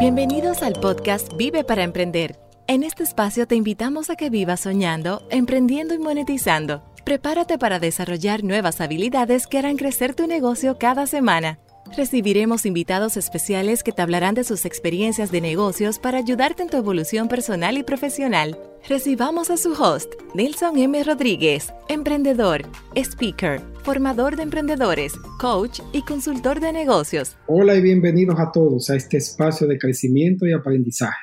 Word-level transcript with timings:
Bienvenidos 0.00 0.62
al 0.62 0.74
podcast 0.74 1.36
Vive 1.36 1.64
para 1.64 1.82
Emprender. 1.82 2.38
En 2.68 2.84
este 2.84 3.02
espacio 3.02 3.48
te 3.48 3.56
invitamos 3.56 4.10
a 4.10 4.14
que 4.14 4.30
vivas 4.30 4.60
soñando, 4.60 5.26
emprendiendo 5.28 5.92
y 5.92 5.98
monetizando. 5.98 6.84
Prepárate 7.04 7.58
para 7.58 7.80
desarrollar 7.80 8.44
nuevas 8.44 8.80
habilidades 8.80 9.48
que 9.48 9.58
harán 9.58 9.76
crecer 9.76 10.14
tu 10.14 10.28
negocio 10.28 10.78
cada 10.78 11.06
semana. 11.08 11.58
Recibiremos 11.96 12.66
invitados 12.66 13.16
especiales 13.16 13.82
que 13.82 13.92
te 13.92 14.02
hablarán 14.02 14.34
de 14.34 14.44
sus 14.44 14.64
experiencias 14.64 15.32
de 15.32 15.40
negocios 15.40 15.98
para 15.98 16.18
ayudarte 16.18 16.62
en 16.62 16.68
tu 16.68 16.76
evolución 16.76 17.28
personal 17.28 17.78
y 17.78 17.82
profesional. 17.82 18.58
Recibamos 18.88 19.50
a 19.50 19.56
su 19.56 19.72
host, 19.72 20.12
Nelson 20.34 20.78
M. 20.78 21.02
Rodríguez, 21.02 21.72
emprendedor, 21.88 22.62
speaker, 22.94 23.60
formador 23.82 24.36
de 24.36 24.42
emprendedores, 24.42 25.14
coach 25.40 25.80
y 25.92 26.02
consultor 26.02 26.60
de 26.60 26.72
negocios. 26.72 27.36
Hola 27.46 27.74
y 27.74 27.80
bienvenidos 27.80 28.38
a 28.38 28.52
todos 28.52 28.90
a 28.90 28.96
este 28.96 29.16
espacio 29.16 29.66
de 29.66 29.78
crecimiento 29.78 30.46
y 30.46 30.52
aprendizaje. 30.52 31.18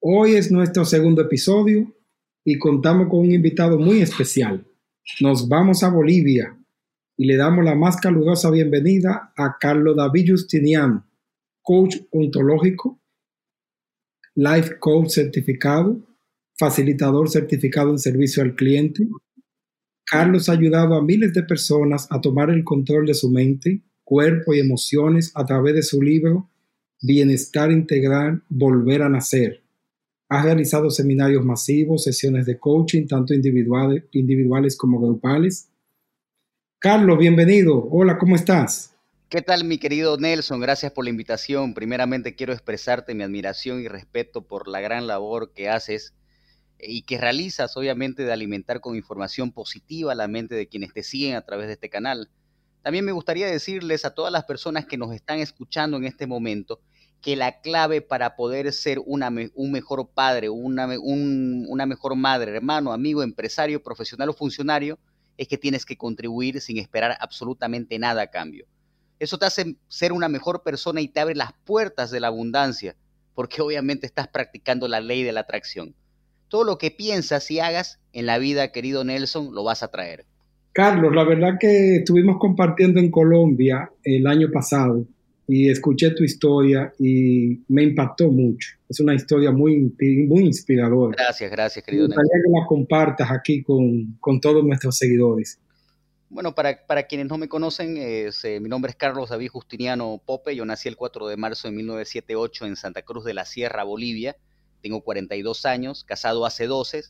Hoy 0.00 0.34
es 0.34 0.50
nuestro 0.50 0.84
segundo 0.84 1.22
episodio 1.22 1.94
y 2.44 2.58
contamos 2.58 3.08
con 3.08 3.20
un 3.20 3.32
invitado 3.32 3.78
muy 3.78 4.02
especial. 4.02 4.66
Nos 5.20 5.48
vamos 5.48 5.82
a 5.82 5.88
Bolivia 5.88 6.56
y 7.16 7.26
le 7.26 7.36
damos 7.36 7.64
la 7.64 7.74
más 7.74 7.96
calurosa 7.96 8.50
bienvenida 8.50 9.32
a 9.36 9.56
Carlos 9.58 9.96
David 9.96 10.32
Justiniano, 10.32 11.06
coach 11.62 11.96
ontológico, 12.10 13.00
life 14.34 14.78
coach 14.78 15.08
certificado, 15.08 16.02
facilitador 16.58 17.30
certificado 17.30 17.90
en 17.90 17.98
servicio 17.98 18.42
al 18.42 18.54
cliente. 18.54 19.08
Carlos 20.04 20.48
ha 20.48 20.52
ayudado 20.52 20.94
a 20.94 21.02
miles 21.02 21.32
de 21.32 21.42
personas 21.42 22.06
a 22.10 22.20
tomar 22.20 22.50
el 22.50 22.64
control 22.64 23.06
de 23.06 23.14
su 23.14 23.30
mente, 23.30 23.82
cuerpo 24.04 24.52
y 24.54 24.60
emociones 24.60 25.32
a 25.34 25.44
través 25.46 25.74
de 25.74 25.82
su 25.82 26.02
libro 26.02 26.50
Bienestar 27.00 27.72
Integral, 27.72 28.42
Volver 28.48 29.02
a 29.02 29.08
Nacer. 29.08 29.62
Ha 30.28 30.42
realizado 30.42 30.90
seminarios 30.90 31.44
masivos, 31.44 32.04
sesiones 32.04 32.46
de 32.46 32.58
coaching, 32.58 33.06
tanto 33.06 33.32
individuales, 33.32 34.04
individuales 34.12 34.76
como 34.76 35.00
grupales 35.00 35.70
Carlos, 36.78 37.16
bienvenido. 37.16 37.88
Hola, 37.90 38.18
¿cómo 38.18 38.36
estás? 38.36 38.94
¿Qué 39.30 39.40
tal, 39.40 39.64
mi 39.64 39.78
querido 39.78 40.18
Nelson? 40.18 40.60
Gracias 40.60 40.92
por 40.92 41.04
la 41.04 41.10
invitación. 41.10 41.72
Primeramente 41.72 42.34
quiero 42.34 42.52
expresarte 42.52 43.14
mi 43.14 43.22
admiración 43.22 43.80
y 43.80 43.88
respeto 43.88 44.46
por 44.46 44.68
la 44.68 44.80
gran 44.80 45.06
labor 45.06 45.54
que 45.54 45.70
haces 45.70 46.14
y 46.78 47.02
que 47.02 47.16
realizas, 47.16 47.78
obviamente, 47.78 48.24
de 48.24 48.32
alimentar 48.32 48.82
con 48.82 48.94
información 48.94 49.52
positiva 49.52 50.14
la 50.14 50.28
mente 50.28 50.54
de 50.54 50.68
quienes 50.68 50.92
te 50.92 51.02
siguen 51.02 51.36
a 51.36 51.46
través 51.46 51.66
de 51.66 51.72
este 51.72 51.88
canal. 51.88 52.28
También 52.82 53.06
me 53.06 53.12
gustaría 53.12 53.46
decirles 53.46 54.04
a 54.04 54.14
todas 54.14 54.30
las 54.30 54.44
personas 54.44 54.84
que 54.84 54.98
nos 54.98 55.14
están 55.14 55.38
escuchando 55.38 55.96
en 55.96 56.04
este 56.04 56.26
momento 56.26 56.80
que 57.22 57.36
la 57.36 57.62
clave 57.62 58.02
para 58.02 58.36
poder 58.36 58.70
ser 58.74 58.98
un 59.02 59.72
mejor 59.72 60.10
padre, 60.10 60.50
una, 60.50 60.86
una 61.00 61.86
mejor 61.86 62.16
madre, 62.16 62.54
hermano, 62.54 62.92
amigo, 62.92 63.22
empresario, 63.22 63.82
profesional 63.82 64.28
o 64.28 64.34
funcionario 64.34 64.98
es 65.38 65.48
que 65.48 65.58
tienes 65.58 65.84
que 65.84 65.96
contribuir 65.96 66.60
sin 66.60 66.78
esperar 66.78 67.16
absolutamente 67.20 67.98
nada 67.98 68.22
a 68.22 68.30
cambio. 68.30 68.66
Eso 69.18 69.38
te 69.38 69.46
hace 69.46 69.76
ser 69.88 70.12
una 70.12 70.28
mejor 70.28 70.62
persona 70.62 71.00
y 71.00 71.08
te 71.08 71.20
abre 71.20 71.34
las 71.34 71.52
puertas 71.64 72.10
de 72.10 72.20
la 72.20 72.28
abundancia, 72.28 72.96
porque 73.34 73.62
obviamente 73.62 74.06
estás 74.06 74.28
practicando 74.28 74.88
la 74.88 75.00
ley 75.00 75.22
de 75.22 75.32
la 75.32 75.40
atracción. 75.40 75.94
Todo 76.48 76.64
lo 76.64 76.78
que 76.78 76.90
piensas 76.90 77.50
y 77.50 77.60
hagas 77.60 77.98
en 78.12 78.26
la 78.26 78.38
vida, 78.38 78.72
querido 78.72 79.04
Nelson, 79.04 79.54
lo 79.54 79.64
vas 79.64 79.82
a 79.82 79.88
traer. 79.88 80.24
Carlos, 80.72 81.14
la 81.14 81.24
verdad 81.24 81.56
que 81.58 81.96
estuvimos 81.96 82.36
compartiendo 82.38 83.00
en 83.00 83.10
Colombia 83.10 83.90
el 84.04 84.26
año 84.26 84.50
pasado 84.52 85.06
y 85.48 85.70
escuché 85.70 86.10
tu 86.10 86.22
historia 86.22 86.92
y 86.98 87.60
me 87.68 87.82
impactó 87.82 88.30
mucho. 88.30 88.75
Es 88.88 89.00
una 89.00 89.14
historia 89.14 89.50
muy, 89.50 89.94
muy 90.28 90.44
inspiradora. 90.44 91.16
Gracias, 91.16 91.50
gracias, 91.50 91.84
querido. 91.84 92.08
Me 92.08 92.14
gustaría 92.14 92.42
que 92.44 92.60
la 92.60 92.66
compartas 92.66 93.30
aquí 93.30 93.62
con, 93.62 94.16
con, 94.20 94.40
todos 94.40 94.64
nuestros 94.64 94.96
seguidores. 94.96 95.58
Bueno, 96.28 96.54
para, 96.54 96.86
para 96.86 97.04
quienes 97.04 97.28
no 97.28 97.38
me 97.38 97.48
conocen, 97.48 97.96
eh, 97.98 98.30
mi 98.60 98.68
nombre 98.68 98.90
es 98.90 98.96
Carlos 98.96 99.30
David 99.30 99.48
Justiniano 99.48 100.20
Pope. 100.24 100.54
Yo 100.54 100.64
nací 100.64 100.88
el 100.88 100.96
4 100.96 101.28
de 101.28 101.36
marzo 101.36 101.68
de 101.68 101.74
1978 101.74 102.66
en 102.66 102.76
Santa 102.76 103.02
Cruz 103.02 103.24
de 103.24 103.34
la 103.34 103.44
Sierra, 103.44 103.84
Bolivia. 103.84 104.36
Tengo 104.82 105.00
42 105.02 105.66
años, 105.66 106.04
casado 106.04 106.46
hace 106.46 106.66
12. 106.66 107.04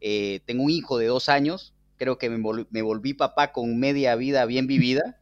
Eh, 0.00 0.40
tengo 0.44 0.64
un 0.64 0.70
hijo 0.70 0.98
de 0.98 1.06
dos 1.06 1.28
años. 1.28 1.74
Creo 1.96 2.18
que 2.18 2.30
me, 2.30 2.66
me 2.70 2.82
volví 2.82 3.14
papá 3.14 3.52
con 3.52 3.78
media 3.78 4.16
vida 4.16 4.44
bien 4.46 4.66
vivida 4.66 5.20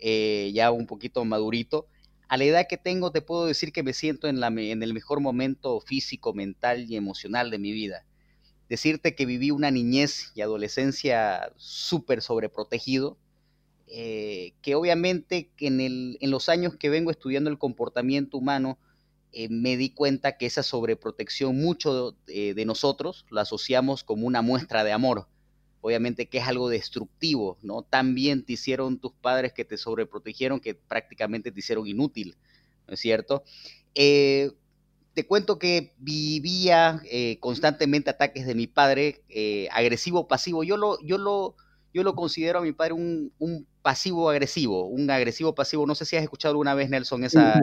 eh, 0.00 0.50
ya 0.54 0.70
un 0.70 0.86
poquito 0.86 1.24
madurito. 1.24 1.86
A 2.30 2.36
la 2.36 2.44
edad 2.44 2.68
que 2.68 2.76
tengo 2.76 3.10
te 3.10 3.22
puedo 3.22 3.46
decir 3.46 3.72
que 3.72 3.82
me 3.82 3.92
siento 3.92 4.28
en, 4.28 4.40
el 4.40 4.94
mejor 4.94 5.18
momento 5.18 5.80
físico, 5.80 6.32
mental 6.32 6.88
y 6.88 6.94
emocional 6.94 7.50
de 7.50 7.58
mi 7.58 7.72
vida. 7.72 8.04
Decirte 8.68 9.16
que 9.16 9.26
viví 9.26 9.50
una 9.50 9.72
niñez 9.72 10.30
y 10.36 10.40
adolescencia 10.40 11.52
súper 11.56 12.22
sobreprotegido, 12.22 13.18
eh, 13.88 14.52
que 14.62 14.76
obviamente 14.76 15.50
en, 15.58 16.30
los 16.30 16.48
años 16.48 16.76
que 16.76 16.88
vengo 16.88 17.10
estudiando 17.10 17.50
el 17.50 17.58
comportamiento 17.58 18.38
humano, 18.38 18.78
eh, 19.32 19.48
me 19.48 19.76
di 19.76 19.90
cuenta 19.90 20.38
que 20.38 20.46
esa 20.46 20.62
sobreprotección 20.62 21.60
mucho 21.60 22.16
de 22.28 22.64
nosotros 22.64 23.26
la 23.32 23.40
asociamos 23.40 24.04
como 24.04 24.28
una 24.28 24.40
muestra 24.40 24.84
de 24.84 24.92
amor 24.92 25.26
obviamente 25.80 26.28
que 26.28 26.38
es 26.38 26.46
algo 26.46 26.68
destructivo, 26.68 27.58
¿no? 27.62 27.82
También 27.82 28.44
te 28.44 28.54
hicieron 28.54 28.98
tus 28.98 29.12
padres 29.12 29.52
que 29.52 29.64
te 29.64 29.76
sobreprotegieron 29.76 30.60
que 30.60 30.74
prácticamente 30.74 31.50
te 31.50 31.60
hicieron 31.60 31.86
inútil, 31.86 32.36
¿no 32.86 32.94
es 32.94 33.00
cierto? 33.00 33.42
Eh, 33.94 34.52
te 35.14 35.26
cuento 35.26 35.58
que 35.58 35.92
vivía 35.98 37.02
eh, 37.10 37.38
constantemente 37.40 38.10
ataques 38.10 38.46
de 38.46 38.54
mi 38.54 38.66
padre, 38.66 39.22
eh, 39.28 39.68
agresivo, 39.72 40.28
pasivo. 40.28 40.62
Yo 40.64 40.76
lo, 40.76 41.00
yo, 41.02 41.18
lo, 41.18 41.56
yo 41.92 42.02
lo 42.02 42.14
considero 42.14 42.60
a 42.60 42.62
mi 42.62 42.72
padre 42.72 42.94
un, 42.94 43.32
pasivo 43.82 44.28
agresivo, 44.28 44.86
un 44.86 45.10
agresivo 45.10 45.54
pasivo. 45.54 45.86
No 45.86 45.94
sé 45.94 46.04
si 46.04 46.16
has 46.16 46.22
escuchado 46.22 46.52
alguna 46.52 46.74
vez, 46.74 46.90
Nelson, 46.90 47.24
esa... 47.24 47.60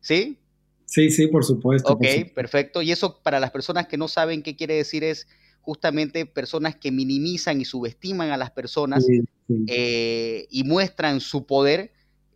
Sí, 0.00 0.38
sí, 0.86 1.10
sí, 1.10 1.26
por 1.28 1.44
supuesto. 1.44 1.92
Ok, 1.92 2.04
perfecto. 2.34 2.82
Y 2.82 2.90
eso 2.90 3.20
para 3.22 3.38
las 3.38 3.50
personas 3.50 3.86
que 3.86 3.96
no 3.96 4.08
saben 4.08 4.42
qué 4.42 4.56
quiere 4.56 4.74
decir 4.74 5.04
es 5.04 5.28
justamente 5.60 6.26
personas 6.26 6.76
que 6.76 6.90
minimizan 6.90 7.60
y 7.60 7.64
subestiman 7.64 8.30
a 8.30 8.36
las 8.36 8.50
personas 8.50 9.06
eh, 9.66 10.46
y 10.50 10.64
muestran 10.64 11.20
su 11.20 11.46
poder 11.46 11.92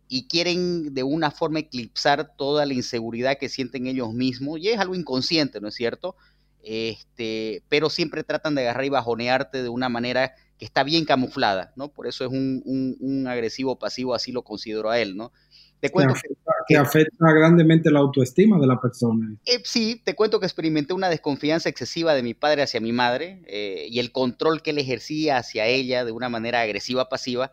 y 0.07 0.27
quieren 0.27 0.93
de 0.93 1.03
una 1.03 1.31
forma 1.31 1.59
eclipsar 1.59 2.35
toda 2.37 2.65
la 2.65 2.73
inseguridad 2.73 3.37
que 3.37 3.49
sienten 3.49 3.87
ellos 3.87 4.13
mismos, 4.13 4.59
y 4.59 4.69
es 4.69 4.79
algo 4.79 4.95
inconsciente, 4.95 5.59
¿no 5.59 5.67
es 5.67 5.75
cierto? 5.75 6.15
Este, 6.61 7.63
pero 7.69 7.89
siempre 7.89 8.23
tratan 8.23 8.55
de 8.55 8.61
agarrar 8.61 8.85
y 8.85 8.89
bajonearte 8.89 9.63
de 9.63 9.69
una 9.69 9.89
manera 9.89 10.35
que 10.57 10.65
está 10.65 10.83
bien 10.83 11.05
camuflada, 11.05 11.73
¿no? 11.75 11.89
Por 11.89 12.07
eso 12.07 12.23
es 12.23 12.31
un, 12.31 12.63
un 12.99 13.27
agresivo 13.27 13.77
pasivo, 13.77 14.13
así 14.13 14.31
lo 14.31 14.43
considero 14.43 14.89
a 14.89 14.99
él, 14.99 15.17
¿no? 15.17 15.31
Te 15.79 15.91
cuento 15.91 16.13
que, 16.13 16.35
afecta 16.73 17.31
grandemente 17.31 17.91
la 17.91 17.99
autoestima 17.99 18.57
de 18.59 18.67
la 18.67 18.79
persona. 18.79 19.35
Eh, 19.45 19.61
sí, 19.63 20.01
te 20.03 20.15
cuento 20.15 20.39
que 20.39 20.45
experimenté 20.45 20.93
una 20.93 21.09
desconfianza 21.09 21.69
excesiva 21.69 22.13
de 22.15 22.23
mi 22.23 22.33
padre 22.33 22.63
hacia 22.63 22.81
mi 22.81 22.91
madre 22.91 23.43
eh, 23.47 23.87
y 23.89 23.99
el 23.99 24.11
control 24.11 24.61
que 24.61 24.71
él 24.71 24.79
ejercía 24.79 25.37
hacia 25.37 25.67
ella 25.67 26.05
de 26.05 26.11
una 26.11 26.29
manera 26.29 26.61
agresiva 26.61 27.07
pasiva 27.09 27.51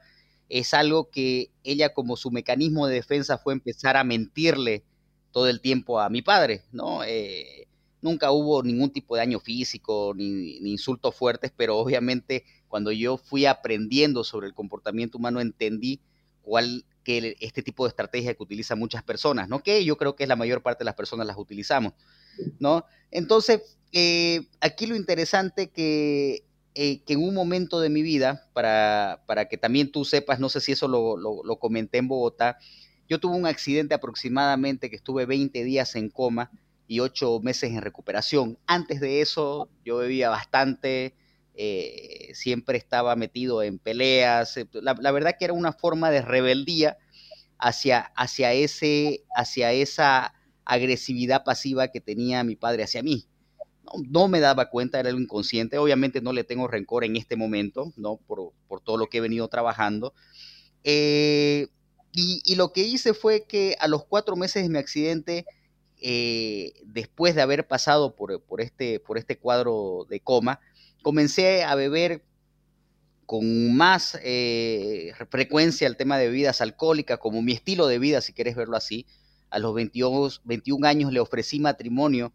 es 0.49 0.75
algo 0.75 1.11
que 1.11 1.51
ella 1.65 1.95
como 1.95 2.17
su 2.17 2.31
mecanismo 2.31 2.87
de 2.87 2.97
defensa 2.97 3.39
fue 3.39 3.53
empezar 3.53 3.97
a 3.97 4.05
mentirle 4.05 4.85
todo 5.31 5.49
el 5.49 5.61
tiempo 5.61 6.01
a 6.01 6.11
mi 6.11 6.23
padre, 6.23 6.63
¿no? 6.73 7.05
Eh, 7.05 7.69
nunca 8.03 8.33
hubo 8.33 8.63
ningún 8.63 8.91
tipo 8.91 9.15
de 9.15 9.21
daño 9.21 9.41
físico 9.41 10.13
ni, 10.15 10.61
ni, 10.61 10.73
insultos 10.73 11.15
fuertes, 11.15 11.53
pero 11.57 11.79
obviamente 11.79 12.45
cuando 12.69 12.93
yo 12.93 13.17
fui 13.17 13.47
aprendiendo 13.47 14.25
sobre 14.25 14.47
el 14.47 14.55
comportamiento 14.55 15.19
humano 15.19 15.41
entendí 15.41 16.01
cuál 16.43 16.85
que 17.03 17.37
este 17.41 17.63
tipo 17.63 17.85
de 17.85 17.91
estrategia 17.91 18.35
que 18.35 18.43
utilizan 18.43 18.79
muchas 18.79 19.03
personas, 19.03 19.49
¿no? 19.49 19.63
Que 19.63 19.85
yo 19.85 19.97
creo 19.97 20.17
que 20.17 20.25
es 20.25 20.29
la 20.29 20.37
mayor 20.37 20.63
parte 20.63 20.81
de 20.81 20.87
las 20.87 20.95
personas 20.95 21.27
las 21.27 21.37
utilizamos, 21.37 21.93
¿no? 22.59 22.85
Entonces, 23.11 23.61
eh, 23.93 24.47
aquí 24.61 24.87
lo 24.87 24.97
interesante 24.97 25.71
que, 25.71 26.45
eh, 26.75 27.03
que 27.03 27.13
en 27.13 27.23
un 27.23 27.35
momento 27.35 27.81
de 27.81 27.91
mi 27.91 28.03
vida, 28.03 28.49
para, 28.53 29.23
para, 29.27 29.49
que 29.49 29.59
también 29.59 29.93
tú 29.93 30.05
sepas, 30.05 30.41
no 30.41 30.49
sé 30.49 30.61
si 30.61 30.73
eso 30.73 30.89
lo, 30.89 31.17
lo, 31.17 31.57
comenté 31.57 31.99
en 31.99 32.09
Bogotá, 32.09 32.59
yo 33.09 33.21
tuve 33.21 33.37
un 33.37 33.47
accidente 33.47 33.95
aproximadamente 33.95 34.89
que 34.89 34.97
estuve 34.97 35.27
20 35.27 35.65
días 35.65 35.95
en 35.97 36.09
coma 36.09 36.51
y 36.87 37.01
8 37.01 37.41
meses 37.41 37.71
en 37.71 37.83
recuperación. 37.83 38.59
Antes 38.67 39.01
de 39.01 39.21
eso, 39.21 39.69
yo 39.85 39.99
bebía 39.99 40.31
bastante, 40.31 41.15
eh, 41.55 42.31
siempre 42.33 42.79
estaba 42.79 43.15
metido 43.17 43.63
en 43.63 43.79
peleas. 43.79 44.57
Eh, 44.57 44.67
la, 44.73 45.13
verdad 45.13 45.37
que 45.39 45.45
era 45.45 45.55
una 45.55 45.73
forma 45.73 46.11
de 46.11 46.23
rebeldía 46.23 46.97
hacia, 47.63 48.01
hacia, 48.17 48.53
ese, 48.53 49.25
hacia 49.37 49.73
esa 49.73 50.35
agresividad 50.65 51.45
pasiva 51.45 51.89
que 51.89 52.01
tenía 52.01 52.43
mi 52.43 52.57
padre 52.57 52.83
hacia 52.83 53.05
mí. 53.05 53.29
No, 54.09 54.27
me 54.27 54.41
daba 54.41 54.69
cuenta, 54.69 54.99
era 54.99 55.11
algo 55.11 55.21
inconsciente. 55.21 55.79
Obviamente 55.79 56.21
no 56.21 56.33
le 56.33 56.43
tengo 56.43 56.67
rencor 56.67 57.05
en 57.05 57.17
este 57.17 57.37
momento, 57.37 57.93
¿no? 57.97 58.17
Por, 58.17 58.53
todo 58.83 58.97
lo 58.97 59.07
que 59.07 59.19
he 59.19 59.21
venido 59.21 59.47
trabajando. 59.49 60.13
Eh, 60.83 61.69
Y, 62.13 62.57
lo 62.57 62.73
que 62.73 62.83
hice 62.83 63.15
fue 63.15 63.47
que 63.47 63.77
a 63.79 63.87
los 63.87 64.05
cuatro 64.05 64.35
meses 64.37 64.65
de 64.65 64.69
mi 64.69 64.79
accidente, 64.79 65.47
eh, 65.99 66.73
después 66.85 67.35
de 67.37 67.43
haber 67.43 67.69
pasado 67.69 68.17
por, 68.17 68.43
por, 68.43 68.61
este, 68.61 68.99
por 68.99 69.19
este 69.19 69.39
cuadro 69.39 70.07
de 70.11 70.21
coma, 70.21 70.61
comencé 71.03 71.63
a 71.63 71.75
beber 71.77 72.23
con 73.33 73.75
más 73.75 74.19
eh, 74.23 75.15
frecuencia 75.31 75.87
el 75.87 75.97
tema 75.97 76.19
de 76.19 76.27
bebidas 76.27 76.61
alcohólicas, 76.61 77.19
como 77.19 77.41
mi 77.41 77.53
estilo 77.53 77.87
de 77.87 77.99
vida, 77.99 78.21
si 78.21 78.35
quieres 78.35 78.55
verlo 78.55 78.77
así. 78.77 79.07
A 79.49 79.59
los 79.59 79.73
22, 79.73 80.43
21 80.45 80.87
años 80.87 81.15
le 81.15 81.19
ofrecí 81.19 81.59
matrimonio 81.59 82.35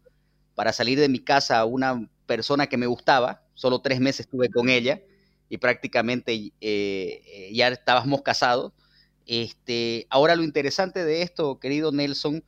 para 0.56 0.72
salir 0.72 0.98
de 0.98 1.08
mi 1.08 1.20
casa 1.20 1.60
a 1.60 1.66
una 1.66 2.10
persona 2.26 2.66
que 2.66 2.76
me 2.76 2.88
gustaba, 2.88 3.44
solo 3.54 3.80
tres 3.80 4.00
meses 4.00 4.26
estuve 4.26 4.50
con 4.50 4.68
ella 4.68 5.00
y 5.48 5.58
prácticamente 5.58 6.32
eh, 6.34 6.50
eh, 6.60 7.50
ya 7.52 7.68
estábamos 7.68 8.22
casados. 8.22 8.72
Este, 9.24 10.08
ahora 10.10 10.34
lo 10.34 10.42
interesante 10.42 11.04
de 11.04 11.22
esto, 11.22 11.60
querido 11.60 11.92
Nelson, 11.92 12.42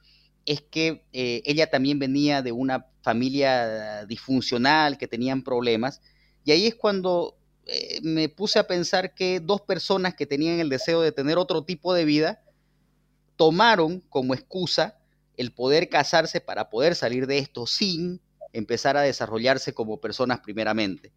es 0.44 0.60
que 0.60 1.04
ella 1.12 1.70
también 1.70 2.00
venía 2.00 2.42
de 2.42 2.50
una 2.50 2.86
familia 3.02 4.06
disfuncional, 4.06 4.98
que 4.98 5.06
tenían 5.06 5.44
problemas, 5.44 6.00
y 6.44 6.50
ahí 6.50 6.66
es 6.66 6.74
cuando 6.74 7.36
eh, 7.72 8.00
me 8.02 8.28
puse 8.28 8.58
a 8.58 8.66
pensar 8.66 9.14
que 9.14 9.38
dos 9.38 9.60
personas 9.60 10.16
que 10.16 10.26
tenían 10.26 10.58
el 10.58 10.68
deseo 10.68 11.02
de 11.02 11.12
tener 11.12 11.38
otro 11.38 11.62
tipo 11.62 11.94
de 11.94 12.04
vida 12.04 12.42
tomaron 13.36 14.00
como 14.08 14.34
excusa 14.34 14.98
el 15.36 15.52
poder 15.52 15.88
casarse 15.88 16.40
para 16.40 16.68
poder 16.68 16.96
salir 16.96 17.28
de 17.28 17.38
esto 17.38 17.68
sin 17.68 18.20
empezar 18.52 18.96
a 18.96 19.02
desarrollarse 19.02 19.72
como 19.72 20.00
personas 20.00 20.40
primeramente, 20.40 21.12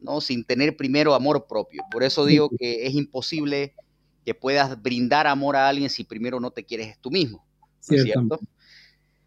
¿no? 0.00 0.22
Sin 0.22 0.44
tener 0.44 0.78
primero 0.78 1.12
amor 1.12 1.46
propio. 1.46 1.82
Por 1.90 2.02
eso 2.02 2.24
digo 2.24 2.48
que 2.58 2.86
es 2.86 2.94
imposible 2.94 3.74
que 4.24 4.32
puedas 4.32 4.80
brindar 4.80 5.26
amor 5.26 5.56
a 5.56 5.68
alguien 5.68 5.90
si 5.90 6.04
primero 6.04 6.40
no 6.40 6.52
te 6.52 6.64
quieres 6.64 6.98
tú 7.02 7.10
mismo. 7.10 7.44
cierto? 7.80 8.40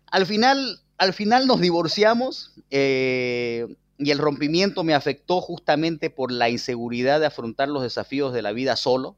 Al 0.07 0.25
final, 0.25 0.81
al 0.97 1.13
final 1.13 1.45
nos 1.45 1.61
divorciamos. 1.61 2.55
Eh, 2.71 3.67
y 4.03 4.09
el 4.09 4.17
rompimiento 4.17 4.83
me 4.83 4.95
afectó 4.95 5.41
justamente 5.41 6.09
por 6.09 6.31
la 6.31 6.49
inseguridad 6.49 7.19
de 7.19 7.27
afrontar 7.27 7.69
los 7.69 7.83
desafíos 7.83 8.33
de 8.33 8.41
la 8.41 8.51
vida 8.51 8.75
solo. 8.75 9.15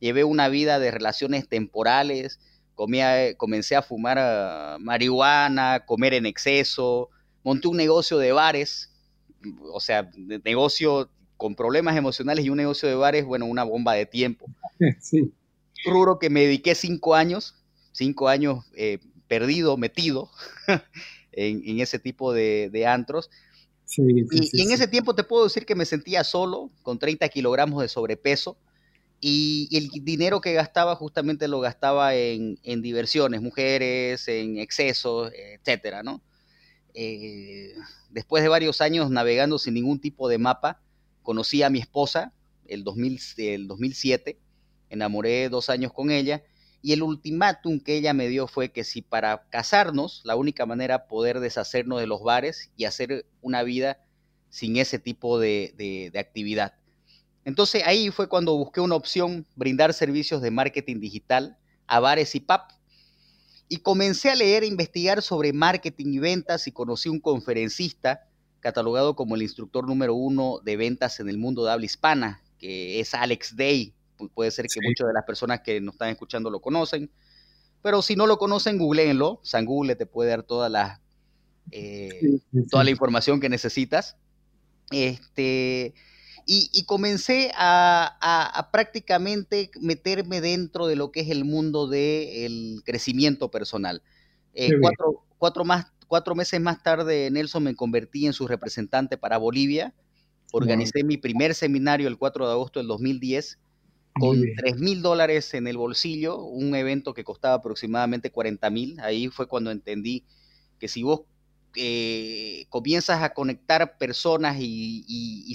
Llevé 0.00 0.24
una 0.24 0.48
vida 0.48 0.80
de 0.80 0.90
relaciones 0.90 1.48
temporales, 1.48 2.40
comía, 2.74 3.36
comencé 3.36 3.76
a 3.76 3.82
fumar 3.82 4.18
ah, 4.18 4.78
marihuana, 4.80 5.84
comer 5.86 6.14
en 6.14 6.26
exceso, 6.26 7.08
monté 7.44 7.68
un 7.68 7.76
negocio 7.76 8.18
de 8.18 8.32
bares, 8.32 8.90
o 9.72 9.78
sea, 9.78 10.10
negocio 10.44 11.08
con 11.36 11.54
problemas 11.54 11.96
emocionales 11.96 12.44
y 12.44 12.50
un 12.50 12.56
negocio 12.56 12.88
de 12.88 12.96
bares, 12.96 13.24
bueno, 13.24 13.46
una 13.46 13.62
bomba 13.62 13.94
de 13.94 14.06
tiempo. 14.06 14.46
Sí. 15.00 15.30
Ruro 15.84 16.18
que 16.18 16.30
me 16.30 16.40
dediqué 16.40 16.74
cinco 16.74 17.14
años, 17.14 17.54
cinco 17.92 18.28
años 18.28 18.64
eh, 18.74 18.98
perdido, 19.28 19.76
metido 19.76 20.30
en, 21.32 21.80
ese 21.80 21.98
tipo 21.98 22.32
de, 22.32 22.70
de 22.70 22.86
antros 22.86 23.30
y, 23.98 24.62
en 24.62 24.70
ese 24.70 24.88
tiempo 24.88 25.14
te 25.14 25.24
puedo 25.24 25.44
decir 25.44 25.66
que 25.66 25.74
me 25.74 25.84
sentía 25.84 26.24
solo, 26.24 26.70
con 26.82 26.98
30 26.98 27.28
kilogramos 27.28 27.82
de 27.82 27.88
sobrepeso, 27.88 28.56
y, 29.20 29.68
el 29.72 30.04
dinero 30.04 30.40
que 30.40 30.52
gastaba 30.52 30.96
justamente 30.96 31.48
lo 31.48 31.60
gastaba 31.60 32.14
en, 32.14 32.58
diversiones, 32.82 33.42
mujeres, 33.42 34.26
en 34.28 34.58
excesos, 34.58 35.32
etcétera, 35.34 36.02
¿no? 36.02 36.22
Eh, 36.94 37.74
después 38.10 38.42
de 38.42 38.48
varios 38.48 38.80
años 38.80 39.10
navegando 39.10 39.58
sin 39.58 39.74
ningún 39.74 40.00
tipo 40.00 40.28
de 40.28 40.38
mapa, 40.38 40.80
conocí 41.22 41.62
a 41.62 41.70
mi 41.70 41.78
esposa 41.78 42.32
el, 42.66 42.84
2000, 42.84 43.20
el 43.38 43.68
2007, 43.68 44.38
enamoré 44.88 45.48
dos 45.48 45.70
años 45.70 45.92
con 45.92 46.10
ella, 46.10 46.42
y 46.82 46.92
el 46.92 47.02
ultimátum 47.02 47.80
que 47.80 47.96
ella 47.96 48.14
me 48.14 48.28
dio 48.28 48.46
fue 48.46 48.70
que 48.70 48.84
si 48.84 49.02
para 49.02 49.46
casarnos, 49.50 50.22
la 50.24 50.36
única 50.36 50.64
manera 50.64 51.06
poder 51.06 51.40
deshacernos 51.40 52.00
de 52.00 52.06
los 52.06 52.22
bares 52.22 52.70
y 52.76 52.84
hacer 52.84 53.26
una 53.42 53.62
vida 53.62 53.98
sin 54.48 54.76
ese 54.76 54.98
tipo 54.98 55.38
de, 55.38 56.10
actividad. 56.18 56.74
Entonces 57.44 57.82
ahí 57.84 58.10
fue 58.10 58.28
cuando 58.28 58.56
busqué 58.56 58.80
una 58.80 58.94
opción, 58.94 59.46
brindar 59.56 59.92
servicios 59.94 60.42
de 60.42 60.50
marketing 60.50 61.00
digital 61.00 61.58
a 61.86 62.00
bares 62.00 62.34
y 62.34 62.40
pub. 62.40 62.60
Y 63.68 63.78
comencé 63.78 64.30
a 64.30 64.34
leer 64.34 64.64
e 64.64 64.66
investigar 64.66 65.22
sobre 65.22 65.52
marketing 65.52 66.14
y 66.14 66.18
ventas 66.18 66.66
y 66.66 66.72
conocí 66.72 67.08
un 67.08 67.20
conferencista 67.20 68.26
catalogado 68.58 69.14
como 69.16 69.36
el 69.36 69.42
instructor 69.42 69.86
número 69.86 70.14
uno 70.14 70.60
de 70.64 70.76
ventas 70.76 71.20
en 71.20 71.28
el 71.28 71.38
mundo 71.38 71.64
de 71.64 71.72
habla 71.72 71.86
hispana, 71.86 72.42
que 72.58 73.00
es 73.00 73.14
Alex 73.14 73.56
Day, 73.56 73.94
puede 74.28 74.50
ser 74.50 74.66
que 74.66 74.80
muchas 74.82 75.06
de 75.06 75.12
las 75.12 75.24
personas 75.24 75.60
que 75.60 75.80
nos 75.80 75.94
están 75.94 76.10
escuchando 76.10 76.50
lo 76.50 76.60
conocen, 76.60 77.10
pero 77.82 78.02
si 78.02 78.16
no 78.16 78.26
lo 78.26 78.38
conocen, 78.38 78.78
googleenlo, 78.78 79.40
San 79.42 79.64
Google 79.64 79.96
te 79.96 80.06
puede 80.06 80.30
dar 80.30 80.42
toda 80.42 80.68
la, 80.68 81.00
eh, 81.70 82.40
toda 82.70 82.84
la 82.84 82.90
información 82.90 83.40
que 83.40 83.48
necesitas. 83.48 84.16
Este, 84.90 85.94
y, 86.46 86.84
comencé 86.84 87.52
a, 87.56 88.68
prácticamente 88.72 89.70
meterme 89.80 90.40
dentro 90.40 90.86
de 90.86 90.96
lo 90.96 91.12
que 91.12 91.20
es 91.20 91.30
el 91.30 91.44
mundo 91.44 91.86
del 91.86 92.82
crecimiento 92.84 93.50
personal. 93.50 94.02
Eh, 94.54 94.70
cuatro, 95.38 95.64
más, 95.64 95.86
cuatro 96.08 96.34
meses 96.34 96.60
más 96.60 96.82
tarde, 96.82 97.30
Nelson, 97.30 97.62
me 97.62 97.76
convertí 97.76 98.26
en 98.26 98.32
su 98.32 98.48
representante 98.48 99.16
para 99.16 99.38
Bolivia. 99.38 99.94
Organicé 100.52 101.04
mi 101.04 101.16
primer 101.16 101.54
seminario 101.54 102.08
el 102.08 102.18
4 102.18 102.46
de 102.46 102.52
agosto 102.52 102.80
del 102.80 102.88
2010 102.88 103.58
con 104.20 104.40
3 104.56 104.76
mil 104.78 105.02
dólares 105.02 105.54
en 105.54 105.66
el 105.66 105.76
bolsillo, 105.76 106.38
un 106.44 106.74
evento 106.74 107.14
que 107.14 107.24
costaba 107.24 107.54
aproximadamente 107.54 108.30
40 108.30 108.70
mil. 108.70 109.00
Ahí 109.00 109.28
fue 109.28 109.48
cuando 109.48 109.70
entendí 109.70 110.24
que 110.78 110.86
si 110.86 111.02
vos 111.02 111.22
eh, 111.76 112.66
comienzas 112.68 113.22
a 113.22 113.32
conectar 113.32 113.96
personas 113.98 114.56
y, 114.60 115.54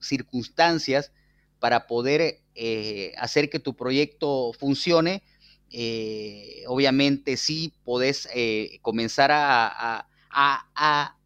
circunstancias 0.00 1.12
para 1.58 1.86
poder 1.86 2.40
eh, 2.54 3.12
hacer 3.18 3.50
que 3.50 3.58
tu 3.58 3.74
proyecto 3.76 4.52
funcione, 4.58 5.22
eh, 5.70 6.64
obviamente 6.66 7.36
sí 7.36 7.72
podés 7.84 8.28
comenzar 8.82 9.30
a, 9.32 10.06
a, 10.30 11.16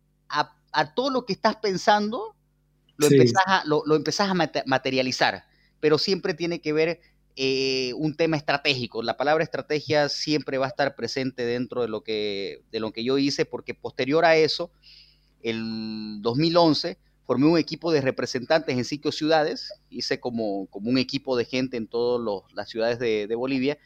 todo 0.95 1.11
lo 1.11 1.25
que 1.25 1.33
estás 1.33 1.57
pensando, 1.57 2.35
lo, 2.97 3.07
empezás, 3.07 3.65
lo, 3.65 3.83
lo 3.87 3.97
empezás 3.97 4.29
a 4.29 4.35
materializar 4.35 5.45
pero 5.85 5.99
siempre 5.99 6.33
tiene 6.33 6.63
que 6.63 6.73
ver 6.73 7.03
eh, 7.37 7.93
un 7.99 8.17
tema 8.17 8.39
estratégico. 8.39 9.03
La 9.03 9.19
palabra 9.19 9.45
estrategia 9.45 10.09
siempre 10.09 10.57
va 10.57 10.65
a 10.65 10.71
estar 10.71 10.95
presente 10.95 11.45
dentro 11.45 11.83
de 11.83 11.89
lo 11.89 12.03
que, 12.03 12.63
de 12.73 12.81
lo 12.81 12.91
que 12.91 13.05
yo 13.05 13.19
hice, 13.19 13.45
porque 13.45 13.75
posterior 13.75 14.25
a 14.25 14.35
eso, 14.35 14.71
el 15.43 16.23
2011, 16.23 16.97
formé 17.27 17.49
un 17.49 17.59
equipo 17.59 17.93
de 17.93 18.01
representantes 18.01 18.75
en 18.79 18.87
cinco 18.87 19.13
ciudades, 19.13 19.75
hice 19.91 20.21
como, 20.21 20.69
como 20.71 20.89
un 20.89 20.97
equipo 20.97 21.37
de 21.37 21.45
gente 21.45 21.77
en 21.77 21.87
todas 21.87 22.45
las 22.55 22.71
ciudades 22.71 22.99
de, 22.99 23.35
Bolivia, 23.35 23.77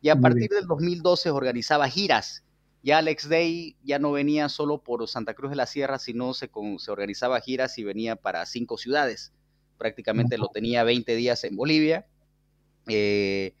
y 0.00 0.10
a 0.10 0.20
partir 0.20 0.48
del 0.48 0.68
2012 0.68 1.28
organizaba 1.30 1.88
giras. 1.88 2.44
Ya 2.84 2.98
Alex 2.98 3.28
Day 3.28 3.74
ya 3.82 3.98
no 3.98 4.12
venía 4.12 4.48
solo 4.48 4.78
por 4.78 5.08
Santa 5.08 5.34
Cruz 5.34 5.50
de 5.50 5.56
la 5.56 5.66
Sierra, 5.66 5.98
sino 5.98 6.34
se, 6.34 6.48
se 6.78 6.90
organizaba 6.92 7.40
giras 7.40 7.78
y 7.78 7.82
venía 7.82 8.14
para 8.14 8.46
cinco 8.46 8.78
ciudades 8.78 9.32
prácticamente 9.82 10.38
lo 10.38 10.46
tenía 10.46 10.84
20 10.84 11.16
días 11.16 11.42
en 11.42 11.56
Bolivia. 11.56 12.06
Eh, 12.86 13.52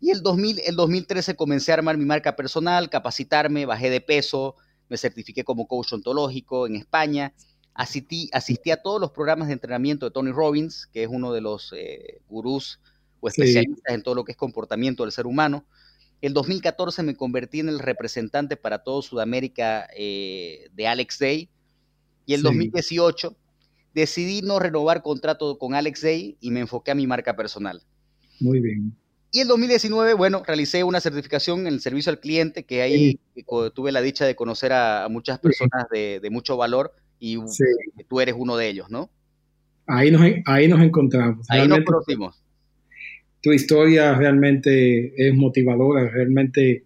y 0.00 0.10
el, 0.10 0.22
2000, 0.22 0.60
el 0.64 0.76
2013 0.76 1.34
comencé 1.34 1.72
a 1.72 1.74
armar 1.74 1.98
mi 1.98 2.04
marca 2.04 2.36
personal, 2.36 2.88
capacitarme, 2.88 3.66
bajé 3.66 3.90
de 3.90 4.00
peso, 4.00 4.54
me 4.88 4.96
certifiqué 4.96 5.42
como 5.42 5.66
coach 5.66 5.92
ontológico 5.92 6.68
en 6.68 6.76
España, 6.76 7.34
asistí, 7.74 8.30
asistí 8.32 8.70
a 8.70 8.80
todos 8.80 9.00
los 9.00 9.10
programas 9.10 9.48
de 9.48 9.54
entrenamiento 9.54 10.06
de 10.06 10.12
Tony 10.12 10.30
Robbins, 10.30 10.86
que 10.92 11.02
es 11.02 11.08
uno 11.10 11.32
de 11.32 11.40
los 11.40 11.74
eh, 11.76 12.20
gurús 12.28 12.78
o 13.18 13.26
especialistas 13.26 13.92
en 13.92 14.04
todo 14.04 14.14
lo 14.14 14.24
que 14.24 14.30
es 14.30 14.38
comportamiento 14.38 15.02
del 15.02 15.10
ser 15.10 15.26
humano. 15.26 15.64
El 16.20 16.34
2014 16.34 17.02
me 17.02 17.16
convertí 17.16 17.58
en 17.58 17.68
el 17.68 17.80
representante 17.80 18.56
para 18.56 18.84
todo 18.84 19.02
Sudamérica 19.02 19.88
eh, 19.96 20.68
de 20.72 20.86
Alex 20.86 21.18
Day. 21.18 21.48
Y 22.26 22.34
el 22.34 22.42
2018 22.42 23.34
decidí 23.94 24.42
no 24.42 24.58
renovar 24.58 25.02
contrato 25.02 25.58
con 25.58 25.74
Alex 25.74 26.02
Day 26.02 26.36
y 26.40 26.50
me 26.50 26.60
enfoqué 26.60 26.90
a 26.90 26.94
mi 26.94 27.06
marca 27.06 27.36
personal. 27.36 27.82
Muy 28.40 28.60
bien. 28.60 28.94
Y 29.30 29.40
el 29.40 29.48
2019, 29.48 30.14
bueno, 30.14 30.42
realicé 30.46 30.84
una 30.84 31.00
certificación 31.00 31.60
en 31.60 31.74
el 31.74 31.80
servicio 31.80 32.10
al 32.10 32.20
cliente, 32.20 32.64
que 32.64 32.80
ahí 32.80 33.20
tuve 33.74 33.92
la 33.92 34.00
dicha 34.00 34.24
de 34.24 34.34
conocer 34.34 34.72
a, 34.72 35.06
muchas 35.10 35.38
personas 35.38 35.86
de, 35.90 36.26
mucho 36.30 36.56
valor 36.56 36.92
y 37.20 37.36
tú 38.08 38.20
eres 38.20 38.34
uno 38.38 38.56
de 38.56 38.68
ellos, 38.68 38.90
¿no? 38.90 39.10
Ahí 39.86 40.10
nos, 40.10 40.22
ahí 40.46 40.68
nos 40.68 40.80
encontramos. 40.80 41.46
Ahí 41.50 41.68
nos 41.68 41.80
conocimos. 41.80 42.42
Tu 43.42 43.52
historia 43.52 44.14
realmente 44.14 45.12
es 45.16 45.34
motivadora, 45.34 46.08
realmente 46.08 46.84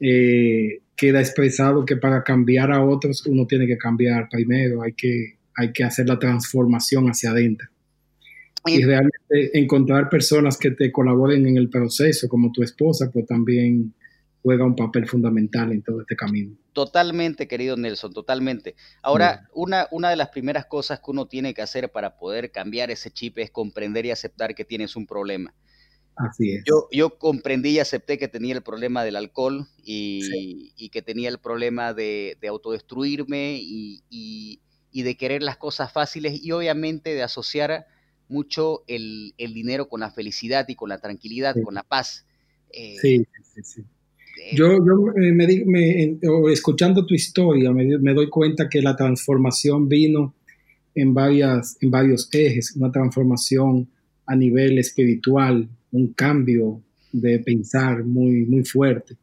eh, 0.00 0.80
queda 0.96 1.20
expresado 1.20 1.84
que 1.84 1.96
para 1.96 2.22
cambiar 2.24 2.72
a 2.72 2.82
otros 2.84 3.26
uno 3.26 3.46
tiene 3.46 3.66
que 3.66 3.76
cambiar 3.76 4.28
primero, 4.30 4.82
hay 4.82 4.92
que 4.94 5.36
hay 5.56 5.72
que 5.72 5.84
hacer 5.84 6.08
la 6.08 6.18
transformación 6.18 7.06
hacia 7.06 7.30
adentro. 7.30 7.68
y 8.66 8.82
realmente 8.82 9.58
encontrar 9.58 10.08
personas 10.08 10.56
que 10.56 10.70
te 10.70 10.90
colaboren 10.90 11.46
en 11.46 11.58
el 11.58 11.68
proceso, 11.68 12.28
como 12.28 12.50
tu 12.50 12.62
esposa, 12.62 13.10
pues 13.12 13.26
también 13.26 13.94
juega 14.44 14.64
un 14.64 14.76
papel 14.76 15.06
fundamental 15.06 15.72
en 15.72 15.82
todo 15.82 16.02
este 16.02 16.16
camino. 16.16 16.54
Totalmente, 16.74 17.48
querido 17.48 17.76
Nelson, 17.76 18.12
totalmente. 18.12 18.74
Ahora, 19.02 19.48
una, 19.54 19.86
una 19.90 20.10
de 20.10 20.16
las 20.16 20.28
primeras 20.28 20.66
cosas 20.66 21.00
que 21.00 21.10
uno 21.10 21.26
tiene 21.28 21.54
que 21.54 21.62
hacer 21.62 21.90
para 21.90 22.18
poder 22.18 22.50
cambiar 22.50 22.90
ese 22.90 23.10
chip 23.10 23.38
es 23.38 23.50
comprender 23.50 24.04
y 24.04 24.10
aceptar 24.10 24.54
que 24.54 24.66
tienes 24.66 24.96
un 24.96 25.06
problema. 25.06 25.54
Así 26.16 26.52
es. 26.52 26.64
Yo, 26.66 26.88
yo 26.92 27.18
comprendí 27.18 27.70
y 27.70 27.78
acepté 27.78 28.18
que 28.18 28.28
tenía 28.28 28.54
el 28.54 28.62
problema 28.62 29.02
del 29.02 29.16
alcohol 29.16 29.66
y, 29.82 30.72
y 30.76 30.90
que 30.90 31.02
tenía 31.02 31.28
el 31.28 31.38
problema 31.38 31.94
de, 31.94 32.36
de 32.40 32.48
autodestruirme 32.48 33.58
y, 33.60 34.04
y, 34.10 34.60
y, 34.94 35.02
de 35.02 35.16
querer 35.16 35.42
las 35.42 35.56
cosas 35.56 35.92
fáciles 35.92 36.40
y 36.42 36.52
obviamente 36.52 37.14
de 37.14 37.22
asociar 37.22 37.86
mucho 38.28 38.84
el, 38.86 39.34
el 39.36 39.52
dinero 39.52 39.88
con 39.88 40.00
la 40.00 40.10
felicidad 40.10 40.66
y 40.68 40.76
con 40.76 40.88
la 40.88 40.98
tranquilidad, 40.98 41.56
con 41.62 41.74
la 41.74 41.82
paz. 41.82 42.24
Eh, 42.70 42.96
sí, 43.00 43.26
sí, 43.42 43.62
sí. 43.62 43.80
Eh, 43.80 44.56
yo, 44.56 44.78
yo 44.78 45.12
eh, 45.22 45.32
me, 45.32 45.46
me, 45.66 46.18
escuchando 46.52 47.06
tu 47.06 47.14
historia 47.14 47.70
me, 47.70 47.98
me, 47.98 48.14
doy 48.14 48.28
cuenta 48.28 48.68
que 48.68 48.82
la 48.82 48.96
transformación 48.96 49.88
vino 49.88 50.34
en, 50.94 51.14
varias, 51.14 51.76
en 51.80 51.90
varios 51.90 52.28
ejes, 52.32 52.74
una 52.76 52.90
transformación 52.90 53.88
a 54.26 54.34
nivel 54.34 54.78
espiritual, 54.78 55.68
un 55.92 56.12
cambio 56.14 56.80
de 57.12 57.38
pensar 57.40 58.04
muy, 58.04 58.44
muy 58.46 58.64
fuerte, 58.64 59.16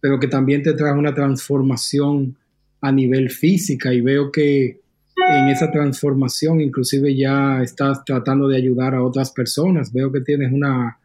pero 0.00 0.20
que 0.20 0.28
también 0.28 0.62
te 0.62 0.74
trae 0.74 0.92
una 0.92 1.14
transformación 1.14 2.36
a 2.80 2.92
nivel 2.92 3.30
física 3.30 3.92
y 3.92 4.00
veo 4.00 4.30
que 4.30 4.83
en 5.16 5.48
esa 5.48 5.70
transformación 5.70 6.60
inclusive 6.60 7.14
ya 7.14 7.62
estás 7.62 8.04
tratando 8.04 8.48
de 8.48 8.56
ayudar 8.56 8.94
a 8.94 9.02
otras 9.02 9.30
personas. 9.30 9.92
Veo 9.92 10.10
que 10.12 10.20
tienes 10.20 10.52
una, 10.52 10.98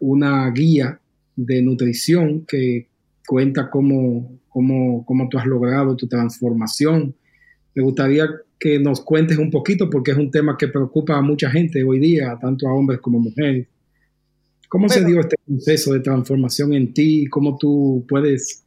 una 0.00 0.50
guía 0.50 1.00
de 1.36 1.62
nutrición 1.62 2.44
que 2.46 2.88
cuenta 3.26 3.70
cómo, 3.70 4.38
cómo, 4.48 5.04
cómo 5.06 5.28
tú 5.28 5.38
has 5.38 5.46
logrado 5.46 5.96
tu 5.96 6.06
transformación. 6.08 7.14
Me 7.74 7.82
gustaría 7.82 8.28
que 8.58 8.78
nos 8.80 9.00
cuentes 9.00 9.38
un 9.38 9.50
poquito 9.50 9.88
porque 9.88 10.10
es 10.10 10.16
un 10.16 10.30
tema 10.30 10.56
que 10.58 10.68
preocupa 10.68 11.16
a 11.16 11.22
mucha 11.22 11.48
gente 11.50 11.84
hoy 11.84 12.00
día, 12.00 12.36
tanto 12.40 12.66
a 12.66 12.74
hombres 12.74 13.00
como 13.00 13.18
a 13.18 13.22
mujeres. 13.22 13.68
¿Cómo 14.68 14.88
se 14.88 15.04
dio 15.04 15.20
este 15.20 15.36
proceso 15.46 15.94
de 15.94 16.00
transformación 16.00 16.74
en 16.74 16.92
ti? 16.92 17.26
¿Cómo 17.28 17.56
tú 17.56 18.04
puedes 18.06 18.64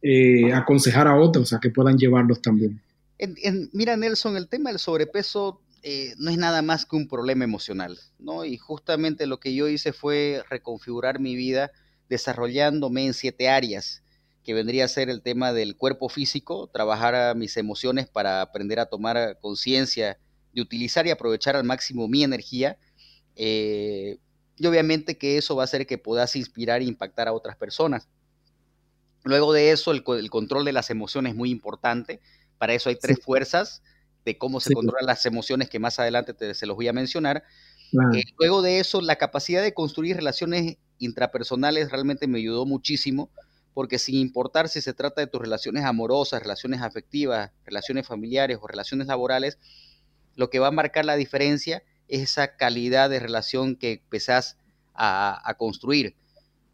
eh, 0.00 0.52
aconsejar 0.52 1.06
a 1.08 1.16
otros 1.16 1.52
a 1.52 1.60
que 1.60 1.70
puedan 1.70 1.98
llevarlos 1.98 2.40
también? 2.40 2.80
Mira, 3.72 3.96
Nelson, 3.96 4.36
el 4.36 4.48
tema 4.48 4.70
del 4.70 4.78
sobrepeso 4.78 5.60
eh, 5.82 6.14
no 6.18 6.30
es 6.30 6.38
nada 6.38 6.62
más 6.62 6.86
que 6.86 6.96
un 6.96 7.08
problema 7.08 7.44
emocional, 7.44 7.98
¿no? 8.18 8.44
Y 8.44 8.56
justamente 8.56 9.26
lo 9.26 9.38
que 9.38 9.54
yo 9.54 9.68
hice 9.68 9.92
fue 9.92 10.42
reconfigurar 10.48 11.20
mi 11.20 11.36
vida 11.36 11.72
desarrollándome 12.08 13.06
en 13.06 13.14
siete 13.14 13.48
áreas, 13.48 14.02
que 14.42 14.54
vendría 14.54 14.86
a 14.86 14.88
ser 14.88 15.10
el 15.10 15.22
tema 15.22 15.52
del 15.52 15.76
cuerpo 15.76 16.08
físico, 16.08 16.68
trabajar 16.68 17.36
mis 17.36 17.56
emociones 17.56 18.08
para 18.08 18.40
aprender 18.40 18.80
a 18.80 18.86
tomar 18.86 19.38
conciencia 19.40 20.18
de 20.52 20.62
utilizar 20.62 21.06
y 21.06 21.10
aprovechar 21.10 21.56
al 21.56 21.64
máximo 21.64 22.08
mi 22.08 22.22
energía. 22.22 22.78
Eh, 23.36 24.18
y 24.56 24.66
obviamente 24.66 25.18
que 25.18 25.36
eso 25.36 25.56
va 25.56 25.62
a 25.62 25.64
hacer 25.64 25.86
que 25.86 25.98
puedas 25.98 26.36
inspirar 26.36 26.80
e 26.80 26.84
impactar 26.84 27.28
a 27.28 27.32
otras 27.32 27.56
personas. 27.56 28.08
Luego 29.22 29.52
de 29.52 29.70
eso, 29.70 29.90
el 29.92 30.30
control 30.30 30.64
de 30.64 30.72
las 30.72 30.90
emociones 30.90 31.32
es 31.32 31.36
muy 31.36 31.50
importante 31.50 32.20
para 32.58 32.74
eso 32.74 32.88
hay 32.88 32.96
tres 32.96 33.18
fuerzas 33.20 33.82
de 34.24 34.38
cómo 34.38 34.60
se 34.60 34.72
controlan 34.72 35.06
las 35.06 35.26
emociones 35.26 35.68
que 35.68 35.78
más 35.78 35.98
adelante 35.98 36.34
te, 36.34 36.54
se 36.54 36.66
los 36.66 36.76
voy 36.76 36.88
a 36.88 36.92
mencionar. 36.92 37.44
Eh, 37.92 38.22
luego 38.38 38.62
de 38.62 38.80
eso, 38.80 39.00
la 39.00 39.16
capacidad 39.16 39.62
de 39.62 39.74
construir 39.74 40.16
relaciones 40.16 40.78
intrapersonales 40.98 41.90
realmente 41.90 42.26
me 42.26 42.38
ayudó 42.38 42.66
muchísimo, 42.66 43.30
porque 43.72 43.98
sin 43.98 44.16
importar 44.16 44.68
si 44.68 44.80
se 44.80 44.94
trata 44.94 45.20
de 45.20 45.26
tus 45.26 45.40
relaciones 45.40 45.84
amorosas, 45.84 46.42
relaciones 46.42 46.80
afectivas, 46.80 47.50
relaciones 47.64 48.06
familiares 48.06 48.58
o 48.60 48.66
relaciones 48.66 49.06
laborales, 49.06 49.58
lo 50.34 50.50
que 50.50 50.58
va 50.58 50.68
a 50.68 50.72
marcar 50.72 51.04
la 51.04 51.16
diferencia 51.16 51.82
es 52.08 52.22
esa 52.22 52.56
calidad 52.56 53.10
de 53.10 53.20
relación 53.20 53.76
que 53.76 54.02
empezás 54.04 54.58
a, 54.94 55.54
construir. 55.58 56.14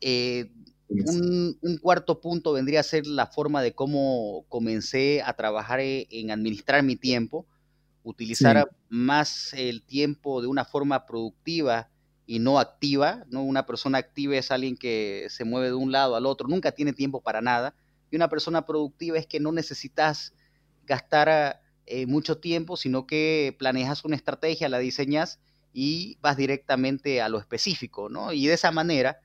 Eh, 0.01 0.51
un, 0.91 1.79
cuarto 1.81 2.21
punto 2.21 2.53
vendría 2.53 2.81
a 2.81 2.85
ser 2.85 3.07
la 3.07 3.27
forma 3.27 3.63
de 3.63 3.73
cómo 3.73 4.45
comencé 4.49 5.23
a 5.23 5.35
trabajar 5.35 5.81
e, 5.81 6.09
en 6.11 6.31
administrar 6.31 6.83
mi 6.83 6.97
tiempo, 6.97 7.47
utilizar 8.03 8.71
más 8.89 9.53
el 9.55 9.83
tiempo 9.83 10.41
de 10.43 10.49
una 10.49 10.65
forma 10.65 11.07
productiva 11.07 11.89
y 12.27 12.39
no 12.39 12.59
activa. 12.59 13.25
¿no? 13.29 13.43
Una 13.43 13.67
persona 13.67 13.99
activa 13.99 14.37
es 14.37 14.51
alguien 14.51 14.77
que 14.77 15.27
se 15.31 15.45
mueve 15.45 15.69
de 15.69 15.75
un 15.75 15.93
lado 15.93 16.17
al 16.17 16.27
otro, 16.27 16.49
nunca 16.49 16.73
tiene 16.73 16.93
tiempo 16.93 17.21
para 17.21 17.41
nada. 17.41 17.75
Y 18.11 18.17
una 18.17 18.29
persona 18.29 18.67
productiva 18.67 19.19
es 19.19 19.27
que 19.27 19.39
no 19.39 19.53
necesitas 19.53 20.35
gastar 20.87 21.61
eh, 21.87 22.07
mucho 22.07 22.39
tiempo, 22.39 22.77
sino 22.77 23.07
que 23.07 23.55
planeas 23.59 24.05
una 24.05 24.17
estrategia, 24.17 24.69
la 24.69 24.79
diseñas 24.79 25.39
y 25.73 26.19
vas 26.21 26.37
directamente 26.37 27.23
a 27.23 27.29
lo 27.29 27.39
específico, 27.39 28.09
¿no? 28.09 28.33
Y 28.33 28.47
de 28.49 28.55
esa 28.55 28.73
manera 28.73 29.21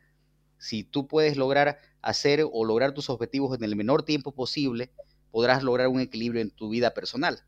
si 0.65 0.83
tú 0.83 1.07
puedes 1.07 1.37
lograr 1.37 1.77
hacer 2.01 2.43
o 2.51 2.65
lograr 2.65 2.93
tus 2.93 3.11
objetivos 3.11 3.55
en 3.55 3.63
el 3.63 3.75
menor 3.75 4.03
tiempo 4.03 4.33
posible, 4.33 4.89
podrás 5.29 5.63
lograr 5.63 5.89
un 5.89 5.99
equilibrio 5.99 6.41
en 6.41 6.49
tu 6.49 6.69
vida 6.69 6.93
personal. 6.93 7.39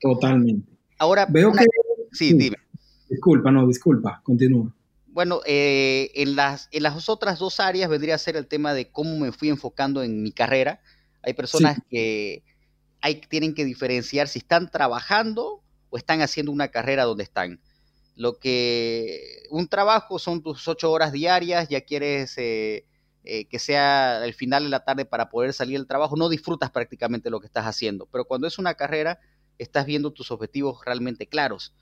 Totalmente. 0.00 0.66
Ahora, 0.98 1.26
veo 1.26 1.52
que... 1.52 1.64
Sí, 2.12 2.32
dime. 2.32 2.56
Disculpa, 3.10 3.50
no, 3.50 3.66
disculpa, 3.66 4.22
continúa. 4.24 4.74
Bueno, 5.08 5.40
eh, 5.44 6.10
en, 6.14 6.36
las, 6.36 6.68
en 6.72 6.84
las 6.84 7.08
otras 7.10 7.38
dos 7.38 7.60
áreas 7.60 7.90
vendría 7.90 8.14
a 8.14 8.18
ser 8.18 8.36
el 8.36 8.46
tema 8.46 8.72
de 8.72 8.90
cómo 8.90 9.18
me 9.18 9.30
fui 9.32 9.50
enfocando 9.50 10.02
en 10.02 10.22
mi 10.22 10.32
carrera. 10.32 10.80
Hay 11.22 11.34
personas 11.34 11.78
que 11.90 12.44
hay, 13.02 13.20
tienen 13.28 13.54
que 13.54 13.66
diferenciar 13.66 14.28
si 14.28 14.38
están 14.38 14.70
trabajando 14.70 15.62
o 15.90 15.98
están 15.98 16.22
haciendo 16.22 16.50
una 16.50 16.68
carrera 16.68 17.04
donde 17.04 17.24
están 17.24 17.60
lo 18.16 18.38
que 18.38 19.44
un 19.50 19.68
trabajo 19.68 20.18
son 20.18 20.42
tus 20.42 20.66
ocho 20.66 20.90
horas 20.90 21.12
diarias, 21.12 21.68
ya 21.68 21.82
quieres 21.82 22.36
eh, 22.38 22.86
eh, 23.24 23.44
que 23.44 23.58
sea 23.58 24.24
el 24.24 24.34
final 24.34 24.64
de 24.64 24.70
la 24.70 24.84
tarde 24.84 25.04
para 25.04 25.28
poder 25.28 25.52
salir 25.52 25.78
del 25.78 25.86
trabajo, 25.86 26.16
no 26.16 26.28
disfrutas 26.30 26.70
prácticamente 26.70 27.28
lo 27.28 27.40
que 27.40 27.46
estás 27.46 27.66
haciendo, 27.66 28.06
pero 28.06 28.24
cuando 28.24 28.46
es 28.46 28.58
una 28.58 28.74
carrera, 28.74 29.20
estás 29.58 29.84
viendo 29.84 30.12
tus 30.12 30.30
objetivos 30.30 30.80
realmente 30.84 31.28
claros. 31.28 31.74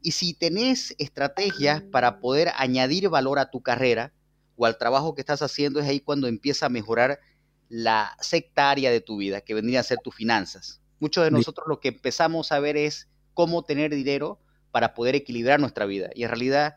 Y 0.00 0.12
si 0.12 0.34
tenés 0.34 0.94
estrategias 0.98 1.82
para 1.82 2.20
poder 2.20 2.52
añadir 2.56 3.08
valor 3.08 3.38
a 3.38 3.50
tu 3.50 3.62
carrera 3.62 4.12
o 4.56 4.64
al 4.64 4.78
trabajo 4.78 5.14
que 5.14 5.20
estás 5.20 5.42
haciendo, 5.42 5.80
es 5.80 5.86
ahí 5.86 6.00
cuando 6.00 6.26
empieza 6.26 6.66
a 6.66 6.70
mejorar 6.70 7.20
la 7.68 8.16
sectaria 8.20 8.90
de 8.90 9.00
tu 9.00 9.16
vida, 9.16 9.40
que 9.40 9.54
vendría 9.54 9.80
a 9.80 9.82
ser 9.82 9.98
tus 9.98 10.14
finanzas. 10.14 10.80
Muchos 11.00 11.24
de 11.24 11.30
nosotros 11.30 11.66
lo 11.68 11.80
que 11.80 11.88
empezamos 11.88 12.52
a 12.52 12.60
ver 12.60 12.76
es 12.76 13.08
cómo 13.34 13.64
tener 13.64 13.94
dinero, 13.94 14.38
para 14.76 14.92
poder 14.92 15.14
equilibrar 15.14 15.58
nuestra 15.58 15.86
vida. 15.86 16.10
Y 16.14 16.24
en 16.24 16.28
realidad, 16.28 16.76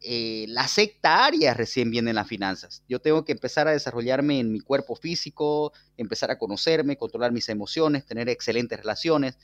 eh, 0.00 0.46
la 0.48 0.66
secta 0.66 1.26
área 1.26 1.52
recién 1.52 1.90
viene 1.90 2.08
en 2.08 2.16
las 2.16 2.26
finanzas. 2.26 2.82
Yo 2.88 3.00
tengo 3.00 3.26
que 3.26 3.32
empezar 3.32 3.68
a 3.68 3.72
desarrollarme 3.72 4.40
en 4.40 4.50
mi 4.50 4.60
cuerpo 4.60 4.96
físico, 4.96 5.74
empezar 5.98 6.30
a 6.30 6.38
conocerme, 6.38 6.96
controlar 6.96 7.32
mis 7.32 7.50
emociones, 7.50 8.06
tener 8.06 8.30
excelentes 8.30 8.78
relaciones, 8.78 9.36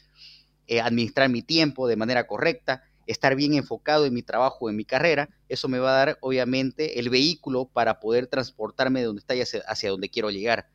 eh, 0.66 0.80
administrar 0.80 1.28
mi 1.28 1.42
tiempo 1.42 1.86
de 1.86 1.96
manera 1.96 2.26
correcta, 2.26 2.84
estar 3.06 3.36
bien 3.36 3.52
enfocado 3.52 4.06
en 4.06 4.14
mi 4.14 4.22
trabajo, 4.22 4.70
en 4.70 4.76
mi 4.76 4.86
carrera. 4.86 5.28
Eso 5.50 5.68
me 5.68 5.78
va 5.78 5.90
a 5.90 6.06
dar, 6.06 6.18
obviamente, 6.22 6.98
el 6.98 7.10
vehículo 7.10 7.66
para 7.66 8.00
poder 8.00 8.28
transportarme 8.28 9.00
de 9.00 9.06
donde 9.08 9.20
está 9.20 9.34
hacia, 9.34 9.60
hacia 9.68 9.90
donde 9.90 10.08
quiero 10.08 10.30
llegar. 10.30 10.70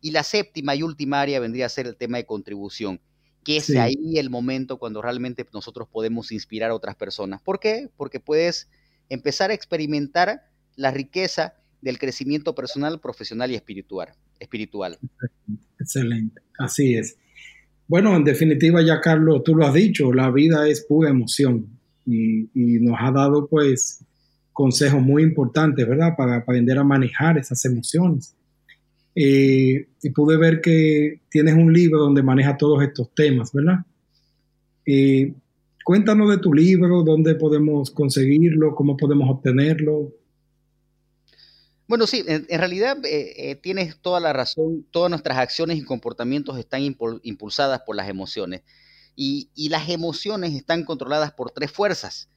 Y 0.00 0.12
la 0.12 0.22
séptima 0.22 0.74
y 0.74 0.82
última 0.82 1.20
área 1.20 1.40
vendría 1.40 1.66
a 1.66 1.68
ser 1.68 1.86
el 1.86 1.96
tema 1.98 2.16
de 2.16 2.24
contribución 2.24 3.02
que 3.44 3.58
es 3.58 3.70
ahí 3.76 4.18
el 4.18 4.30
momento 4.30 4.78
cuando 4.78 5.02
realmente 5.02 5.46
nosotros 5.52 5.86
podemos 5.88 6.32
inspirar 6.32 6.70
a 6.70 6.74
otras 6.74 6.96
personas. 6.96 7.40
¿Por 7.42 7.60
qué? 7.60 7.90
Porque 7.96 8.18
puedes 8.18 8.68
empezar 9.08 9.50
a 9.50 9.54
experimentar 9.54 10.42
la 10.76 10.90
riqueza 10.90 11.54
del 11.80 11.98
crecimiento 11.98 12.54
personal, 12.54 13.00
profesional 13.00 13.50
y 13.50 13.54
espiritual. 13.54 14.14
espiritual. 14.40 14.98
Excelente, 15.78 16.40
así 16.58 16.94
es. 16.94 17.16
Bueno, 17.86 18.16
en 18.16 18.24
definitiva 18.24 18.82
ya 18.82 19.00
Carlos, 19.00 19.42
tú 19.44 19.54
lo 19.54 19.66
has 19.66 19.74
dicho, 19.74 20.12
la 20.12 20.30
vida 20.30 20.66
es 20.66 20.80
pura 20.86 21.10
emoción 21.10 21.68
y, 22.06 22.48
nos 22.54 22.96
ha 22.98 23.10
dado 23.10 23.46
pues 23.46 24.04
consejos 24.52 25.02
muy 25.02 25.22
importantes, 25.22 25.86
¿verdad? 25.86 26.14
Para 26.16 26.36
aprender 26.36 26.78
a 26.78 26.84
manejar 26.84 27.36
esas 27.36 27.62
emociones. 27.64 28.34
Eh, 29.14 29.88
y 30.02 30.10
pude 30.10 30.36
ver 30.36 30.60
que 30.60 31.20
tienes 31.30 31.54
un 31.54 31.72
libro 31.72 32.00
donde 32.00 32.22
maneja 32.22 32.56
todos 32.56 32.82
estos 32.82 33.14
temas, 33.14 33.52
¿verdad? 33.52 33.78
Eh, 34.86 35.32
cuéntanos 35.84 36.30
de 36.30 36.38
tu 36.38 36.52
libro, 36.52 37.02
dónde 37.02 37.36
podemos 37.36 37.90
conseguirlo, 37.90 38.74
cómo 38.74 38.96
podemos 38.96 39.30
obtenerlo. 39.30 40.12
Bueno, 41.86 42.06
sí, 42.06 42.24
en, 42.26 42.58
realidad 42.58 42.96
eh, 43.04 43.56
tienes 43.62 43.98
toda 44.00 44.18
la 44.18 44.32
razón, 44.32 44.86
todas 44.90 45.10
nuestras 45.10 45.38
acciones 45.38 45.78
y 45.78 45.84
comportamientos 45.84 46.58
están 46.58 46.80
impulsadas 46.82 47.82
por 47.86 47.94
las 47.94 48.08
emociones 48.08 48.62
y, 49.14 49.50
y 49.54 49.68
las 49.68 49.90
emociones 49.90 50.54
están 50.54 50.84
controladas 50.84 51.32
por 51.32 51.50
tres 51.50 51.70
fuerzas, 51.70 52.30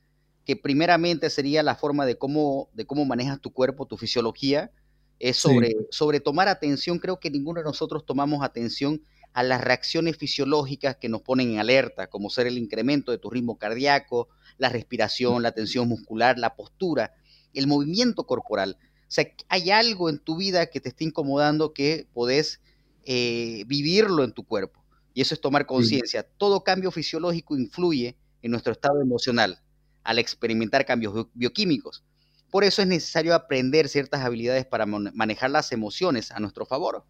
que 0.45 0.57
primeramente 0.57 1.29
sería 1.29 1.63
la 1.63 1.75
forma 1.75 2.05
de 2.05 2.17
cómo, 2.17 2.69
de 2.73 2.85
cómo 2.85 3.05
manejas 3.05 3.41
tu 3.41 3.51
cuerpo, 3.51 3.85
tu 3.85 3.97
fisiología, 3.97 4.71
es 5.19 5.37
sobre, 5.37 5.75
sobre 5.89 6.19
tomar 6.19 6.47
atención. 6.47 6.99
Creo 6.99 7.19
que 7.19 7.29
ninguno 7.29 7.59
de 7.59 7.65
nosotros 7.65 8.05
tomamos 8.05 8.43
atención 8.43 9.01
a 9.33 9.43
las 9.43 9.61
reacciones 9.61 10.17
fisiológicas 10.17 10.97
que 10.97 11.09
nos 11.09 11.21
ponen 11.21 11.51
en 11.51 11.59
alerta, 11.59 12.07
como 12.07 12.29
ser 12.29 12.47
el 12.47 12.57
incremento 12.57 13.11
de 13.11 13.17
tu 13.17 13.29
ritmo 13.29 13.57
cardíaco, 13.57 14.29
la 14.57 14.69
respiración, 14.69 15.43
la 15.43 15.51
tensión 15.51 15.87
muscular, 15.87 16.39
la 16.39 16.55
postura, 16.55 17.13
el 17.53 17.67
movimiento 17.67 18.25
corporal. 18.25 18.77
O 18.81 19.09
sea, 19.11 19.25
hay 19.49 19.69
algo 19.69 20.09
en 20.09 20.19
tu 20.19 20.37
vida 20.37 20.67
que 20.67 20.81
te 20.81 20.89
está 20.89 21.03
incomodando 21.03 21.73
que 21.73 22.07
podés 22.13 22.61
eh, 23.05 23.63
vivirlo 23.67 24.23
en 24.23 24.33
tu 24.33 24.43
cuerpo. 24.43 24.83
Y 25.13 25.21
eso 25.21 25.33
es 25.33 25.41
tomar 25.41 25.65
conciencia. 25.65 26.23
Todo 26.23 26.63
cambio 26.63 26.91
fisiológico 26.91 27.55
influye 27.55 28.17
en 28.41 28.51
nuestro 28.51 28.73
estado 28.73 29.01
emocional 29.01 29.61
al 30.03 30.19
experimentar 30.19 30.85
cambios 30.85 31.27
bioquímicos. 31.33 32.03
Por 32.49 32.63
eso 32.63 32.81
es 32.81 32.87
necesario 32.87 33.35
aprender 33.35 33.89
ciertas 33.89 34.21
habilidades 34.21 34.65
para 34.65 34.85
manejar 34.85 35.51
las 35.51 35.71
emociones 35.71 36.31
a 36.31 36.39
nuestro 36.39 36.65
favor. 36.65 37.03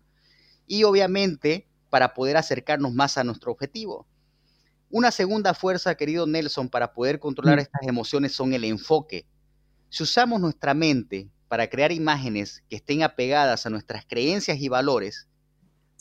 Y 0.66 0.84
obviamente 0.84 1.68
para 1.90 2.14
poder 2.14 2.38
acercarnos 2.38 2.94
más 2.94 3.18
a 3.18 3.24
nuestro 3.24 3.52
objetivo. 3.52 4.08
Una 4.90 5.12
segunda 5.12 5.54
fuerza, 5.54 5.96
querido 5.96 6.28
Nelson, 6.28 6.70
para 6.70 6.94
poder 6.94 7.20
controlar 7.20 7.58
mm. 7.58 7.62
estas 7.62 7.82
emociones 7.84 8.34
son 8.34 8.54
el 8.54 8.64
enfoque. 8.64 9.26
Si 9.90 10.04
usamos 10.04 10.40
nuestra 10.42 10.74
mente 10.74 11.30
para 11.48 11.70
crear 11.70 11.92
imágenes 11.92 12.64
que 12.70 12.78
estén 12.78 13.04
apegadas 13.04 13.66
a 13.66 13.70
nuestras 13.70 14.06
creencias 14.06 14.60
y 14.60 14.68
valores, 14.68 15.28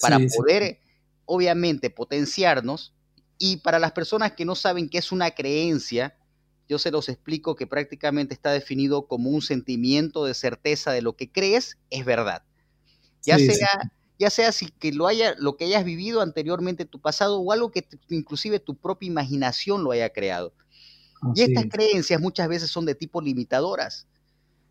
para 0.00 0.18
poder, 0.18 0.80
obviamente, 1.24 1.88
potenciarnos, 1.90 2.94
y 3.38 3.58
para 3.58 3.78
las 3.78 3.92
personas 3.92 4.32
que 4.32 4.44
no 4.44 4.54
saben 4.54 4.88
qué 4.88 4.98
es 4.98 5.12
una 5.12 5.30
creencia, 5.30 6.16
yo 6.68 6.78
se 6.78 6.90
los 6.90 7.08
explico 7.08 7.54
que 7.56 7.66
prácticamente 7.66 8.34
está 8.34 8.50
definido 8.50 9.06
como 9.06 9.30
un 9.30 9.42
sentimiento 9.42 10.24
de 10.24 10.34
certeza 10.34 10.92
de 10.92 11.02
lo 11.02 11.14
que 11.14 11.30
crees 11.30 11.78
es 11.90 12.04
verdad. 12.04 12.42
Ya 13.22 13.38
sea 13.38 13.90
ya 14.18 14.30
sea 14.30 14.52
si 14.52 14.68
que 14.68 14.92
lo 14.92 15.06
haya 15.06 15.34
lo 15.38 15.56
que 15.56 15.64
hayas 15.64 15.84
vivido 15.84 16.22
anteriormente 16.22 16.84
en 16.84 16.88
tu 16.88 17.00
pasado 17.00 17.38
o 17.38 17.52
algo 17.52 17.70
que 17.70 17.86
inclusive 18.08 18.60
tu 18.60 18.74
propia 18.74 19.08
imaginación 19.08 19.84
lo 19.84 19.90
haya 19.92 20.10
creado. 20.10 20.52
y 21.34 21.42
estas 21.42 21.66
creencias 21.70 22.20
muchas 22.20 22.48
veces 22.48 22.70
son 22.70 22.86
de 22.86 22.94
tipo 22.94 23.20
limitadoras. 23.20 24.06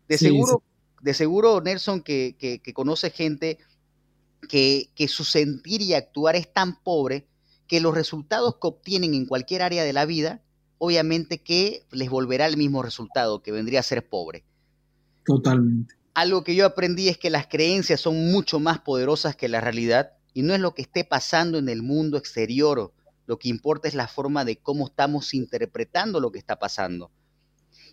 De 0.08 0.18
seguro, 0.18 0.62
de 1.02 1.14
seguro 1.14 1.60
Nelson 1.60 2.00
que, 2.00 2.36
que, 2.38 2.72
conoce 2.72 3.10
gente 3.10 3.58
que, 4.48 4.90
que 4.94 5.08
su 5.08 5.24
sentir 5.24 5.82
y 5.82 5.94
actuar 5.94 6.36
es 6.36 6.52
tan 6.52 6.80
pobre 6.82 7.26
que 7.66 7.80
los 7.80 7.94
resultados 7.94 8.54
que 8.54 8.68
obtienen 8.68 9.14
en 9.14 9.26
cualquier 9.26 9.62
área 9.62 9.82
de 9.82 9.92
la 9.92 10.06
vida, 10.06 10.42
obviamente 10.78 11.42
que 11.42 11.84
les 11.90 12.10
volverá 12.10 12.46
el 12.46 12.56
mismo 12.56 12.82
resultado, 12.82 13.42
que 13.42 13.52
vendría 13.52 13.80
a 13.80 13.82
ser 13.82 14.08
pobre. 14.08 14.44
Totalmente 15.24 15.96
algo 16.16 16.44
que 16.44 16.54
yo 16.54 16.64
aprendí 16.64 17.10
es 17.10 17.18
que 17.18 17.28
las 17.28 17.46
creencias 17.46 18.00
son 18.00 18.32
mucho 18.32 18.58
más 18.58 18.78
poderosas 18.78 19.36
que 19.36 19.50
la 19.50 19.60
realidad 19.60 20.12
y 20.32 20.40
no 20.40 20.54
es 20.54 20.60
lo 20.60 20.72
que 20.72 20.80
esté 20.80 21.04
pasando 21.04 21.58
en 21.58 21.68
el 21.68 21.82
mundo 21.82 22.16
exterior. 22.16 22.94
Lo 23.26 23.38
que 23.38 23.50
importa 23.50 23.86
es 23.86 23.94
la 23.94 24.08
forma 24.08 24.46
de 24.46 24.56
cómo 24.56 24.86
estamos 24.86 25.34
interpretando 25.34 26.18
lo 26.18 26.32
que 26.32 26.38
está 26.38 26.58
pasando. 26.58 27.10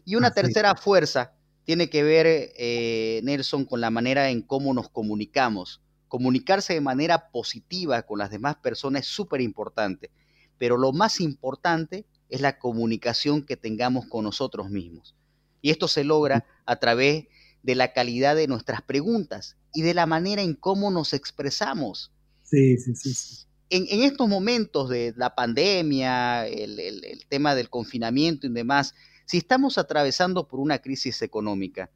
Y 0.05 0.15
una 0.15 0.31
tercera 0.31 0.73
fuerza 0.75 1.33
tiene 1.65 1.89
que 1.89 2.01
ver, 2.01 2.53
eh, 2.55 3.19
Nelson, 3.25 3.65
con 3.65 3.81
la 3.81 3.89
manera 3.89 4.29
en 4.29 4.41
cómo 4.41 4.73
nos 4.73 4.87
comunicamos. 4.87 5.81
Comunicarse 6.07 6.73
de 6.73 6.81
manera 6.81 7.29
positiva 7.29 8.03
con 8.03 8.19
las 8.19 8.31
demás 8.31 8.55
personas 8.55 9.01
es 9.01 9.07
súper 9.09 9.41
importante, 9.41 10.11
pero 10.57 10.77
lo 10.77 10.93
más 10.93 11.19
importante 11.19 12.05
es 12.33 12.41
la 12.41 12.57
comunicación 12.57 13.43
que 13.43 13.57
tengamos 13.57 14.07
con 14.07 14.23
nosotros 14.23 14.71
mismos. 14.71 15.13
Y 15.61 15.69
esto 15.69 15.87
se 15.87 16.03
logra 16.03 16.47
a 16.65 16.77
través 16.77 17.25
de 17.61 17.75
la 17.75 17.93
calidad 17.93 18.35
de 18.35 18.47
nuestras 18.47 18.81
preguntas 18.81 19.55
y 19.71 19.83
de 19.83 19.93
la 19.93 20.07
manera 20.07 20.41
en 20.41 20.55
cómo 20.55 20.89
nos 20.89 21.13
expresamos. 21.13 22.11
Sí, 22.41 22.77
sí, 22.77 22.95
sí. 22.95 23.45
En, 23.69 23.85
estos 24.01 24.27
momentos 24.27 24.89
de 24.89 25.13
la 25.15 25.35
pandemia, 25.35 26.47
el, 26.47 27.23
tema 27.29 27.53
del 27.53 27.69
confinamiento 27.69 28.47
y 28.47 28.49
demás, 28.51 28.95
si 29.25 29.37
estamos 29.37 29.77
atravesando 29.77 30.47
por 30.47 30.59
una 30.59 30.79
crisis 30.79 31.21
económica, 31.21 31.91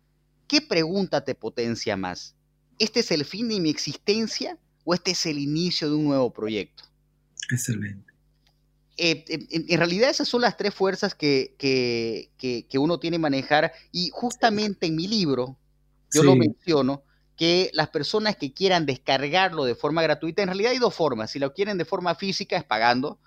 ¿qué 0.47 0.61
pregunta 0.61 1.23
te 1.23 1.33
potencia 1.33 1.97
más? 1.97 2.35
¿Este 2.77 2.99
es 2.99 3.09
el 3.09 3.25
fin 3.25 3.49
de 3.49 3.59
mi 3.59 3.71
existencia 3.71 4.59
o 4.85 4.93
este 4.93 5.11
es 5.11 5.25
el 5.25 5.39
inicio 5.39 5.89
de 5.89 5.95
un 5.95 6.05
nuevo 6.05 6.31
proyecto? 6.31 6.83
Excelente. 7.51 8.06
Eh, 8.97 9.23
en, 9.51 9.77
realidad 9.77 10.09
esas 10.09 10.27
son 10.27 10.41
las 10.41 10.57
tres 10.57 10.73
fuerzas 10.73 11.13
que, 11.13 11.53
que, 11.57 12.79
uno 12.79 12.99
tiene 12.99 13.17
que 13.17 13.21
manejar. 13.21 13.71
Y 13.91 14.09
justamente 14.11 14.87
en 14.87 14.95
mi 14.95 15.07
libro 15.07 15.55
yo 16.13 16.23
lo 16.23 16.35
menciono 16.35 17.03
que 17.35 17.69
las 17.73 17.89
personas 17.89 18.35
que 18.35 18.51
quieran 18.53 18.87
descargarlo 18.87 19.65
de 19.65 19.75
forma 19.75 20.01
gratuita, 20.01 20.41
en 20.41 20.47
realidad 20.47 20.71
hay 20.71 20.79
dos 20.79 20.95
formas, 20.95 21.29
si 21.31 21.39
lo 21.39 21.53
quieren 21.53 21.77
de 21.77 21.85
forma 21.85 22.15
física 22.15 22.57
es 22.57 22.63
pagando. 22.63 23.19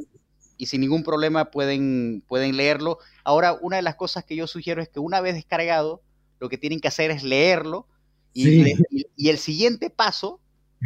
y 0.58 0.66
sin 0.66 0.80
ningún 0.80 1.02
problema 1.02 1.50
pueden, 1.50 2.22
pueden 2.28 2.56
leerlo. 2.56 3.00
Ahora, 3.24 3.58
una 3.60 3.78
de 3.78 3.82
las 3.82 3.96
cosas 3.96 4.22
que 4.22 4.36
yo 4.36 4.46
sugiero 4.46 4.80
es 4.80 4.88
que 4.88 5.00
una 5.00 5.20
vez 5.20 5.34
descargado, 5.34 6.04
lo 6.38 6.48
que 6.48 6.56
tienen 6.56 6.78
que 6.78 6.86
hacer 6.86 7.10
es 7.10 7.24
leerlo 7.24 7.88
y, 8.32 8.74
y 9.16 9.28
el 9.28 9.38
siguiente 9.38 9.90
paso 9.90 10.40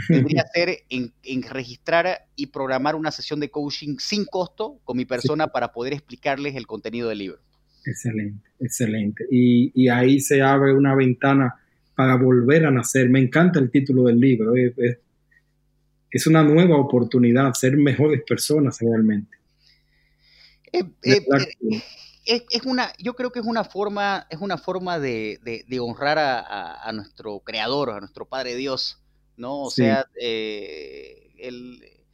Debería 0.08 0.44
ser 0.52 0.78
en, 0.88 1.42
registrar 1.42 2.26
y 2.36 2.46
programar 2.46 2.94
una 2.94 3.10
sesión 3.10 3.40
de 3.40 3.50
coaching 3.50 3.96
sin 3.98 4.24
costo 4.24 4.80
con 4.84 4.96
mi 4.96 5.04
persona 5.04 5.48
para 5.48 5.72
poder 5.72 5.92
explicarles 5.92 6.54
el 6.56 6.66
contenido 6.66 7.08
del 7.08 7.18
libro. 7.18 7.40
Excelente, 7.84 8.48
excelente. 8.60 9.24
Y, 9.30 9.88
ahí 9.88 10.20
se 10.20 10.42
abre 10.42 10.74
una 10.74 10.94
ventana 10.94 11.54
para 11.94 12.16
volver 12.16 12.66
a 12.66 12.70
nacer. 12.70 13.08
Me 13.08 13.20
encanta 13.20 13.58
el 13.58 13.70
título 13.70 14.04
del 14.04 14.20
libro. 14.20 14.54
Es, 14.56 16.26
una 16.26 16.42
nueva 16.42 16.76
oportunidad, 16.76 17.52
ser 17.54 17.76
mejores 17.76 18.22
personas 18.26 18.78
realmente. 18.80 19.36
Eh, 20.72 20.84
es, 22.26 22.64
una, 22.64 22.92
yo 22.98 23.14
creo 23.14 23.32
que 23.32 23.40
es 23.40 23.46
una 23.46 23.64
forma, 23.64 24.26
es 24.30 24.40
una 24.40 24.58
forma 24.58 24.98
de, 24.98 25.38
honrar 25.80 26.18
a, 26.18 26.82
a, 26.82 26.92
nuestro 26.92 27.40
creador, 27.40 27.90
a 27.90 28.00
nuestro 28.00 28.26
Padre 28.26 28.54
Dios, 28.56 28.99
¿no? 29.40 29.62
O 29.62 29.70
sea, 29.70 30.06
eh, 30.20 31.32
eh, 31.38 32.06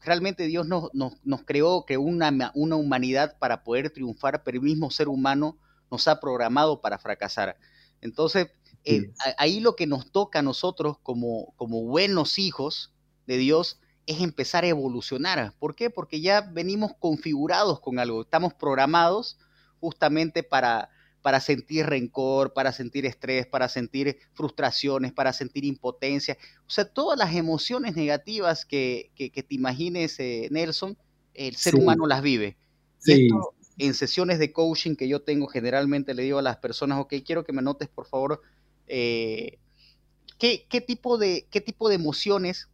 realmente 0.00 0.46
Dios 0.46 0.66
nos, 0.66 0.90
nos, 0.94 1.42
creó, 1.44 1.84
que 1.84 1.98
una, 1.98 2.52
una 2.54 2.76
humanidad 2.76 3.36
para 3.38 3.64
poder 3.64 3.90
triunfar, 3.90 4.44
pero 4.44 4.58
el 4.58 4.62
mismo 4.62 4.90
ser 4.90 5.08
humano 5.08 5.58
nos 5.90 6.06
ha 6.06 6.20
programado 6.20 6.80
para 6.80 6.98
fracasar. 6.98 7.58
Entonces, 8.00 8.48
eh, 8.84 9.12
ahí 9.38 9.58
lo 9.60 9.74
que 9.74 9.86
nos 9.86 10.12
toca 10.12 10.38
a 10.38 10.42
nosotros 10.42 10.98
como, 11.02 11.52
como 11.56 11.82
buenos 11.82 12.38
hijos 12.38 12.92
de 13.26 13.36
Dios 13.36 13.80
es 14.06 14.20
empezar 14.20 14.62
a 14.64 14.68
evolucionar. 14.68 15.52
¿Por 15.58 15.74
qué? 15.74 15.90
Porque 15.90 16.20
ya 16.20 16.42
venimos 16.42 16.92
configurados 16.98 17.80
con 17.80 17.98
algo, 17.98 18.22
estamos 18.22 18.54
programados 18.54 19.38
justamente 19.80 20.42
para, 20.42 20.90
para 21.24 21.40
sentir 21.40 21.86
rencor, 21.86 22.52
para 22.52 22.70
sentir 22.70 23.06
estrés, 23.06 23.46
para 23.46 23.70
sentir 23.70 24.18
frustraciones, 24.34 25.10
para 25.10 25.32
sentir 25.32 25.64
impotencia. 25.64 26.36
O 26.66 26.70
sea, 26.70 26.84
todas 26.84 27.18
las 27.18 27.34
emociones 27.34 27.96
negativas 27.96 28.66
que, 28.66 29.10
te 29.16 29.54
imagines, 29.54 30.20
eh, 30.20 30.48
Nelson, 30.50 30.98
el 31.32 31.56
ser 31.56 31.76
humano 31.76 32.06
las 32.06 32.20
vive. 32.20 32.58
Y 33.06 33.24
esto, 33.24 33.54
en 33.78 33.94
sesiones 33.94 34.38
de 34.38 34.52
coaching 34.52 34.96
que 34.96 35.08
yo 35.08 35.22
tengo, 35.22 35.46
generalmente 35.46 36.12
le 36.12 36.24
digo 36.24 36.40
a 36.40 36.42
las 36.42 36.58
personas, 36.58 36.98
ok, 37.00 37.14
quiero 37.24 37.42
que 37.42 37.54
me 37.54 37.62
notes, 37.62 37.88
por 37.88 38.06
favor, 38.06 38.42
eh, 38.86 39.56
¿qué, 40.38 40.84
tipo 40.86 41.16
de, 41.16 41.46
¿qué 41.50 41.62
tipo 41.62 41.88
de 41.88 41.94
emociones 41.94 42.68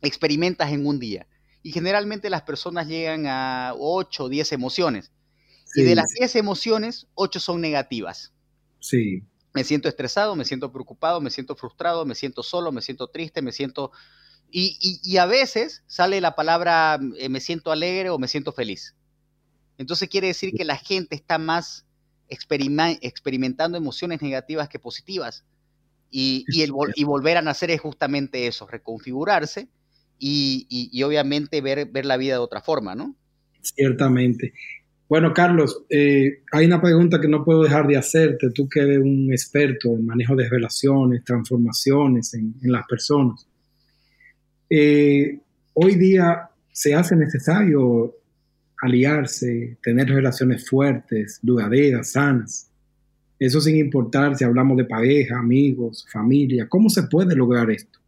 experimentas 0.00 0.72
en 0.72 0.86
un 0.86 0.98
día? 0.98 1.26
Y 1.62 1.72
generalmente 1.72 2.30
las 2.30 2.40
personas 2.40 2.88
llegan 2.88 3.26
a 3.26 3.74
8 3.76 4.24
o 4.24 4.28
10 4.30 4.52
emociones. 4.52 5.12
Y 5.74 5.82
de 5.82 5.94
las 5.94 6.10
10 6.18 6.36
emociones, 6.36 7.06
8 7.14 7.40
son 7.40 7.60
negativas. 7.60 8.32
Sí. 8.80 9.22
Me 9.52 9.64
siento 9.64 9.88
estresado, 9.88 10.36
me 10.36 10.44
siento 10.44 10.72
preocupado, 10.72 11.20
me 11.20 11.30
siento 11.30 11.56
frustrado, 11.56 12.04
me 12.04 12.14
siento 12.14 12.42
solo, 12.42 12.72
me 12.72 12.82
siento 12.82 13.08
triste, 13.08 13.42
me 13.42 13.52
siento... 13.52 13.90
Y, 14.50 15.16
a 15.16 15.26
veces 15.26 15.82
sale 15.86 16.20
la 16.20 16.34
palabra 16.34 16.98
eh, 17.18 17.28
me 17.28 17.40
siento 17.40 17.72
alegre 17.72 18.10
o 18.10 18.18
me 18.18 18.28
siento 18.28 18.52
feliz. 18.52 18.94
Entonces 19.76 20.08
quiere 20.08 20.28
decir 20.28 20.52
que 20.56 20.64
la 20.64 20.76
gente 20.76 21.16
está 21.16 21.36
más 21.36 21.84
experimentando 22.28 23.76
emociones 23.76 24.22
negativas 24.22 24.68
que 24.68 24.78
positivas. 24.78 25.44
Y, 26.10 26.44
el 26.62 26.70
y 26.94 27.04
volver 27.04 27.36
a 27.36 27.42
nacer 27.42 27.70
es 27.70 27.80
justamente 27.80 28.46
eso, 28.46 28.66
reconfigurarse 28.66 29.68
y, 30.18 31.02
obviamente 31.02 31.60
ver, 31.60 31.86
ver 31.86 32.06
la 32.06 32.16
vida 32.16 32.34
de 32.34 32.40
otra 32.40 32.62
forma, 32.62 32.94
¿no? 32.94 33.14
Ciertamente. 33.60 34.54
Bueno, 35.08 35.32
Carlos, 35.32 35.84
eh, 35.88 36.42
hay 36.50 36.66
una 36.66 36.80
pregunta 36.80 37.20
que 37.20 37.28
no 37.28 37.44
puedo 37.44 37.62
dejar 37.62 37.86
de 37.86 37.96
hacerte, 37.96 38.50
tú 38.50 38.68
que 38.68 38.80
eres 38.80 38.98
un 38.98 39.28
experto 39.30 39.94
en 39.94 40.04
manejo 40.04 40.34
de 40.34 40.48
relaciones, 40.48 41.22
transformaciones 41.22 42.34
en, 42.34 42.54
las 42.62 42.84
personas. 42.88 43.46
Eh, 44.68 45.38
hoy 45.74 45.94
día 45.94 46.50
se 46.72 46.94
hace 46.94 47.14
necesario 47.14 48.16
aliarse, 48.82 49.78
tener 49.80 50.08
relaciones 50.08 50.68
fuertes, 50.68 51.38
duraderas, 51.40 52.10
sanas. 52.12 52.68
Eso 53.38 53.60
sin 53.60 53.76
importar 53.76 54.36
si 54.36 54.42
hablamos 54.42 54.76
de 54.76 54.86
pareja, 54.86 55.38
amigos, 55.38 56.04
familia. 56.10 56.68
¿Cómo 56.68 56.90
se 56.90 57.04
puede 57.04 57.36
lograr 57.36 57.70
esto? 57.70 58.00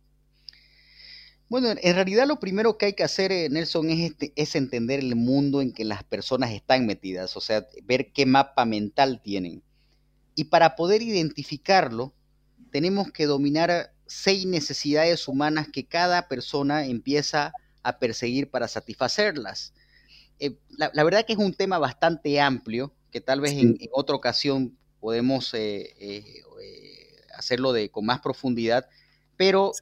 Bueno, 1.49 1.71
en 1.71 1.95
realidad 1.95 2.27
lo 2.27 2.41
primero 2.41 2.77
que 2.77 2.87
hay 2.87 2.93
que 2.93 3.05
hacer, 3.05 3.33
eh, 3.33 3.49
Nelson, 3.49 3.89
es, 3.89 4.11
este, 4.11 4.33
es 4.37 4.55
entender 4.55 4.99
el 4.99 5.17
mundo 5.17 5.63
en 5.63 5.73
que 5.73 5.85
las 5.85 6.05
personas 6.05 6.51
están 6.51 6.85
metidas, 6.85 7.37
o 7.37 7.41
sea, 7.41 7.67
ver 7.85 8.13
qué 8.13 8.27
mapa 8.27 8.67
mental 8.67 9.23
tienen. 9.23 9.63
Y 10.35 10.45
para 10.45 10.77
poder 10.77 11.01
identificarlo, 11.01 12.13
tenemos 12.71 13.11
que 13.11 13.25
dominar 13.25 13.95
seis 14.07 14.45
necesidades 14.45 15.27
humanas 15.27 15.69
que 15.73 15.87
cada 15.87 16.29
persona 16.29 16.85
empieza 16.85 17.53
a 17.83 17.99
perseguir 17.99 18.51
para 18.51 18.69
satisfacerlas. 18.69 19.73
Eh, 20.41 20.59
la, 20.69 21.03
verdad 21.03 21.25
que 21.25 21.33
es 21.33 21.39
un 21.39 21.55
tema 21.55 21.79
bastante 21.79 22.41
amplio, 22.41 22.93
que 23.11 23.23
tal 23.23 23.41
vez 23.41 23.53
en, 23.53 23.79
otra 23.93 24.15
ocasión 24.15 24.77
podemos 25.01 25.55
eh, 25.55 26.45
hacerlo 27.35 27.73
de, 27.73 27.91
con 27.91 28.05
más 28.05 28.21
profundidad, 28.21 28.87
pero 29.39 29.73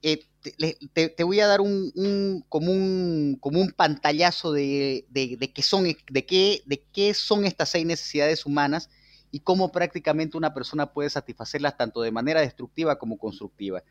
te, 0.00 1.24
voy 1.24 1.40
a 1.40 1.46
dar 1.46 1.60
un, 1.60 1.92
un, 1.94 2.44
como 2.48 3.60
un 3.60 3.72
pantallazo 3.76 4.52
de, 4.52 5.06
qué 5.54 5.62
son, 5.62 5.84
de, 5.84 6.26
qué, 6.26 6.62
de 6.66 6.82
qué 6.92 7.14
son 7.14 7.44
estas 7.44 7.70
seis 7.70 7.86
necesidades 7.86 8.46
humanas 8.46 8.88
y 9.30 9.40
cómo 9.40 9.70
prácticamente 9.70 10.36
una 10.36 10.54
persona 10.54 10.92
puede 10.92 11.10
satisfacerlas 11.10 11.76
tanto 11.76 12.02
de 12.02 12.10
manera 12.10 12.40
destructiva 12.40 12.98
como 12.98 13.18
constructiva. 13.18 13.82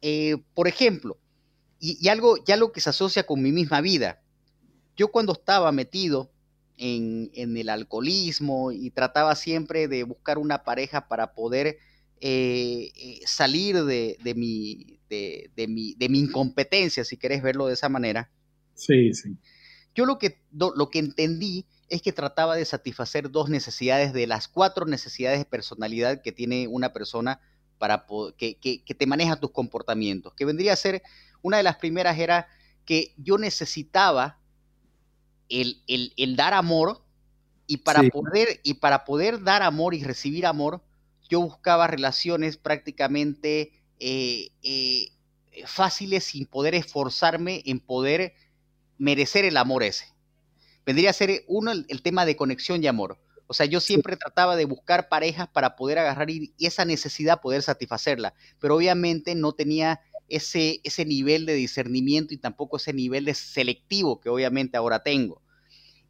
Eh, 0.00 0.36
por 0.54 0.68
ejemplo, 0.68 1.18
y, 1.80 2.08
algo 2.08 2.42
ya 2.44 2.56
lo 2.56 2.72
que 2.72 2.80
se 2.80 2.90
asocia 2.90 3.24
con 3.24 3.42
mi 3.42 3.52
misma 3.52 3.80
vida, 3.80 4.22
yo 4.96 5.08
cuando 5.08 5.32
estaba 5.32 5.70
metido 5.70 6.30
en, 6.76 7.30
en 7.34 7.56
el 7.56 7.68
alcoholismo 7.68 8.72
y 8.72 8.90
trataba 8.90 9.34
siempre 9.34 9.86
de 9.86 10.04
buscar 10.04 10.38
una 10.38 10.64
pareja 10.64 11.08
para 11.08 11.34
poder 11.34 11.78
eh, 12.20 12.92
eh, 12.94 13.20
salir 13.26 13.84
de, 13.84 14.16
mi, 14.34 15.00
de, 15.08 15.66
mi, 15.68 15.94
de 15.94 16.08
mi 16.08 16.20
incompetencia, 16.20 17.04
si 17.04 17.16
querés 17.16 17.42
verlo 17.42 17.66
de 17.66 17.74
esa 17.74 17.88
manera. 17.88 18.30
Sí, 18.74 19.12
sí. 19.14 19.36
Yo 19.94 20.06
lo 20.06 20.18
que, 20.18 20.40
lo 20.52 20.90
que 20.90 20.98
entendí 20.98 21.66
es 21.88 22.02
que 22.02 22.12
trataba 22.12 22.56
de 22.56 22.64
satisfacer 22.64 23.30
dos 23.30 23.48
necesidades 23.48 24.12
de 24.12 24.26
las 24.26 24.48
cuatro 24.48 24.86
necesidades 24.86 25.38
de 25.38 25.44
personalidad 25.44 26.22
que 26.22 26.32
tiene 26.32 26.68
una 26.68 26.92
persona 26.92 27.40
para 27.78 28.06
que, 28.36 28.58
que, 28.58 28.94
te 28.94 29.06
maneja 29.06 29.40
tus 29.40 29.52
comportamientos, 29.52 30.34
que 30.34 30.44
vendría 30.44 30.72
a 30.72 30.76
ser, 30.76 31.02
una 31.42 31.56
de 31.56 31.62
las 31.62 31.76
primeras 31.76 32.18
era 32.18 32.48
que 32.84 33.14
yo 33.16 33.38
necesitaba 33.38 34.40
el, 35.48 35.82
el, 35.86 36.36
dar 36.36 36.54
amor 36.54 37.04
y 37.66 37.78
para, 37.78 38.02
poder, 38.10 38.60
y 38.64 38.74
para 38.74 39.04
poder 39.04 39.42
dar 39.42 39.62
amor 39.62 39.94
y 39.94 40.02
recibir 40.02 40.46
amor, 40.46 40.82
yo 41.28 41.40
buscaba 41.40 41.86
relaciones 41.86 42.56
prácticamente 42.56 43.72
eh, 44.00 44.48
eh, 44.62 45.08
fáciles 45.66 46.24
sin 46.24 46.46
poder 46.46 46.74
esforzarme 46.74 47.62
en 47.66 47.80
poder 47.80 48.34
merecer 48.96 49.44
el 49.44 49.56
amor 49.56 49.82
ese. 49.82 50.06
Vendría 50.86 51.10
a 51.10 51.14
ser 51.14 51.44
uno 51.46 51.72
el, 51.72 52.02
tema 52.02 52.24
de 52.24 52.36
conexión 52.36 52.82
y 52.82 52.86
amor. 52.86 53.18
O 53.46 53.54
sea, 53.54 53.66
yo 53.66 53.80
siempre 53.80 54.16
trataba 54.16 54.56
de 54.56 54.64
buscar 54.64 55.08
parejas 55.08 55.48
para 55.48 55.76
poder 55.76 55.98
agarrar 55.98 56.30
y, 56.30 56.54
esa 56.58 56.84
necesidad 56.84 57.40
poder 57.40 57.62
satisfacerla, 57.62 58.34
pero 58.58 58.76
obviamente 58.76 59.34
no 59.34 59.52
tenía 59.52 60.00
ese, 60.28 60.80
ese 60.84 61.04
nivel 61.04 61.46
de 61.46 61.54
discernimiento 61.54 62.34
y 62.34 62.38
tampoco 62.38 62.76
ese 62.76 62.92
nivel 62.92 63.24
de 63.24 63.34
selectivo 63.34 64.20
que 64.20 64.28
obviamente 64.28 64.76
ahora 64.76 65.02
tengo. 65.02 65.42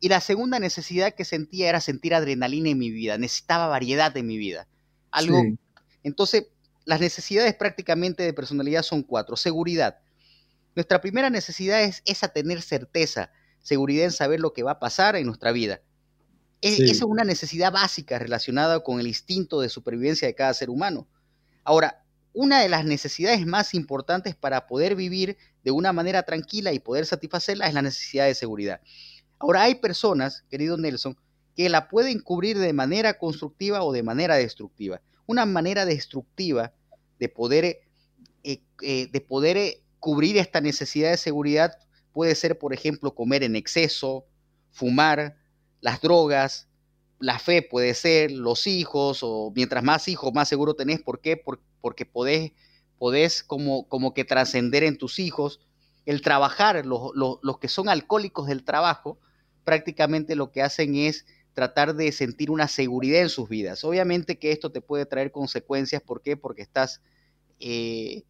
Y 0.01 0.09
la 0.09 0.21
segunda 0.21 0.61
necesidad 0.61 1.15
que 1.15 1.25
sentía 1.25 1.69
era 1.69 1.81
sentir 1.81 2.15
adrenalina 2.15 2.71
en 2.71 2.79
mi 2.79 2.91
vida, 2.91 3.19
necesitaba 3.19 3.67
variedad 3.67 4.17
en 4.17 4.27
mi 4.27 4.37
vida. 4.37 4.69
Algo. 5.11 5.43
Entonces, 6.03 6.47
las 6.85 7.01
necesidades 7.01 7.55
prácticamente 7.55 8.23
de 8.23 8.33
personalidad 8.33 8.83
son 8.83 9.03
cuatro. 9.03 9.37
Seguridad. 9.37 9.99
Nuestra 10.75 11.01
primera 11.01 11.29
necesidad 11.29 11.83
es 11.83 12.03
esa 12.07 12.29
tener 12.29 12.63
certeza, 12.63 13.31
seguridad 13.61 14.05
en 14.05 14.13
saber 14.13 14.41
lo 14.41 14.53
que 14.53 14.63
va 14.63 14.73
a 14.73 14.79
pasar 14.79 15.17
en 15.17 15.27
nuestra 15.27 15.53
vida. 15.53 15.83
E, 16.63 16.75
esa 16.75 16.93
es 16.93 17.03
una 17.03 17.25
necesidad 17.25 17.73
básica 17.73 18.19
relacionada 18.19 18.81
con 18.83 19.01
el 19.01 19.07
instinto 19.07 19.61
de 19.61 19.69
supervivencia 19.69 20.27
de 20.27 20.35
cada 20.35 20.55
ser 20.55 20.71
humano. 20.71 21.07
Ahora, 21.65 22.05
una 22.33 22.61
de 22.61 22.69
las 22.69 22.85
necesidades 22.85 23.47
más 23.47 23.75
importantes 23.75 24.35
para 24.35 24.67
poder 24.67 24.95
vivir 24.95 25.37
de 25.65 25.71
una 25.71 25.93
manera 25.93 26.23
tranquila 26.23 26.73
y 26.73 26.79
poder 26.79 27.07
satisfacerla 27.07 27.67
es 27.67 27.75
la 27.75 27.83
necesidad 27.83 28.27
de 28.27 28.35
seguridad. 28.35 28.81
Ahora, 29.39 29.63
hay 29.63 29.77
personas, 29.77 30.45
querido 30.49 30.77
Nelson, 30.77 31.17
que 31.59 31.69
la 31.69 31.89
pueden 31.89 32.21
cubrir 32.21 32.57
de 32.57 32.73
manera 32.73 33.19
constructiva 33.19 33.83
o 33.83 33.93
de 33.93 34.05
manera 34.05 34.37
destructiva. 34.37 35.01
Una 35.27 35.45
manera 35.45 35.85
destructiva 35.85 36.73
de 37.19 37.29
poder, 37.29 37.81
eh, 38.45 38.63
eh, 38.81 39.09
de 39.11 39.21
poder 39.21 39.57
eh, 39.57 39.83
cubrir 39.99 40.39
esta 40.39 40.61
necesidad 40.61 41.11
de 41.11 41.17
seguridad 41.17 41.73
puede 42.13 42.37
ser, 42.37 42.61
por 42.61 42.73
ejemplo, 42.73 43.13
comer 43.13 43.43
en 43.43 43.57
exceso, 43.57 44.25
fumar, 44.71 45.37
las 45.81 46.01
drogas, 46.01 46.69
la 47.19 47.41
fe 47.41 47.63
puede 47.63 47.93
ser, 47.95 48.31
los 48.31 48.69
hijos, 48.69 49.25
o 49.25 49.53
mientras 49.53 49.83
más 49.83 50.07
hijos, 50.07 50.33
más 50.33 50.49
seguro 50.49 50.75
tenés. 50.75 51.03
¿Por 51.03 51.21
qué? 51.21 51.43
porque 51.81 52.07
podés, 52.07 52.53
podés 52.99 53.43
como, 53.43 53.89
como 53.89 54.15
que 54.15 54.25
trascender 54.25 54.85
en 54.85 54.97
tus 54.97 55.19
hijos. 55.19 55.59
El 56.07 56.23
trabajar, 56.23 56.87
los, 56.87 57.11
los 57.17 57.59
que 57.59 57.67
son 57.67 57.89
alcohólicos 57.89 58.47
del 58.47 58.63
trabajo, 58.63 59.19
prácticamente 59.65 60.37
lo 60.37 60.53
que 60.53 60.63
hacen 60.63 60.95
es 60.95 61.27
tratar 61.59 61.97
de 61.97 62.13
sentir 62.13 62.53
una 62.53 62.69
seguridad 62.69 63.21
en 63.21 63.29
sus 63.29 63.49
vidas. 63.49 63.83
Obviamente 63.83 64.39
que 64.39 64.53
esto 64.53 64.71
te 64.71 64.81
puede 64.81 65.07
traer 65.07 65.33
consecuencias, 65.33 66.01
¿por 66.01 66.23
qué? 66.23 66.37
Porque 66.37 66.63
estás, 66.63 67.03
eh, 67.59 68.23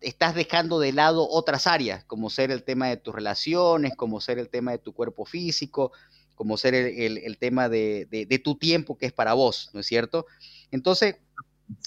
estás 0.00 0.34
dejando 0.34 0.80
de 0.80 0.94
lado 0.94 1.28
otras 1.28 1.66
áreas, 1.66 2.06
como 2.06 2.30
ser 2.30 2.50
el 2.50 2.62
tema 2.62 2.88
de 2.88 2.96
tus 2.96 3.14
relaciones, 3.14 3.94
como 3.94 4.18
ser 4.18 4.38
el 4.38 4.48
tema 4.48 4.70
de 4.70 4.78
tu 4.78 4.94
cuerpo 4.94 5.26
físico, 5.26 5.92
como 6.36 6.56
ser 6.56 6.74
el, 6.74 7.36
tema 7.36 7.68
de, 7.68 8.40
tu 8.42 8.56
tiempo 8.56 8.96
que 8.96 9.04
es 9.04 9.12
para 9.12 9.34
vos, 9.34 9.68
¿no 9.74 9.80
es 9.80 9.86
cierto? 9.86 10.24
Entonces, 10.70 11.16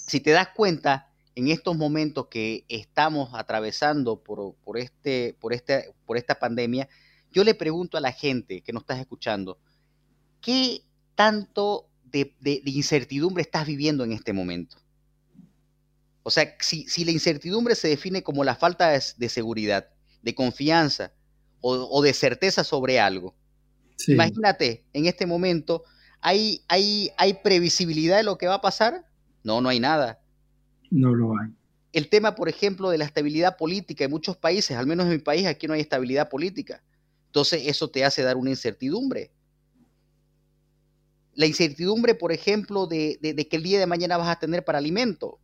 si 0.06 0.20
te 0.20 0.30
das 0.30 0.50
cuenta, 0.54 1.10
en 1.34 1.48
estos 1.48 1.76
momentos 1.76 2.28
que 2.28 2.64
estamos 2.68 3.30
atravesando 3.32 4.22
por, 4.22 4.54
por, 4.62 4.78
este, 4.78 5.34
por, 5.40 5.52
este, 5.52 5.92
por 6.06 6.16
esta 6.16 6.38
pandemia, 6.38 6.88
yo 7.32 7.42
le 7.42 7.56
pregunto 7.56 7.98
a 7.98 8.00
la 8.00 8.12
gente 8.12 8.60
que 8.60 8.72
nos 8.72 8.84
estás 8.84 9.00
escuchando, 9.00 9.58
¿qué 10.40 10.82
tanto 11.14 11.88
de, 12.04 12.32
incertidumbre 12.64 13.42
estás 13.42 13.66
viviendo 13.66 14.04
en 14.04 14.12
este 14.12 14.32
momento? 14.32 14.76
O 16.22 16.30
sea, 16.30 16.56
si, 16.60 17.04
la 17.04 17.10
incertidumbre 17.10 17.74
se 17.74 17.88
define 17.88 18.22
como 18.22 18.44
la 18.44 18.54
falta 18.54 18.90
de, 18.90 19.28
seguridad, 19.28 19.88
de 20.22 20.34
confianza 20.34 21.12
o, 21.60 22.02
de 22.02 22.12
certeza 22.12 22.64
sobre 22.64 23.00
algo, 23.00 23.34
imagínate, 24.06 24.84
en 24.92 25.06
este 25.06 25.26
momento, 25.26 25.84
¿hay, 26.20 26.62
hay, 26.68 27.10
¿hay 27.16 27.34
previsibilidad 27.34 28.18
de 28.18 28.22
lo 28.22 28.38
que 28.38 28.46
va 28.46 28.54
a 28.54 28.60
pasar? 28.60 29.06
No, 29.42 29.60
no 29.60 29.68
hay 29.68 29.80
nada. 29.80 30.20
No 30.90 31.14
lo 31.14 31.32
hay. 31.38 31.50
El 31.92 32.08
tema, 32.08 32.34
por 32.34 32.48
ejemplo, 32.48 32.90
de 32.90 32.98
la 32.98 33.06
estabilidad 33.06 33.56
política 33.56 34.04
en 34.04 34.10
muchos 34.10 34.36
países, 34.36 34.76
al 34.76 34.86
menos 34.86 35.06
en 35.06 35.12
mi 35.12 35.18
país, 35.18 35.46
aquí 35.46 35.66
no 35.66 35.72
hay 35.72 35.80
estabilidad 35.80 36.28
política. 36.28 36.82
Entonces, 37.26 37.62
eso 37.66 37.88
te 37.88 38.04
hace 38.04 38.22
dar 38.22 38.36
una 38.36 38.50
incertidumbre 38.50 39.32
la 41.38 41.46
incertidumbre, 41.46 42.16
por 42.16 42.32
ejemplo, 42.32 42.88
de, 42.88 43.16
que 43.48 43.56
el 43.56 43.62
día 43.62 43.78
de 43.78 43.86
mañana 43.86 44.16
vas 44.16 44.26
a 44.26 44.40
tener 44.40 44.64
para 44.64 44.78
alimento. 44.78 45.38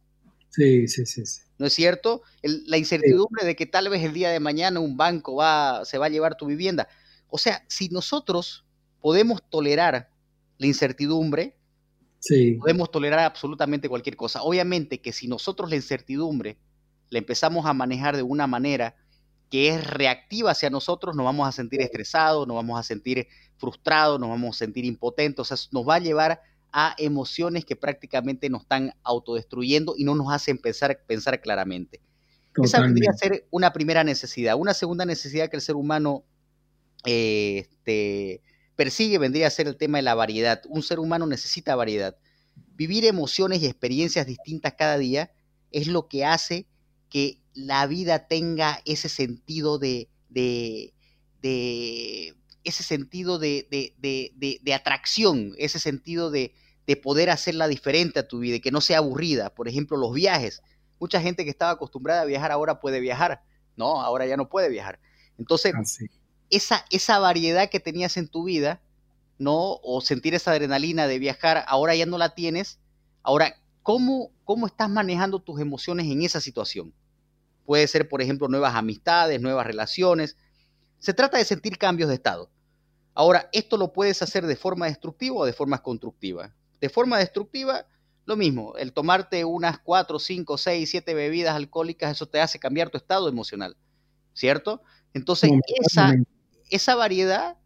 Sí, 0.50 0.88
sí, 0.88 1.06
sí. 1.06 1.22
¿No 1.56 1.66
es 1.66 1.72
cierto? 1.72 2.22
la 2.42 2.78
incertidumbre 2.78 3.44
de 3.44 3.54
que 3.54 3.64
tal 3.64 3.88
vez 3.88 4.02
el 4.02 4.12
día 4.12 4.30
de 4.30 4.40
mañana 4.40 4.80
un 4.80 4.96
banco 4.96 5.36
va, 5.36 5.84
se 5.84 5.96
va 5.98 6.06
a 6.06 6.08
llevar 6.08 6.36
tu 6.36 6.46
vivienda. 6.46 6.88
O 7.28 7.38
sea, 7.38 7.64
si 7.68 7.90
nosotros 7.90 8.64
podemos 9.00 9.40
tolerar 9.48 10.10
la 10.58 10.66
incertidumbre, 10.66 11.56
podemos 12.58 12.90
tolerar 12.90 13.20
absolutamente 13.20 13.88
cualquier 13.88 14.16
cosa. 14.16 14.42
Obviamente 14.42 15.00
que 15.00 15.12
si 15.12 15.28
nosotros 15.28 15.70
la 15.70 15.76
incertidumbre 15.76 16.58
la 17.08 17.20
empezamos 17.20 17.66
a 17.66 17.72
manejar 17.72 18.16
de 18.16 18.24
una 18.24 18.48
manera 18.48 18.96
que 19.54 19.68
es 19.68 19.86
reactiva 19.86 20.50
hacia 20.50 20.68
nosotros, 20.68 21.14
nos 21.14 21.24
vamos 21.24 21.48
a 21.48 21.52
sentir 21.52 21.80
estresados, 21.80 22.44
nos 22.44 22.56
vamos 22.56 22.76
a 22.76 22.82
sentir 22.82 23.28
frustrados, 23.56 24.18
nos 24.18 24.28
vamos 24.28 24.56
a 24.56 24.58
sentir 24.58 24.84
impotentes, 24.84 25.38
o 25.38 25.44
sea, 25.44 25.56
nos 25.70 25.88
va 25.88 25.94
a 25.94 25.98
llevar 26.00 26.42
a 26.72 26.96
emociones 26.98 27.64
que 27.64 27.76
prácticamente 27.76 28.50
nos 28.50 28.62
están 28.62 28.94
autodestruyendo 29.04 29.94
y 29.96 30.02
no 30.02 30.16
nos 30.16 30.32
hacen 30.32 30.58
pensar, 30.58 30.98
pensar 31.06 31.40
claramente. 31.40 32.00
Esa 32.60 32.80
vendría 32.80 33.10
a 33.10 33.16
ser 33.16 33.46
una 33.52 33.72
primera 33.72 34.02
necesidad. 34.02 34.56
Una 34.56 34.74
segunda 34.74 35.04
necesidad 35.04 35.48
que 35.48 35.54
el 35.54 35.62
ser 35.62 35.76
humano 35.76 36.24
eh, 37.04 37.58
este, 37.58 38.42
persigue 38.74 39.18
vendría 39.18 39.46
a 39.46 39.50
ser 39.50 39.68
el 39.68 39.76
tema 39.76 39.98
de 39.98 40.02
la 40.02 40.16
variedad. 40.16 40.62
Un 40.68 40.82
ser 40.82 40.98
humano 40.98 41.28
necesita 41.28 41.76
variedad. 41.76 42.16
Vivir 42.74 43.04
emociones 43.04 43.62
y 43.62 43.66
experiencias 43.66 44.26
distintas 44.26 44.74
cada 44.76 44.98
día 44.98 45.30
es 45.70 45.86
lo 45.86 46.08
que 46.08 46.24
hace 46.24 46.66
que 47.08 47.43
la 47.54 47.86
vida 47.86 48.26
tenga 48.26 48.80
ese 48.84 49.08
sentido 49.08 49.78
de, 49.78 50.08
de, 50.28 50.92
ese 52.64 52.82
sentido 52.82 53.38
de, 53.38 53.66
de, 53.70 54.74
atracción, 54.74 55.54
ese 55.58 55.78
sentido 55.78 56.30
de, 56.30 56.52
poder 57.02 57.30
hacerla 57.30 57.68
diferente 57.68 58.18
a 58.18 58.28
tu 58.28 58.40
vida 58.40 58.58
que 58.58 58.70
no 58.70 58.80
sea 58.80 58.98
aburrida. 58.98 59.54
Por 59.54 59.68
ejemplo, 59.68 59.96
los 59.96 60.12
viajes. 60.12 60.62
Mucha 61.00 61.20
gente 61.20 61.44
que 61.44 61.50
estaba 61.50 61.72
acostumbrada 61.72 62.22
a 62.22 62.26
viajar 62.26 62.52
ahora 62.52 62.80
puede 62.80 63.00
viajar. 63.00 63.42
No, 63.76 64.00
ahora 64.02 64.26
ya 64.26 64.36
no 64.36 64.48
puede 64.48 64.68
viajar. 64.68 65.00
Entonces, 65.38 65.74
ah, 65.74 65.82
esa, 66.50 66.84
esa 66.90 67.18
variedad 67.18 67.68
que 67.68 67.80
tenías 67.80 68.16
en 68.16 68.28
tu 68.28 68.44
vida, 68.44 68.80
¿no? 69.38 69.80
O 69.82 70.00
sentir 70.00 70.34
esa 70.34 70.52
adrenalina 70.52 71.06
de 71.06 71.18
viajar, 71.18 71.64
ahora 71.66 71.94
ya 71.94 72.06
no 72.06 72.18
la 72.18 72.34
tienes. 72.34 72.78
Ahora, 73.22 73.56
¿cómo, 73.82 74.30
cómo 74.44 74.66
estás 74.66 74.88
manejando 74.88 75.40
tus 75.40 75.60
emociones 75.60 76.06
en 76.06 76.22
esa 76.22 76.40
situación? 76.40 76.94
Puede 77.64 77.86
ser, 77.86 78.08
por 78.08 78.20
ejemplo, 78.20 78.48
nuevas 78.48 78.74
amistades, 78.74 79.40
nuevas 79.40 79.66
relaciones. 79.66 80.36
Se 80.98 81.14
trata 81.14 81.38
de 81.38 81.44
sentir 81.44 81.78
cambios 81.78 82.08
de 82.08 82.16
estado. 82.16 82.50
Ahora, 83.14 83.48
esto 83.52 83.76
lo 83.76 83.92
puedes 83.92 84.22
hacer 84.22 84.46
de 84.46 84.56
forma 84.56 84.86
destructiva 84.86 85.36
o 85.36 85.44
de 85.44 85.52
forma 85.52 85.82
constructiva. 85.82 86.54
De 86.80 86.88
forma 86.88 87.18
destructiva, 87.18 87.86
lo 88.26 88.36
mismo, 88.36 88.76
el 88.76 88.92
tomarte 88.92 89.44
unas 89.44 89.78
4, 89.78 90.18
5, 90.18 90.58
6, 90.58 90.90
7 90.90 91.14
bebidas 91.14 91.54
alcohólicas, 91.54 92.12
eso 92.12 92.26
te 92.26 92.40
hace 92.40 92.58
cambiar 92.58 92.90
tu 92.90 92.98
estado 92.98 93.28
emocional, 93.28 93.76
¿cierto? 94.32 94.82
Entonces, 95.12 95.50
esa, 95.80 96.14
esa 96.70 96.94
variedad 96.96 97.56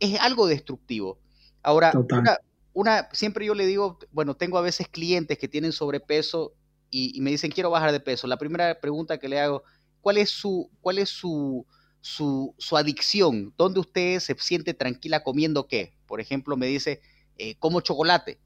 es 0.00 0.18
algo 0.20 0.46
destructivo. 0.46 1.18
Ahora, 1.62 1.92
una, 1.94 2.38
una, 2.72 3.08
siempre 3.12 3.44
yo 3.44 3.54
le 3.54 3.66
digo, 3.66 3.98
bueno, 4.10 4.34
tengo 4.34 4.56
a 4.56 4.62
veces 4.62 4.88
clientes 4.88 5.36
que 5.38 5.48
tienen 5.48 5.72
sobrepeso 5.72 6.54
y, 6.92 7.18
me 7.22 7.30
dicen 7.30 7.50
quiero 7.50 7.70
bajar 7.70 7.90
de 7.90 8.00
peso, 8.00 8.26
la 8.26 8.36
primera 8.36 8.78
pregunta 8.78 9.18
que 9.18 9.28
le 9.28 9.40
hago, 9.40 9.64
¿cuál 10.02 10.18
es 10.18 10.30
su, 10.30 10.70
cuál 10.82 10.98
es 10.98 11.08
su, 11.08 11.66
su, 12.02 12.54
adicción? 12.76 13.54
¿Dónde 13.56 13.80
usted 13.80 14.20
se 14.20 14.36
siente 14.38 14.74
tranquila 14.74 15.24
comiendo 15.24 15.66
qué? 15.66 15.96
Por 16.06 16.20
ejemplo, 16.20 16.56
me 16.56 16.66
dice, 16.66 17.00
eh, 17.38 17.56
como 17.58 17.80
chocolate. 17.80 18.38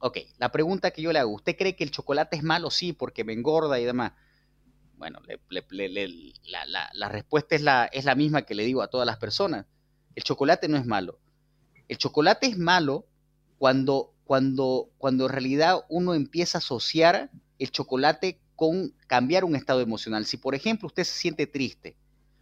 Ok, 0.00 0.18
la 0.38 0.50
pregunta 0.50 0.90
que 0.90 1.00
yo 1.00 1.12
le 1.12 1.20
hago, 1.20 1.30
¿usted 1.30 1.56
cree 1.56 1.76
que 1.76 1.84
el 1.84 1.92
chocolate 1.92 2.36
es 2.36 2.42
malo? 2.42 2.72
Sí, 2.72 2.92
porque 2.92 3.22
me 3.22 3.34
engorda 3.34 3.78
y 3.78 3.84
demás. 3.84 4.14
Bueno, 4.96 5.20
la, 6.44 6.90
la, 6.92 7.08
respuesta 7.08 7.54
es 7.54 7.62
la, 7.62 7.84
es 7.86 8.04
la 8.04 8.16
misma 8.16 8.42
que 8.42 8.56
le 8.56 8.64
digo 8.64 8.82
a 8.82 8.88
todas 8.88 9.06
las 9.06 9.18
personas. 9.18 9.66
El 10.16 10.24
chocolate 10.24 10.66
no 10.68 10.76
es 10.76 10.86
malo. 10.86 11.20
El 11.86 11.98
chocolate 11.98 12.48
es 12.48 12.58
malo 12.58 13.06
cuando, 13.58 14.12
cuando, 14.24 14.90
cuando 14.98 15.26
en 15.26 15.32
realidad 15.32 15.84
uno 15.88 16.14
empieza 16.14 16.58
a 16.58 16.60
asociar 16.60 17.30
el 17.62 17.70
chocolate 17.70 18.40
con 18.56 18.94
cambiar 19.06 19.44
un 19.44 19.56
estado 19.56 19.80
emocional. 19.80 20.26
Si, 20.26 20.36
por 20.36 20.54
ejemplo, 20.54 20.86
usted 20.86 21.04
se 21.04 21.18
siente 21.18 21.46
triste 21.46 21.96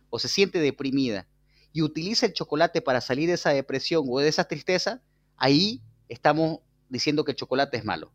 o 0.08 0.18
se 0.18 0.28
siente 0.28 0.58
deprimida 0.58 1.26
y 1.72 1.82
utiliza 1.82 2.26
el 2.26 2.32
chocolate 2.32 2.82
para 2.82 3.00
salir 3.00 3.28
de 3.28 3.34
esa 3.34 3.50
depresión 3.50 4.04
o 4.08 4.18
de 4.18 4.28
esa 4.28 4.44
tristeza, 4.44 5.02
ahí 5.36 5.80
estamos 6.08 6.60
diciendo 6.88 7.24
que 7.24 7.32
el 7.32 7.36
chocolate 7.36 7.76
es 7.76 7.84
malo. 7.84 8.12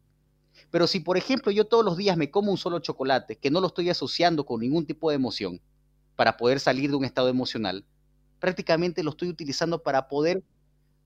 Pero 0.72 0.88
si, 0.88 1.00
por 1.00 1.18
ejemplo, 1.18 1.52
yo 1.52 1.66
todos 1.66 1.86
los 1.86 1.96
días 1.96 2.18
me 2.18 2.32
como 2.32 2.52
un 2.52 2.58
solo 2.58 2.80
chocolate, 2.80 3.38
que 3.38 3.52
no 3.52 3.62
lo 3.62 3.68
estoy 3.68 3.90
asociando 3.90 4.46
con 4.46 4.62
ningún 4.62 4.86
tipo 4.86 5.10
de 5.10 5.16
emoción, 5.16 5.62
para 6.16 6.38
poder 6.38 6.60
salir 6.60 6.90
de 6.90 6.96
un 6.96 7.06
estado 7.06 7.30
emocional, 7.30 7.86
prácticamente 8.40 9.04
lo 9.04 9.12
estoy 9.12 9.30
utilizando 9.30 9.84
para 9.84 10.08
poder, 10.08 10.44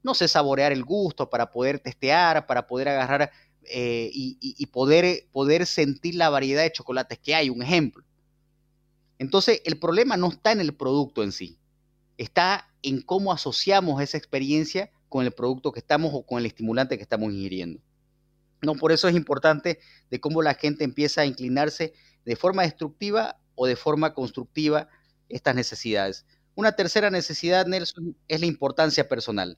no 0.03 0.13
sé, 0.13 0.27
saborear 0.27 0.71
el 0.71 0.83
gusto, 0.83 1.29
para 1.29 1.51
poder 1.51 1.79
testear, 1.79 2.45
para 2.45 2.67
poder 2.67 2.89
agarrar 2.89 3.31
eh, 3.63 4.09
y, 4.11 4.65
poder, 4.67 5.27
poder 5.31 5.65
sentir 5.65 6.15
la 6.15 6.29
variedad 6.29 6.63
de 6.63 6.71
chocolates 6.71 7.19
que 7.19 7.35
hay, 7.35 7.49
un 7.49 7.61
ejemplo. 7.61 8.03
Entonces, 9.19 9.61
el 9.65 9.77
problema 9.77 10.17
no 10.17 10.29
está 10.29 10.51
en 10.51 10.61
el 10.61 10.73
producto 10.73 11.23
en 11.23 11.31
sí, 11.31 11.59
está 12.17 12.69
en 12.81 13.01
cómo 13.01 13.31
asociamos 13.31 14.01
esa 14.01 14.17
experiencia 14.17 14.91
con 15.09 15.25
el 15.25 15.31
producto 15.31 15.71
que 15.71 15.79
estamos 15.79 16.11
o 16.13 16.23
con 16.23 16.39
el 16.39 16.45
estimulante 16.45 16.97
que 16.97 17.03
estamos 17.03 17.31
ingiriendo. 17.31 17.79
No, 18.61 18.75
por 18.75 18.91
eso 18.91 19.07
es 19.07 19.15
importante 19.15 19.79
de 20.09 20.19
cómo 20.19 20.41
la 20.41 20.53
gente 20.53 20.83
empieza 20.83 21.21
a 21.21 21.25
inclinarse 21.25 21.93
de 22.25 22.35
forma 22.35 22.63
destructiva 22.63 23.39
o 23.55 23.67
de 23.67 23.75
forma 23.75 24.13
constructiva 24.13 24.89
estas 25.27 25.55
necesidades. 25.55 26.25
Una 26.55 26.73
tercera 26.73 27.09
necesidad, 27.09 27.67
Nelson, 27.67 28.17
es 28.27 28.39
la 28.39 28.45
importancia 28.47 29.07
personal 29.07 29.57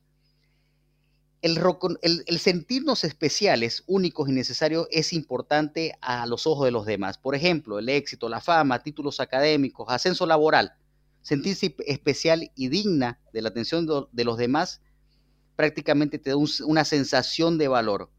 el, 1.41 2.39
sentirnos 2.39 3.03
especiales, 3.03 3.83
únicos 3.87 4.29
y 4.29 4.31
necesarios 4.31 4.87
es 4.91 5.11
importante 5.11 5.97
a 6.01 6.27
los 6.27 6.45
ojos 6.45 6.65
de 6.65 6.71
los 6.71 6.85
demás. 6.85 7.17
Por 7.17 7.33
ejemplo, 7.33 7.79
el 7.79 7.89
éxito, 7.89 8.29
la 8.29 8.41
fama, 8.41 8.83
títulos 8.83 9.19
académicos, 9.19 9.87
ascenso 9.89 10.25
laboral. 10.27 10.73
Sentirse 11.23 11.75
especial 11.87 12.51
y 12.55 12.67
digna 12.67 13.19
de 13.33 13.41
la 13.41 13.49
atención 13.49 13.87
de 14.11 14.23
los 14.23 14.37
demás 14.37 14.81
prácticamente 15.55 16.19
te 16.19 16.31
da 16.31 16.37
una 16.65 16.85
sensación 16.85 17.57
de 17.57 17.67
valor. 17.67 18.09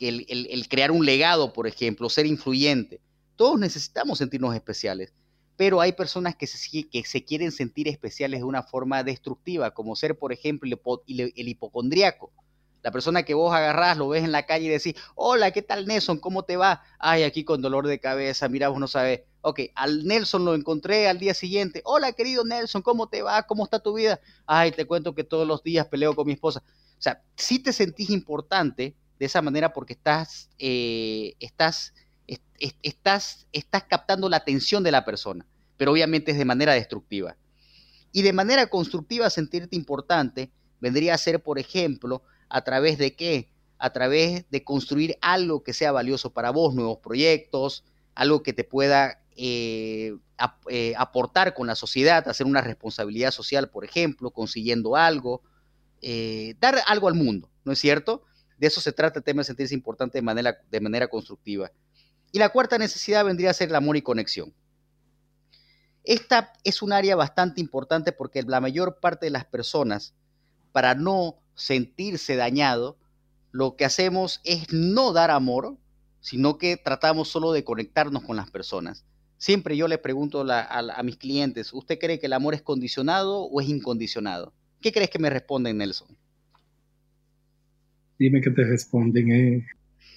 El, 0.00 0.66
crear 0.68 0.90
un 0.90 1.06
legado, 1.06 1.52
por 1.52 1.68
ejemplo, 1.68 2.10
ser 2.10 2.26
influyente. 2.26 3.00
Todos 3.36 3.58
necesitamos 3.58 4.18
sentirnos 4.18 4.54
especiales, 4.54 5.12
pero 5.56 5.80
hay 5.80 5.92
personas 5.92 6.34
que 6.34 6.48
se, 6.48 6.88
que 6.88 7.04
se 7.04 7.24
quieren 7.24 7.52
sentir 7.52 7.86
especiales 7.88 8.40
de 8.40 8.44
una 8.44 8.64
forma 8.64 9.04
destructiva, 9.04 9.72
como 9.72 9.96
ser, 9.96 10.18
por 10.18 10.32
ejemplo, 10.32 10.68
el, 11.06 11.32
el 11.36 11.48
hipocondriaco 11.48 12.32
la 12.84 12.90
persona 12.90 13.22
que 13.22 13.32
vos 13.32 13.52
agarrás, 13.54 13.96
lo 13.96 14.08
ves 14.08 14.24
en 14.24 14.30
la 14.30 14.44
calle 14.44 14.66
y 14.66 14.68
decís, 14.68 14.94
hola, 15.14 15.52
¿qué 15.52 15.62
tal 15.62 15.86
Nelson? 15.86 16.18
¿Cómo 16.18 16.42
te 16.42 16.58
va? 16.58 16.82
Ay, 16.98 17.22
aquí 17.22 17.42
con 17.42 17.62
dolor 17.62 17.86
de 17.86 17.98
cabeza, 17.98 18.46
mira, 18.50 18.68
vos 18.68 18.78
no 18.78 18.88
sabes. 18.88 19.22
Ok, 19.40 19.60
al 19.74 20.04
Nelson 20.04 20.44
lo 20.44 20.54
encontré 20.54 21.08
al 21.08 21.18
día 21.18 21.32
siguiente. 21.32 21.80
Hola, 21.86 22.12
querido 22.12 22.44
Nelson, 22.44 22.82
¿cómo 22.82 23.08
te 23.08 23.22
va? 23.22 23.44
¿Cómo 23.44 23.64
está 23.64 23.78
tu 23.78 23.94
vida? 23.94 24.20
Ay, 24.44 24.70
te 24.70 24.84
cuento 24.84 25.14
que 25.14 25.24
todos 25.24 25.48
los 25.48 25.62
días 25.62 25.86
peleo 25.86 26.14
con 26.14 26.26
mi 26.26 26.34
esposa. 26.34 26.62
O 26.98 27.00
sea, 27.00 27.22
si 27.36 27.58
te 27.58 27.72
sentís 27.72 28.10
importante 28.10 28.94
de 29.18 29.24
esa 29.24 29.40
manera 29.40 29.72
porque 29.72 29.94
estás, 29.94 30.50
eh, 30.58 31.36
estás, 31.40 31.94
estás, 32.82 33.46
estás 33.52 33.84
captando 33.84 34.28
la 34.28 34.36
atención 34.36 34.82
de 34.82 34.92
la 34.92 35.06
persona, 35.06 35.46
pero 35.78 35.92
obviamente 35.92 36.32
es 36.32 36.36
de 36.36 36.44
manera 36.44 36.74
destructiva. 36.74 37.34
Y 38.12 38.20
de 38.20 38.34
manera 38.34 38.66
constructiva 38.66 39.30
sentirte 39.30 39.74
importante 39.74 40.50
vendría 40.80 41.14
a 41.14 41.18
ser, 41.18 41.42
por 41.42 41.58
ejemplo, 41.58 42.22
¿A 42.48 42.62
través 42.62 42.98
de 42.98 43.14
qué? 43.14 43.50
A 43.78 43.92
través 43.92 44.48
de 44.50 44.64
construir 44.64 45.16
algo 45.20 45.62
que 45.62 45.72
sea 45.72 45.92
valioso 45.92 46.32
para 46.32 46.50
vos, 46.50 46.74
nuevos 46.74 46.98
proyectos, 46.98 47.84
algo 48.14 48.42
que 48.42 48.52
te 48.52 48.64
pueda 48.64 49.20
eh, 49.36 50.16
eh, 50.68 50.94
aportar 50.96 51.54
con 51.54 51.66
la 51.66 51.74
sociedad, 51.74 52.28
hacer 52.28 52.46
una 52.46 52.60
responsabilidad 52.60 53.30
social, 53.30 53.70
por 53.70 53.84
ejemplo, 53.84 54.30
consiguiendo 54.30 54.96
algo, 54.96 55.42
eh, 56.02 56.54
dar 56.60 56.76
algo 56.86 57.08
al 57.08 57.14
mundo, 57.14 57.50
¿no 57.64 57.72
es 57.72 57.78
cierto? 57.78 58.22
De 58.58 58.66
eso 58.68 58.80
se 58.80 58.92
trata 58.92 59.18
el 59.18 59.24
tema 59.24 59.40
de 59.40 59.44
sentirse 59.44 59.74
importante 59.74 60.18
de 60.18 60.22
manera, 60.22 60.58
de 60.70 60.80
manera 60.80 61.08
constructiva. 61.08 61.72
Y 62.30 62.38
la 62.38 62.50
cuarta 62.50 62.78
necesidad 62.78 63.24
vendría 63.24 63.50
a 63.50 63.54
ser 63.54 63.68
el 63.68 63.74
amor 63.74 63.96
y 63.96 64.02
conexión. 64.02 64.54
Esta 66.04 66.52
es 66.64 66.82
un 66.82 66.92
área 66.92 67.16
bastante 67.16 67.60
importante 67.60 68.12
porque 68.12 68.42
la 68.42 68.60
mayor 68.60 69.00
parte 69.00 69.26
de 69.26 69.30
las 69.30 69.46
personas, 69.46 70.14
para 70.72 70.94
no 70.94 71.40
sentirse 71.54 72.36
dañado, 72.36 72.96
lo 73.52 73.76
que 73.76 73.84
hacemos 73.84 74.40
es 74.44 74.72
no 74.72 75.12
dar 75.12 75.30
amor, 75.30 75.76
sino 76.20 76.58
que 76.58 76.76
tratamos 76.76 77.28
solo 77.28 77.52
de 77.52 77.64
conectarnos 77.64 78.24
con 78.24 78.36
las 78.36 78.50
personas. 78.50 79.04
Siempre 79.36 79.76
yo 79.76 79.88
le 79.88 79.98
pregunto 79.98 80.46
a, 80.48 81.02
mis 81.02 81.16
clientes, 81.16 81.72
¿usted 81.72 81.98
cree 81.98 82.18
que 82.18 82.26
el 82.26 82.32
amor 82.32 82.54
es 82.54 82.62
condicionado 82.62 83.42
o 83.42 83.60
es 83.60 83.68
incondicionado? 83.68 84.54
¿Qué 84.80 84.90
crees 84.90 85.10
que 85.10 85.18
me 85.18 85.30
responden, 85.30 85.78
Nelson? 85.78 86.16
Dime 88.18 88.40
qué 88.40 88.50
te 88.50 88.64
responden. 88.64 89.32
Eh. 89.32 89.66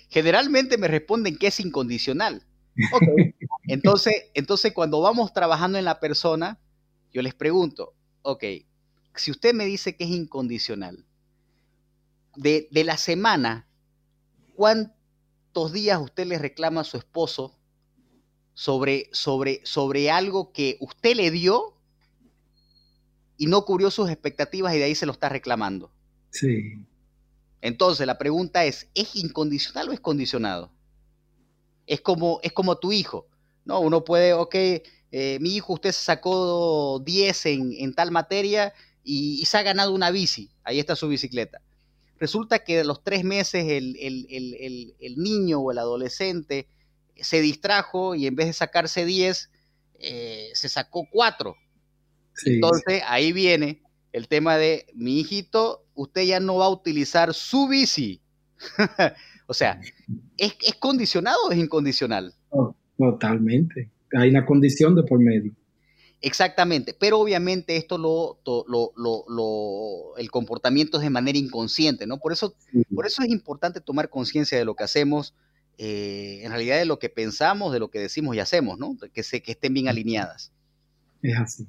Generalmente 0.10 0.78
me 0.78 0.88
responden 0.88 1.38
que 1.38 1.48
es 1.48 1.60
incondicional. 1.60 2.44
Entonces, 3.68 4.14
entonces, 4.34 4.72
cuando 4.72 5.02
vamos 5.02 5.34
trabajando 5.34 5.78
en 5.78 5.86
la 5.86 6.00
persona, 6.00 6.58
yo 7.12 7.22
les 7.22 7.34
pregunto, 7.34 7.94
ok, 8.22 8.44
si 9.16 9.32
usted 9.32 9.54
me 9.54 9.66
dice 9.66 9.96
que 9.96 10.06
es 10.06 10.12
incondicional, 10.12 11.04
de, 12.38 12.68
de 12.72 12.84
la 12.84 12.98
semana, 12.98 13.68
¿cuántos 14.56 15.74
días 15.74 16.00
usted 16.00 16.26
le 16.26 16.38
reclama 16.38 16.82
a 16.82 16.86
su 16.86 16.98
esposo 16.98 17.58
sobre, 18.54 19.10
sobre, 19.12 19.62
sobre 19.66 20.10
algo 20.10 20.52
que 20.52 20.78
usted 20.80 21.16
le 21.16 21.30
dio 21.32 21.76
y 23.38 23.48
no 23.48 23.66
cubrió 23.66 23.92
sus 23.92 24.10
expectativas 24.10 24.74
y 24.74 24.80
de 24.80 24.86
ahí 24.86 24.96
se 24.96 25.06
lo 25.06 25.12
está 25.12 25.30
reclamando? 25.30 25.92
Sí. 26.32 26.80
Entonces, 27.62 28.08
la 28.08 28.18
pregunta 28.18 28.66
es, 28.66 28.90
¿es 28.94 29.16
incondicional 29.16 29.90
o 29.90 29.92
es 29.92 30.00
condicionado? 30.00 30.72
Es 31.86 32.02
como, 32.02 32.40
es 32.44 32.54
como 32.54 32.78
tu 32.78 32.92
hijo. 32.92 33.28
No, 33.66 33.80
uno 33.80 34.04
puede, 34.04 34.34
ok, 34.34 34.56
eh, 35.12 35.38
mi 35.42 35.56
hijo, 35.56 35.74
usted 35.74 35.92
sacó 35.92 37.02
10 37.04 37.46
en, 37.46 37.94
tal 37.94 38.12
materia 38.12 38.74
y, 39.04 39.46
se 39.46 39.58
ha 39.58 39.64
ganado 39.64 39.94
una 39.94 40.12
bici. 40.12 40.52
Ahí 40.64 40.80
está 40.80 40.96
su 40.96 41.08
bicicleta. 41.08 41.62
Resulta 42.20 42.60
que 42.60 42.80
a 42.80 42.84
los 42.84 43.04
tres 43.04 43.24
meses 43.24 43.66
el, 43.68 45.16
niño 45.18 45.60
o 45.60 45.72
el 45.72 45.78
adolescente 45.78 46.68
se 47.16 47.42
distrajo 47.42 48.16
y 48.16 48.28
en 48.28 48.36
vez 48.36 48.48
de 48.48 48.54
sacarse 48.54 49.06
10, 49.06 49.52
eh, 50.00 50.50
se 50.54 50.70
sacó 50.70 51.08
4. 51.12 51.56
Entonces 52.46 53.02
ahí 53.08 53.32
viene 53.32 53.82
el 54.14 54.28
tema 54.28 54.58
de 54.58 54.88
mi 54.96 55.20
hijito, 55.20 55.86
usted 55.94 56.24
ya 56.24 56.40
no 56.40 56.56
va 56.56 56.66
a 56.66 56.70
utilizar 56.70 57.34
su 57.34 57.68
bici. 57.68 58.22
o 59.48 59.54
sea, 59.54 59.80
¿es, 60.38 60.56
condicionado 60.80 61.38
o 61.48 61.52
es 61.52 61.58
incondicional? 61.58 62.34
totalmente. 62.98 63.92
Hay 64.18 64.30
una 64.30 64.46
condición 64.46 64.96
de 64.96 65.04
por 65.04 65.20
medio. 65.20 65.54
Exactamente, 66.22 66.96
pero 67.00 67.20
obviamente 67.20 67.78
esto 67.78 67.98
lo, 68.00 68.40
lo, 68.46 70.18
el 70.18 70.32
comportamiento 70.32 70.98
es 70.98 71.04
de 71.04 71.12
manera 71.12 71.38
inconsciente, 71.38 72.08
¿no? 72.08 72.18
Por 72.18 72.34
eso, 72.34 72.56
por 72.94 73.06
eso 73.06 73.22
es 73.22 73.30
importante 73.30 73.82
tomar 73.82 74.10
conciencia 74.10 74.58
de 74.58 74.66
lo 74.66 74.76
que 74.76 74.84
hacemos, 74.84 75.36
eh, 75.78 76.40
en 76.42 76.50
realidad 76.50 76.80
de 76.80 76.86
lo 76.86 76.98
que 76.98 77.10
pensamos, 77.10 77.72
de 77.72 77.80
lo 77.80 77.90
que 77.90 78.00
decimos 78.00 78.36
y 78.36 78.40
hacemos, 78.40 78.80
¿no? 78.80 78.98
Que, 79.14 79.22
se, 79.22 79.44
que 79.44 79.52
estén 79.52 79.76
bien 79.76 79.88
alineadas. 79.88 80.52
Es 81.22 81.38
así. 81.38 81.68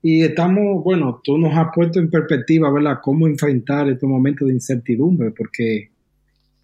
Y 0.00 0.22
estamos, 0.22 0.82
bueno, 0.82 1.20
tú 1.22 1.36
nos 1.36 1.54
has 1.54 1.68
puesto 1.74 1.98
en 1.98 2.10
perspectiva, 2.10 2.70
¿verdad?, 2.70 3.00
cómo 3.02 3.26
enfrentar 3.26 3.88
estos 3.90 4.08
momentos 4.08 4.48
de 4.48 4.54
incertidumbre, 4.54 5.30
porque 5.30 5.90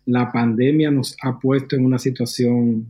la 0.07 0.33
pandemia 0.33 0.91
nos 0.91 1.17
ha 1.23 1.39
puesto 1.39 1.77
en 1.77 1.85
una 1.85 1.99
situación 1.99 2.87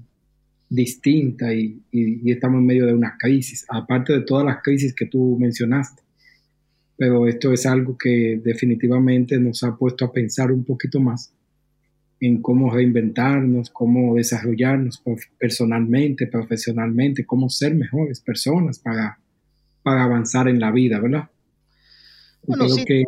distinta 0.71 1.53
y, 1.53 1.83
estamos 2.25 2.61
en 2.61 2.67
medio 2.67 2.87
de 2.87 2.95
una 2.95 3.17
crisis, 3.19 3.67
aparte 3.69 4.13
de 4.13 4.21
todas 4.21 4.47
las 4.47 4.63
crisis 4.63 4.95
que 4.95 5.07
tú 5.07 5.37
mencionaste. 5.39 6.03
Pero 6.97 7.27
esto 7.27 7.53
es 7.53 7.67
algo 7.67 7.99
que 7.99 8.41
definitivamente 8.43 9.39
nos 9.39 9.63
ha 9.65 9.77
puesto 9.77 10.05
a 10.05 10.13
pensar 10.13 10.53
un 10.53 10.65
poquito 10.65 11.01
más 11.01 11.35
en 12.21 12.41
cómo 12.41 12.71
reinventarnos, 12.71 13.71
cómo 13.71 14.15
desarrollarnos 14.15 15.03
personalmente, 15.39 16.27
profesionalmente, 16.27 17.25
cómo 17.25 17.49
ser 17.49 17.75
mejores 17.75 18.21
personas 18.21 18.79
para, 18.79 19.19
para 19.83 20.05
avanzar 20.05 20.47
en 20.47 20.61
la 20.61 20.71
vida, 20.71 21.01
¿verdad? 21.01 21.31
Bueno, 22.47 22.67
Creo 22.67 22.85
que 22.85 23.05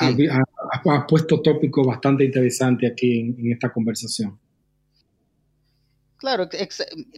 ha, 0.00 1.06
puesto 1.06 1.40
tópico 1.40 1.84
bastante 1.84 2.24
interesante 2.24 2.88
aquí 2.88 3.20
en 3.20 3.52
esta 3.52 3.72
conversación. 3.72 4.36
Claro, 6.20 6.50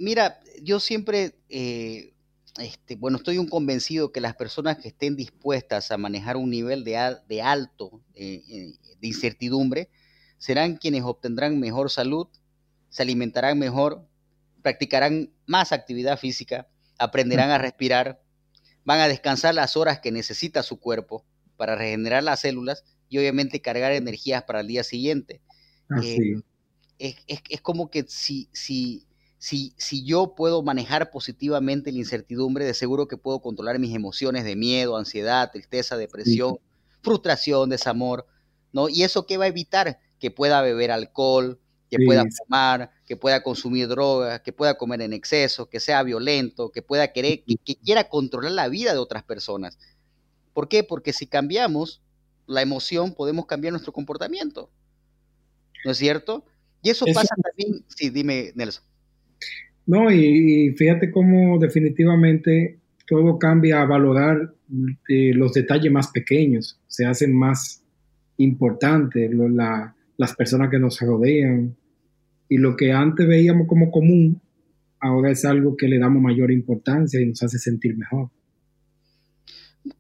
mira, 0.01 0.39
yo 0.63 0.79
siempre, 0.79 1.35
eh, 1.49 2.15
este, 2.61 2.95
bueno, 2.95 3.17
estoy 3.17 3.37
un 3.39 3.49
convencido 3.49 4.13
que 4.13 4.21
las 4.21 4.37
personas 4.37 4.79
que 4.79 4.89
estén 4.89 5.17
dispuestas 5.17 5.91
a 5.91 5.99
manejar 5.99 6.37
un 6.37 6.51
nivel 6.51 6.85
de, 6.85 7.17
de 7.29 7.43
alto 7.43 8.01
eh, 8.15 8.45
eh, 8.49 8.75
de 9.01 9.09
incertidumbre 9.09 9.91
serán 10.39 10.77
quienes 10.77 11.03
obtendrán 11.03 11.59
mejor 11.59 11.91
salud, 11.91 12.29
se 12.91 13.03
alimentarán 13.03 13.59
mejor, 13.59 14.07
practicarán 14.63 15.33
más 15.47 15.73
actividad 15.73 16.17
física, 16.17 16.69
aprenderán 16.97 17.51
a 17.51 17.59
respirar, 17.59 18.23
van 18.85 19.01
a 19.01 19.09
descansar 19.09 19.53
las 19.53 19.77
horas 19.77 19.99
que 19.99 20.13
necesita 20.13 20.63
su 20.63 20.79
cuerpo 20.79 21.25
para 21.57 21.75
regenerar 21.75 22.23
las 22.23 22.39
células 22.39 22.85
y 23.09 23.19
obviamente 23.19 23.61
cargar 23.61 23.91
energías 23.91 24.45
para 24.45 24.61
el 24.61 24.69
día 24.69 24.85
siguiente. 24.85 25.41
Así 25.89 26.45
es, 26.99 27.61
como 27.63 27.91
que 27.91 28.05
si, 28.09 28.49
si, 28.53 29.07
si, 29.39 29.75
si 29.77 30.05
yo 30.05 30.35
puedo 30.35 30.63
manejar 30.63 31.11
positivamente 31.11 31.93
la 31.93 31.99
incertidumbre, 31.99 32.65
de 32.65 32.75
seguro 32.75 33.09
que 33.09 33.17
puedo 33.17 33.41
controlar 33.41 33.79
mis 33.79 33.95
emociones 33.95 34.45
de 34.45 34.57
miedo, 34.57 34.97
ansiedad, 34.97 35.51
tristeza, 35.51 35.97
depresión, 35.97 36.59
frustración, 37.03 37.71
desamor, 37.71 38.27
¿no? 38.73 38.89
Y 38.89 39.03
eso 39.03 39.27
qué 39.27 39.37
va 39.37 39.45
a 39.45 39.49
evitar 39.49 39.99
que 40.19 40.31
pueda 40.31 40.63
beber 40.63 40.91
alcohol, 40.91 41.61
que 41.91 41.99
pueda 42.07 42.25
fumar, 42.25 42.91
que 43.05 43.17
pueda 43.17 43.43
consumir 43.43 43.87
drogas, 43.87 44.41
que 44.41 44.53
pueda 44.53 44.79
comer 44.79 45.03
en 45.03 45.13
exceso, 45.13 45.69
que 45.69 45.79
sea 45.79 46.03
violento, 46.03 46.71
que 46.71 46.81
pueda 46.81 47.13
querer, 47.13 47.45
que, 47.45 47.57
que 47.57 47.77
quiera 47.77 48.09
controlar 48.09 48.53
la 48.53 48.69
vida 48.69 48.93
de 48.93 48.99
otras 48.99 49.25
personas. 49.25 49.77
¿Por 50.55 50.69
qué? 50.69 50.85
Porque 50.85 51.13
si 51.13 51.27
cambiamos 51.27 52.01
la 52.47 52.63
emoción, 52.63 53.13
podemos 53.13 53.47
cambiar 53.47 53.73
nuestro 53.73 53.93
comportamiento. 53.93 54.71
¿No 55.85 55.91
es 55.91 55.99
cierto? 55.99 56.45
Y 56.83 56.91
eso, 56.91 57.07
pasa 57.15 57.35
también, 57.43 57.85
sí, 57.89 58.11
dime, 58.11 58.53
Nelson. 58.55 58.85
No, 59.87 60.11
y, 60.11 60.75
fíjate 60.77 61.11
cómo 61.11 61.59
definitivamente 61.59 62.81
todo 63.07 63.39
cambia 63.39 63.83
a 63.83 63.87
valorar 63.87 64.55
eh, 65.09 65.33
los 65.35 65.53
detalles 65.53 65.93
más 65.93 66.09
pequeños, 66.09 66.81
se 66.87 67.05
hacen 67.05 67.35
más 67.35 67.83
importantes 68.37 69.31
las 70.17 70.35
personas 70.35 70.71
que 70.71 70.79
nos 70.79 71.01
rodean. 71.01 71.77
Y 72.49 72.59
lo 72.59 72.77
que 72.77 72.93
antes 72.93 73.27
veíamos 73.27 73.67
como 73.67 73.91
común, 73.91 74.41
ahora 75.01 75.31
es 75.31 75.45
algo 75.45 75.77
que 75.77 75.89
le 75.89 75.99
damos 75.99 76.23
mayor 76.23 76.51
importancia 76.51 77.21
y 77.21 77.27
nos 77.27 77.43
hace 77.43 77.59
sentir 77.59 77.97
mejor. 77.97 78.31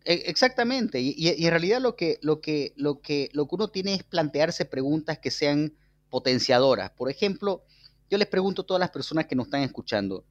E, 0.04 0.22
exactamente, 0.26 1.00
y, 1.00 1.14
y, 1.16 1.44
en 1.44 1.50
realidad 1.50 1.80
lo 1.80 1.96
que, 1.96 2.18
lo, 2.22 2.40
que, 2.40 2.72
lo, 2.76 3.00
que, 3.00 3.30
lo 3.32 3.48
que 3.48 3.54
uno 3.54 3.68
tiene 3.68 3.94
es 3.94 4.04
plantearse 4.04 4.64
preguntas 4.64 5.18
que 5.18 5.30
sean 5.30 5.72
potenciadoras. 6.12 6.90
Por 6.90 7.10
ejemplo, 7.10 7.64
yo 8.10 8.18
les 8.18 8.28
pregunto 8.28 8.60
a 8.60 8.66
todas 8.66 8.80
las 8.80 8.90
personas 8.90 9.26
que 9.26 9.34
nos 9.34 9.46
están 9.46 9.62
escuchando, 9.62 10.26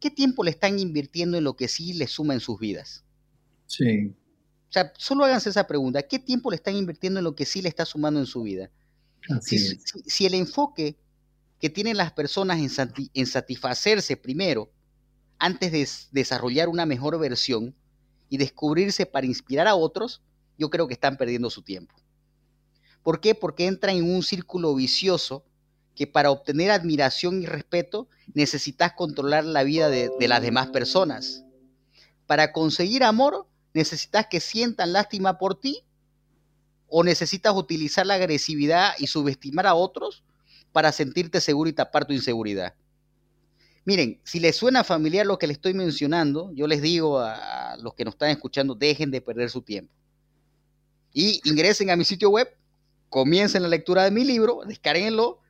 ¿qué 0.00 0.10
tiempo 0.10 0.42
le 0.42 0.50
están 0.50 0.78
invirtiendo 0.78 1.36
en 1.36 1.44
lo 1.44 1.56
que 1.56 1.68
sí 1.68 1.92
les 1.92 2.10
suma 2.10 2.32
en 2.32 2.40
sus 2.40 2.58
vidas? 2.58 3.04
Sí. 3.66 4.14
O 4.70 4.72
sea, 4.72 4.94
solo 4.96 5.26
háganse 5.26 5.50
esa 5.50 5.66
pregunta, 5.66 6.02
¿qué 6.02 6.18
tiempo 6.18 6.50
le 6.50 6.56
están 6.56 6.74
invirtiendo 6.74 7.20
en 7.20 7.24
lo 7.24 7.34
que 7.34 7.44
sí 7.44 7.60
le 7.60 7.68
está 7.68 7.84
sumando 7.84 8.18
en 8.18 8.24
su 8.24 8.42
vida? 8.44 8.70
Si, 9.42 10.24
el 10.24 10.32
enfoque 10.32 10.96
que 11.60 11.68
tienen 11.68 11.98
las 11.98 12.12
personas 12.12 12.58
en, 12.78 13.26
satisfacerse 13.26 14.16
primero, 14.16 14.72
antes 15.38 15.70
de 15.70 15.86
desarrollar 16.12 16.70
una 16.70 16.86
mejor 16.86 17.18
versión 17.18 17.74
y 18.30 18.38
descubrirse 18.38 19.04
para 19.04 19.26
inspirar 19.26 19.68
a 19.68 19.74
otros, 19.74 20.22
yo 20.56 20.70
creo 20.70 20.88
que 20.88 20.94
están 20.94 21.18
perdiendo 21.18 21.50
su 21.50 21.60
tiempo. 21.60 21.94
¿Por 23.06 23.20
qué? 23.20 23.36
Porque 23.36 23.66
entra 23.66 23.92
en 23.92 24.02
un 24.02 24.24
círculo 24.24 24.74
vicioso 24.74 25.44
que 25.94 26.08
para 26.08 26.32
obtener 26.32 26.72
admiración 26.72 27.40
y 27.40 27.46
respeto 27.46 28.08
necesitas 28.34 28.94
controlar 28.94 29.44
la 29.44 29.62
vida 29.62 29.88
de, 29.88 30.10
las 30.26 30.42
demás 30.42 30.70
personas. 30.70 31.44
Para 32.26 32.50
conseguir 32.50 33.04
amor 33.04 33.46
necesitas 33.74 34.26
que 34.28 34.40
sientan 34.40 34.92
lástima 34.92 35.38
por 35.38 35.60
ti 35.60 35.84
o 36.88 37.04
necesitas 37.04 37.54
utilizar 37.54 38.04
la 38.06 38.14
agresividad 38.14 38.94
y 38.98 39.06
subestimar 39.06 39.68
a 39.68 39.76
otros 39.76 40.24
para 40.72 40.90
sentirte 40.90 41.40
seguro 41.40 41.70
y 41.70 41.74
tapar 41.74 42.06
tu 42.06 42.12
inseguridad. 42.12 42.74
Miren, 43.84 44.20
si 44.24 44.40
les 44.40 44.56
suena 44.56 44.82
familiar 44.82 45.24
lo 45.24 45.38
que 45.38 45.46
les 45.46 45.58
estoy 45.58 45.74
mencionando, 45.74 46.50
yo 46.54 46.66
les 46.66 46.82
digo 46.82 47.20
a 47.20 47.76
los 47.76 47.94
que 47.94 48.04
nos 48.04 48.14
están 48.14 48.30
escuchando, 48.30 48.74
dejen 48.74 49.12
de 49.12 49.20
perder 49.20 49.48
su 49.48 49.62
tiempo. 49.62 49.94
Y 51.12 51.40
ingresen 51.44 51.90
a 51.90 51.94
mi 51.94 52.04
sitio 52.04 52.30
web 52.30 52.48
comiencen 53.08 53.62
la 53.62 53.68
lectura 53.68 54.04
de 54.04 54.10
mi 54.10 54.24
libro, 54.24 54.60
descárguenlo 54.66 55.40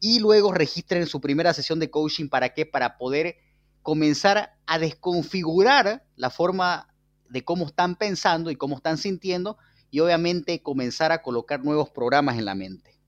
y 0.00 0.18
luego 0.18 0.52
registren 0.52 1.06
su 1.06 1.20
primera 1.20 1.54
sesión 1.54 1.78
de 1.78 1.90
coaching. 1.90 2.28
¿Para 2.28 2.50
qué? 2.50 2.66
Para 2.66 2.98
poder 2.98 3.36
comenzar 3.82 4.54
a 4.66 4.78
desconfigurar 4.78 6.04
la 6.16 6.30
forma 6.30 6.88
de 7.28 7.44
cómo 7.44 7.66
están 7.66 7.96
pensando 7.96 8.50
y 8.50 8.56
cómo 8.56 8.76
están 8.76 8.98
sintiendo 8.98 9.56
y 9.90 10.00
obviamente 10.00 10.62
comenzar 10.62 11.12
a 11.12 11.22
colocar 11.22 11.64
nuevos 11.64 11.90
programas 11.90 12.38
en 12.38 12.44
la 12.44 12.54
mente. 12.54 12.98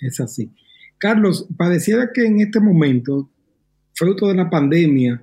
Es 0.00 0.20
así. 0.20 0.52
Carlos, 0.98 1.48
pareciera 1.56 2.10
que 2.12 2.24
en 2.24 2.40
este 2.40 2.60
momento, 2.60 3.30
fruto 3.94 4.28
de 4.28 4.34
la 4.34 4.48
pandemia, 4.50 5.22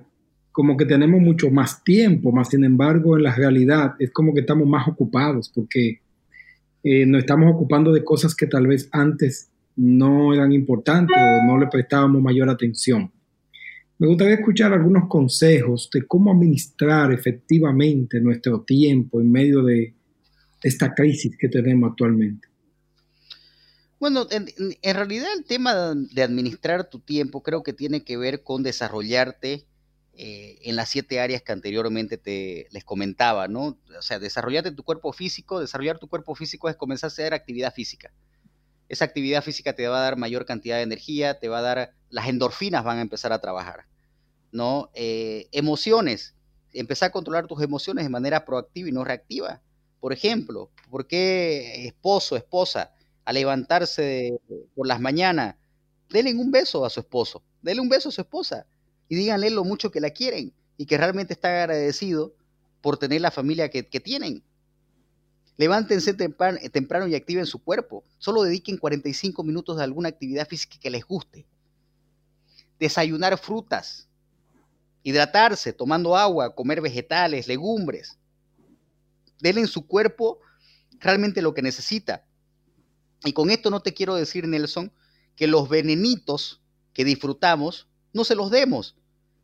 como 0.52 0.76
que 0.76 0.84
tenemos 0.84 1.20
mucho 1.20 1.50
más 1.50 1.82
tiempo, 1.84 2.32
más 2.32 2.48
sin 2.48 2.64
embargo 2.64 3.16
en 3.16 3.22
la 3.22 3.34
realidad 3.34 3.94
es 3.98 4.10
como 4.10 4.34
que 4.34 4.40
estamos 4.40 4.66
más 4.66 4.86
ocupados 4.88 5.50
porque 5.54 5.99
eh, 6.82 7.06
nos 7.06 7.20
estamos 7.20 7.54
ocupando 7.54 7.92
de 7.92 8.04
cosas 8.04 8.34
que 8.34 8.46
tal 8.46 8.66
vez 8.66 8.88
antes 8.92 9.50
no 9.76 10.34
eran 10.34 10.52
importantes 10.52 11.16
o 11.16 11.46
no 11.46 11.58
le 11.58 11.66
prestábamos 11.66 12.22
mayor 12.22 12.48
atención. 12.48 13.10
Me 13.98 14.06
gustaría 14.06 14.36
escuchar 14.36 14.72
algunos 14.72 15.08
consejos 15.08 15.90
de 15.92 16.06
cómo 16.06 16.32
administrar 16.32 17.12
efectivamente 17.12 18.20
nuestro 18.20 18.62
tiempo 18.62 19.20
en 19.20 19.30
medio 19.30 19.62
de 19.62 19.94
esta 20.62 20.94
crisis 20.94 21.36
que 21.38 21.48
tenemos 21.48 21.90
actualmente. 21.90 22.48
Bueno, 23.98 24.26
en, 24.30 24.46
realidad 24.94 25.28
el 25.36 25.44
tema 25.44 25.94
de 25.94 26.22
administrar 26.22 26.88
tu 26.88 27.00
tiempo 27.00 27.42
creo 27.42 27.62
que 27.62 27.74
tiene 27.74 28.02
que 28.02 28.16
ver 28.16 28.42
con 28.42 28.62
desarrollarte 28.62 29.66
eh, 30.12 30.58
en 30.62 30.76
las 30.76 30.88
siete 30.88 31.20
áreas 31.20 31.42
que 31.42 31.52
anteriormente 31.52 32.18
te 32.18 32.66
les 32.70 32.84
comentaba, 32.84 33.48
¿no? 33.48 33.78
O 33.98 34.02
sea, 34.02 34.18
desarrollarte 34.18 34.72
tu 34.72 34.82
cuerpo 34.82 35.12
físico, 35.12 35.60
desarrollar 35.60 35.98
tu 35.98 36.08
cuerpo 36.08 36.34
físico 36.34 36.68
es 36.68 36.76
comenzar 36.76 37.08
a 37.08 37.12
hacer 37.12 37.34
actividad 37.34 37.72
física. 37.72 38.12
Esa 38.88 39.04
actividad 39.04 39.42
física 39.42 39.74
te 39.74 39.86
va 39.88 39.98
a 39.98 40.02
dar 40.02 40.16
mayor 40.16 40.46
cantidad 40.46 40.76
de 40.76 40.82
energía, 40.82 41.38
te 41.38 41.48
va 41.48 41.58
a 41.58 41.62
dar, 41.62 41.94
las 42.08 42.28
endorfinas 42.28 42.84
van 42.84 42.98
a 42.98 43.02
empezar 43.02 43.32
a 43.32 43.40
trabajar. 43.40 43.86
¿no? 44.52 44.90
Eh, 44.94 45.48
emociones, 45.52 46.34
empezar 46.72 47.08
a 47.08 47.12
controlar 47.12 47.46
tus 47.46 47.62
emociones 47.62 48.04
de 48.04 48.10
manera 48.10 48.44
proactiva 48.44 48.88
y 48.88 48.92
no 48.92 49.04
reactiva. 49.04 49.62
Por 50.00 50.12
ejemplo, 50.12 50.70
¿por 50.90 51.06
qué 51.06 51.86
esposo, 51.86 52.36
esposa, 52.36 52.92
a 53.24 53.32
levantarse 53.32 54.40
por 54.74 54.86
las 54.86 55.00
mañanas, 55.00 55.56
denle 56.08 56.34
un 56.34 56.50
beso 56.50 56.84
a 56.84 56.90
su 56.90 57.00
esposo, 57.00 57.42
denle 57.62 57.82
un 57.82 57.88
beso 57.88 58.08
a 58.08 58.12
su 58.12 58.20
esposa 58.20 58.66
y 59.10 59.16
díganle 59.16 59.50
lo 59.50 59.64
mucho 59.64 59.90
que 59.90 60.00
la 60.00 60.10
quieren 60.10 60.54
y 60.76 60.86
que 60.86 60.96
realmente 60.96 61.34
está 61.34 61.48
agradecido 61.48 62.32
por 62.80 62.96
tener 62.96 63.20
la 63.20 63.32
familia 63.32 63.68
que, 63.68 63.82
tienen. 63.82 64.44
Levántense 65.56 66.14
temprano, 66.14 66.58
temprano, 66.72 67.08
y 67.08 67.16
activen 67.16 67.44
su 67.44 67.58
cuerpo. 67.58 68.04
Solo 68.18 68.44
dediquen 68.44 68.78
45 68.78 69.42
minutos 69.42 69.76
de 69.76 69.82
alguna 69.82 70.08
actividad 70.08 70.46
física 70.46 70.78
que 70.80 70.90
les 70.90 71.04
guste. 71.04 71.44
Desayunar 72.78 73.36
frutas, 73.36 74.08
hidratarse, 75.02 75.72
tomando 75.72 76.16
agua, 76.16 76.54
comer 76.54 76.80
vegetales, 76.80 77.48
legumbres. 77.48 78.16
Denle 79.40 79.62
en 79.62 79.66
su 79.66 79.88
cuerpo 79.88 80.38
realmente 81.00 81.42
lo 81.42 81.52
que 81.52 81.62
necesita. 81.62 82.24
Y 83.24 83.32
con 83.32 83.50
esto 83.50 83.70
no 83.70 83.80
te 83.80 83.92
quiero 83.92 84.14
decir, 84.14 84.46
Nelson, 84.46 84.92
que 85.34 85.48
los 85.48 85.68
venenitos 85.68 86.62
que 86.92 87.04
disfrutamos 87.04 87.88
no 88.12 88.24
se 88.24 88.34
los 88.34 88.50
demos, 88.50 88.96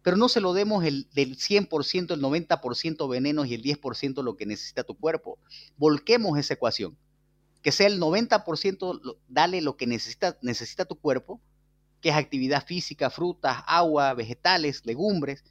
pero 0.07 0.17
no 0.17 0.29
se 0.29 0.41
lo 0.41 0.53
demos 0.53 0.85
el, 0.85 1.09
del 1.15 1.37
100%, 1.37 2.15
el 2.15 2.23
90% 2.23 3.11
venenos 3.11 3.49
y 3.49 3.55
el 3.55 3.63
10% 3.65 4.23
lo 4.23 4.37
que 4.37 4.47
necesita 4.47 4.85
tu 4.85 4.97
cuerpo. 4.97 5.41
Volquemos 5.79 6.39
esa 6.39 6.55
ecuación. 6.55 6.97
Que 7.61 7.73
sea 7.73 7.89
el 7.89 8.01
90% 8.01 9.19
dale 9.27 9.61
lo 9.63 9.77
que 9.77 9.89
necesita, 9.89 10.39
necesita 10.43 10.85
tu 10.85 10.95
cuerpo 10.95 11.41
que 12.01 12.11
es 12.11 12.15
actividad 12.15 12.65
física, 12.65 13.11
frutas, 13.11 13.65
agua, 13.67 14.15
vegetales, 14.15 14.87
legumbres, 14.87 15.43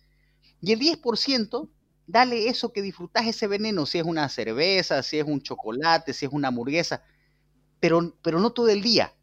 y 0.61 0.71
el 0.71 0.79
10%, 0.79 1.69
dale 2.07 2.47
eso 2.47 2.71
que 2.71 2.81
disfrutas, 2.81 3.27
ese 3.27 3.47
veneno, 3.47 3.85
si 3.85 3.97
es 3.97 4.05
una 4.05 4.29
cerveza, 4.29 5.03
si 5.03 5.19
es 5.19 5.25
un 5.25 5.41
chocolate, 5.41 6.13
si 6.13 6.27
es 6.27 6.31
una 6.31 6.47
hamburguesa, 6.47 7.03
pero, 7.81 8.17
pero 8.21 8.39
no 8.39 8.53
todo 8.53 8.69
el 8.69 8.81
día, 8.81 9.13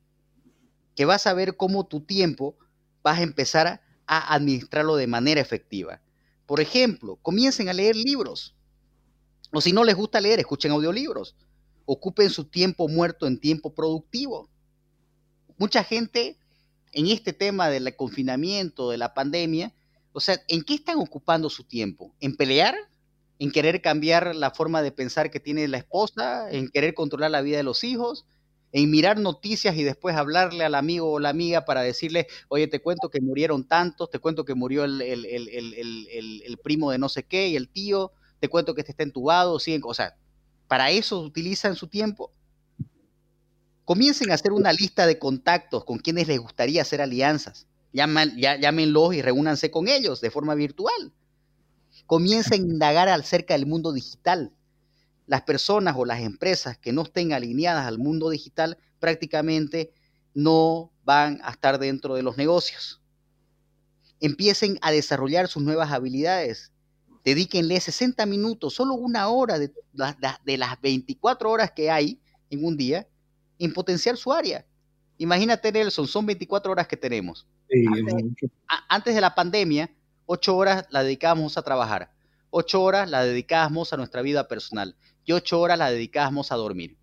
que 0.95 1.07
vas 1.07 1.27
a 1.27 1.33
ver 1.33 1.57
cómo 1.57 1.87
tu 1.87 2.03
tiempo 2.03 2.59
vas 3.03 3.21
a 3.21 3.23
empezar 3.23 3.67
a 3.67 3.82
administrarlo 4.07 4.97
de 4.97 5.07
manera 5.07 5.41
efectiva. 5.41 6.01
Por 6.47 6.61
ejemplo, 6.61 7.17
comiencen 7.23 7.69
a 7.69 7.73
leer 7.73 7.97
libros. 7.97 8.55
O 9.53 9.61
si 9.61 9.73
no 9.73 9.85
les 9.85 9.95
gusta 9.95 10.21
leer, 10.21 10.41
escuchen 10.41 10.73
audiolibros. 10.73 11.37
Ocupen 11.85 12.31
su 12.31 12.45
tiempo 12.45 12.89
muerto 12.89 13.27
en 13.27 13.39
tiempo 13.39 13.75
productivo. 13.75 14.49
Mucha 15.59 15.85
gente 15.85 16.39
en 16.93 17.07
este 17.07 17.33
tema 17.33 17.69
del 17.69 17.95
confinamiento, 17.97 18.91
de 18.91 18.99
la 18.99 19.15
pandemia, 19.15 19.73
o 20.13 20.21
sea, 20.21 20.43
¿en 20.49 20.63
qué 20.63 20.75
están 20.75 20.99
ocupando 20.99 21.49
su 21.49 21.65
tiempo? 21.65 22.15
¿En 22.21 22.37
pelear? 22.37 22.75
¿En 23.39 23.51
querer 23.51 23.81
cambiar 23.81 24.37
la 24.37 24.51
forma 24.51 24.83
de 24.83 24.93
pensar 24.93 25.31
que 25.31 25.41
tiene 25.41 25.67
la 25.69 25.79
esposa? 25.79 26.51
¿En 26.51 26.69
querer 26.69 26.95
controlar 26.95 27.31
la 27.31 27.41
vida 27.41 27.57
de 27.57 27.63
los 27.63 27.83
hijos? 27.83 28.27
¿En 28.75 28.91
mirar 28.91 29.21
noticias 29.21 29.77
y 29.77 29.85
después 29.85 30.17
hablarle 30.17 30.65
al 30.65 30.75
amigo 30.75 31.13
o 31.13 31.21
la 31.21 31.29
amiga 31.29 31.67
para 31.67 31.83
decirle, 31.83 32.27
oye, 32.49 32.67
te 32.69 32.81
cuento 32.81 33.11
que 33.11 33.21
murieron 33.21 33.69
tantos, 33.69 34.09
te 34.09 34.19
cuento 34.19 34.47
que 34.47 34.55
murió 34.55 34.85
el, 34.85 35.03
el, 35.03 36.59
primo 36.63 36.91
de 36.91 36.97
no 36.97 37.11
sé 37.11 37.25
qué 37.25 37.49
y 37.49 37.57
el 37.57 37.69
tío, 37.69 38.13
te 38.41 38.49
cuento 38.49 38.75
que 38.75 38.81
este 38.81 38.93
está 38.93 39.03
entubado, 39.03 39.61
¿sí? 39.61 39.79
o 39.85 39.93
sea, 39.93 40.17
¿para 40.69 40.91
eso 40.91 41.21
utilizan 41.21 41.77
su 41.77 41.87
tiempo? 41.87 42.33
Comiencen 43.85 44.31
a 44.31 44.35
hacer 44.35 44.53
una 44.53 44.73
lista 44.73 45.07
de 45.07 45.19
contactos 45.19 45.85
con 45.85 45.99
quienes 45.99 46.27
les 46.27 46.39
gustaría 46.41 46.81
hacer 46.81 47.03
alianzas. 47.03 47.67
llámenlos 47.93 49.15
y 49.15 49.21
reúnanse 49.21 49.71
con 49.71 49.87
ellos 49.89 50.23
de 50.23 50.31
forma 50.31 50.55
virtual. 50.55 51.13
Comiencen 52.07 52.63
a 52.63 52.73
indagar 52.73 53.09
acerca 53.11 53.53
del 53.53 53.67
mundo 53.67 53.93
digital. 53.93 54.51
Las 55.27 55.43
personas 55.43 55.95
o 55.97 56.05
las 56.05 56.21
empresas 56.21 56.77
que 56.79 56.93
no 56.93 57.03
estén 57.03 57.33
alineadas 57.33 57.87
al 57.87 57.99
mundo 57.99 58.31
digital 58.31 58.79
prácticamente 58.99 59.93
no 60.35 60.93
van 61.05 61.41
a 61.43 61.51
estar 61.51 61.79
dentro 61.79 62.15
de 62.15 62.23
los 62.23 62.37
negocios. 62.37 63.01
Empiecen 64.21 64.79
a 64.83 64.91
desarrollar 64.93 65.49
sus 65.49 65.63
nuevas 65.63 65.91
habilidades. 65.91 66.73
Dedíquenle 67.25 67.81
60 67.81 68.27
minutos, 68.27 68.75
solo 68.75 68.95
una 68.95 69.29
hora 69.29 69.59
de, 69.59 69.73
de 70.45 70.57
las 70.57 70.81
24 70.81 71.51
horas 71.51 71.73
que 71.73 71.91
hay 71.91 72.21
en 72.51 72.65
un 72.65 72.77
día, 72.77 73.07
en 73.59 73.73
potenciar 73.73 74.17
su 74.17 74.33
área. 74.33 74.67
Imagínate, 75.19 75.71
Nelson, 75.71 76.09
son 76.09 76.27
24 76.27 76.73
horas 76.73 76.89
que 76.89 76.97
tenemos. 76.97 77.47
antes, 78.89 79.15
de 79.15 79.21
la 79.21 79.35
pandemia, 79.35 79.91
8 80.27 80.57
horas 80.57 80.87
la 80.91 81.03
dedicábamos 81.03 81.57
a 81.57 81.63
trabajar, 81.63 82.13
8 82.51 82.83
horas 82.83 83.09
la 83.09 83.25
dedicábamos 83.25 83.93
a 83.93 83.97
nuestra 83.97 84.23
vida 84.23 84.49
personal 84.49 84.97
y 85.25 85.33
8 85.33 85.61
horas 85.61 85.79
la 85.79 85.91
dedicábamos 85.91 86.53
a 86.53 86.57
dormir. 86.57 86.97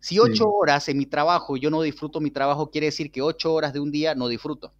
Si 0.00 0.18
8 0.18 0.48
horas 0.48 0.88
en 0.88 0.98
mi 0.98 1.06
trabajo 1.06 1.56
yo 1.56 1.70
no 1.70 1.82
disfruto 1.82 2.20
mi 2.20 2.30
trabajo, 2.30 2.70
quiere 2.70 2.86
decir 2.86 3.10
que 3.12 3.22
8 3.22 3.52
horas 3.52 3.72
de 3.72 3.80
un 3.80 3.92
día 3.92 4.14
no 4.14 4.28
disfruto. 4.28 4.72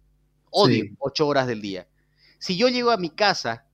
Odio 0.49 0.85
8 0.99 1.27
horas 1.27 1.47
del 1.47 1.61
día. 1.61 1.87
Si 2.39 2.57
yo 2.57 2.67
llego 2.67 2.91
a 2.91 2.97
mi 2.97 3.09
casa 3.09 3.65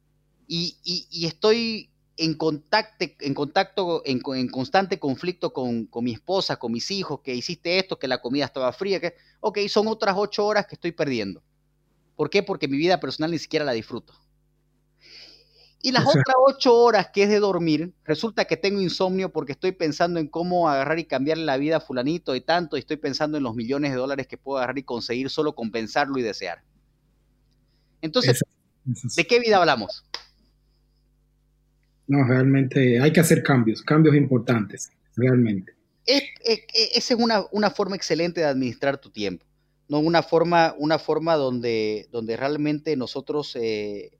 y, 0.47 0.77
y 0.83 1.25
estoy 1.25 1.89
en 2.19 2.33
contacto, 2.33 3.05
en, 3.21 3.33
contacto, 3.33 4.01
en, 4.05 4.19
constante 4.49 4.99
conflicto 4.99 5.53
con, 5.53 5.87
mi 6.01 6.11
esposa, 6.11 6.57
con 6.57 6.73
mis 6.73 6.91
hijos, 6.91 7.21
que 7.21 7.33
hiciste 7.33 7.79
esto, 7.79 7.97
que 7.97 8.09
la 8.09 8.21
comida 8.21 8.43
estaba 8.43 8.73
fría, 8.73 8.99
que, 8.99 9.15
ok, 9.39 9.59
son 9.69 9.87
otras 9.87 10.15
ocho 10.17 10.45
horas 10.45 10.67
que 10.67 10.75
estoy 10.75 10.91
perdiendo. 10.91 11.41
¿Por 12.17 12.29
qué? 12.29 12.43
Porque 12.43 12.67
mi 12.67 12.77
vida 12.77 12.99
personal 12.99 13.31
ni 13.31 13.39
siquiera 13.39 13.63
la 13.63 13.71
disfruto. 13.71 14.13
Y 15.81 15.91
las 15.91 16.05
otras 16.05 16.23
ocho 16.45 16.75
horas 16.75 17.09
que 17.13 17.23
es 17.23 17.29
de 17.29 17.39
dormir, 17.39 17.93
resulta 18.03 18.45
que 18.45 18.57
tengo 18.57 18.81
insomnio 18.81 19.31
porque 19.31 19.53
estoy 19.53 19.71
pensando 19.71 20.19
en 20.19 20.27
cómo 20.27 20.69
agarrar 20.69 20.99
y 20.99 21.05
cambiarle 21.05 21.45
la 21.45 21.57
vida 21.57 21.77
a 21.77 21.79
fulanito 21.79 22.35
y 22.35 22.41
tanto, 22.41 22.75
y 22.75 22.79
estoy 22.79 22.97
pensando 22.97 23.37
en 23.37 23.43
los 23.43 23.55
millones 23.55 23.91
de 23.91 23.97
dólares 23.97 24.27
que 24.27 24.37
puedo 24.37 24.57
agarrar 24.57 24.77
y 24.77 24.83
conseguir 24.83 25.29
solo 25.29 25.55
con 25.55 25.71
pensarlo 25.71 26.17
y 26.17 26.21
desear. 26.21 26.61
Entonces, 28.01 28.43
¿de 29.15 29.27
qué 29.27 29.39
vida 29.39 29.57
hablamos? 29.57 30.05
No, 32.07 32.23
realmente 32.23 32.99
hay 32.99 33.13
que 33.13 33.19
hacer 33.19 33.43
cambios, 33.43 33.83
cambios 33.83 34.15
importantes, 34.15 34.89
realmente. 35.15 35.73
esa 36.05 37.13
es 37.13 37.19
una, 37.51 37.69
forma 37.69 37.95
excelente 37.95 38.41
de 38.41 38.47
administrar 38.47 38.97
tu 38.97 39.11
tiempo, 39.11 39.45
¿no? 39.87 39.99
Una 39.99 40.23
forma, 40.23 40.73
una 40.79 40.97
forma 40.97 41.35
donde, 41.35 42.07
donde 42.11 42.35
realmente 42.35 42.95
nosotros 42.95 43.55
eh, 43.55 44.18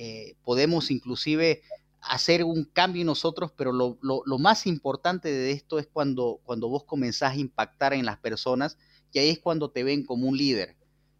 eh, 0.00 0.36
podemos 0.44 0.92
inclusive 0.92 1.62
hacer 2.00 2.44
un 2.44 2.62
cambio 2.64 3.04
nosotros, 3.04 3.50
pero 3.56 3.72
lo, 3.72 4.38
más 4.38 4.64
importante 4.68 5.28
de 5.28 5.50
esto 5.50 5.80
es 5.80 5.88
cuando, 5.88 6.38
cuando 6.44 6.68
vos 6.68 6.84
comenzás 6.84 7.32
a 7.32 7.36
impactar 7.36 7.92
en 7.94 8.06
las 8.06 8.16
personas, 8.18 8.78
y 9.10 9.18
ahí 9.18 9.28
es 9.30 9.40
cuando 9.40 9.72
te 9.72 9.82
ven 9.82 10.06
como 10.06 10.28
un 10.28 10.36
líder, 10.36 10.76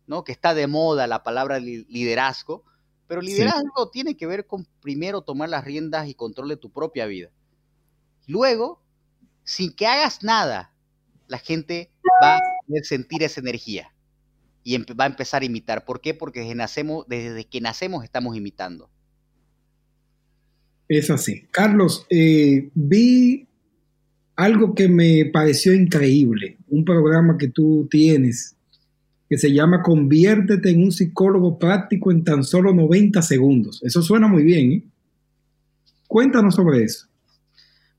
¿no? 0.06 0.22
Que 0.22 0.30
está 0.30 0.54
de 0.54 0.68
moda 0.68 1.08
la 1.08 1.24
palabra 1.24 1.58
liderazgo, 1.58 2.64
pero 3.08 3.20
liderazgo 3.20 3.90
tiene 3.90 4.16
que 4.16 4.28
ver 4.28 4.46
con 4.46 4.64
primero 4.80 5.22
tomar 5.22 5.48
las 5.48 5.64
riendas 5.64 6.06
y 6.06 6.14
control 6.14 6.50
de 6.50 6.56
tu 6.56 6.70
propia 6.70 7.06
vida. 7.06 7.32
Luego, 8.28 8.80
sin 9.42 9.74
que 9.74 9.88
hagas 9.88 10.22
nada, 10.22 10.72
la 11.26 11.38
gente 11.38 11.90
va 12.22 12.36
a 12.36 12.40
sentir 12.84 13.24
esa 13.24 13.40
energía 13.40 13.92
y 14.68 14.76
va 14.92 15.04
a 15.04 15.06
empezar 15.06 15.40
a 15.40 15.46
imitar. 15.46 15.86
¿Por 15.86 16.02
qué? 16.02 16.12
Porque 16.12 16.40
desde, 16.40 16.54
nacemos, 16.54 17.06
desde 17.08 17.46
que 17.46 17.62
nacemos 17.62 18.04
estamos 18.04 18.36
imitando. 18.36 18.90
Es 20.88 21.10
así. 21.10 21.46
Carlos, 21.50 22.06
eh, 22.10 22.68
vi 22.74 23.46
algo 24.36 24.74
que 24.74 24.88
me 24.88 25.24
pareció 25.32 25.72
increíble, 25.72 26.58
un 26.68 26.84
programa 26.84 27.38
que 27.38 27.48
tú 27.48 27.88
tienes 27.90 28.56
que 29.30 29.38
se 29.38 29.52
llama 29.52 29.82
Conviértete 29.82 30.70
en 30.70 30.82
un 30.82 30.92
psicólogo 30.92 31.58
práctico 31.58 32.10
en 32.10 32.24
tan 32.24 32.44
solo 32.44 32.74
90 32.74 33.22
segundos. 33.22 33.80
Eso 33.82 34.02
suena 34.02 34.28
muy 34.28 34.42
bien. 34.42 34.72
¿eh? 34.72 34.84
Cuéntanos 36.06 36.54
sobre 36.54 36.84
eso. 36.84 37.06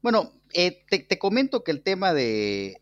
Bueno, 0.02 0.32
eh, 0.54 0.84
te, 0.90 1.20
comento 1.20 1.64
que 1.64 1.72
el 1.72 1.82
tema 1.84 2.14
del 2.14 2.82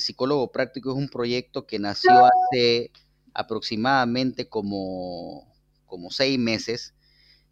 psicólogo 0.00 0.50
práctico 0.52 0.90
es 0.90 0.96
un 0.96 1.08
proyecto 1.08 1.66
que 1.66 1.78
nació 1.78 2.10
hace 2.26 2.90
aproximadamente 3.34 4.48
como, 4.48 5.54
como 5.86 6.10
seis 6.10 6.38
meses 6.38 6.94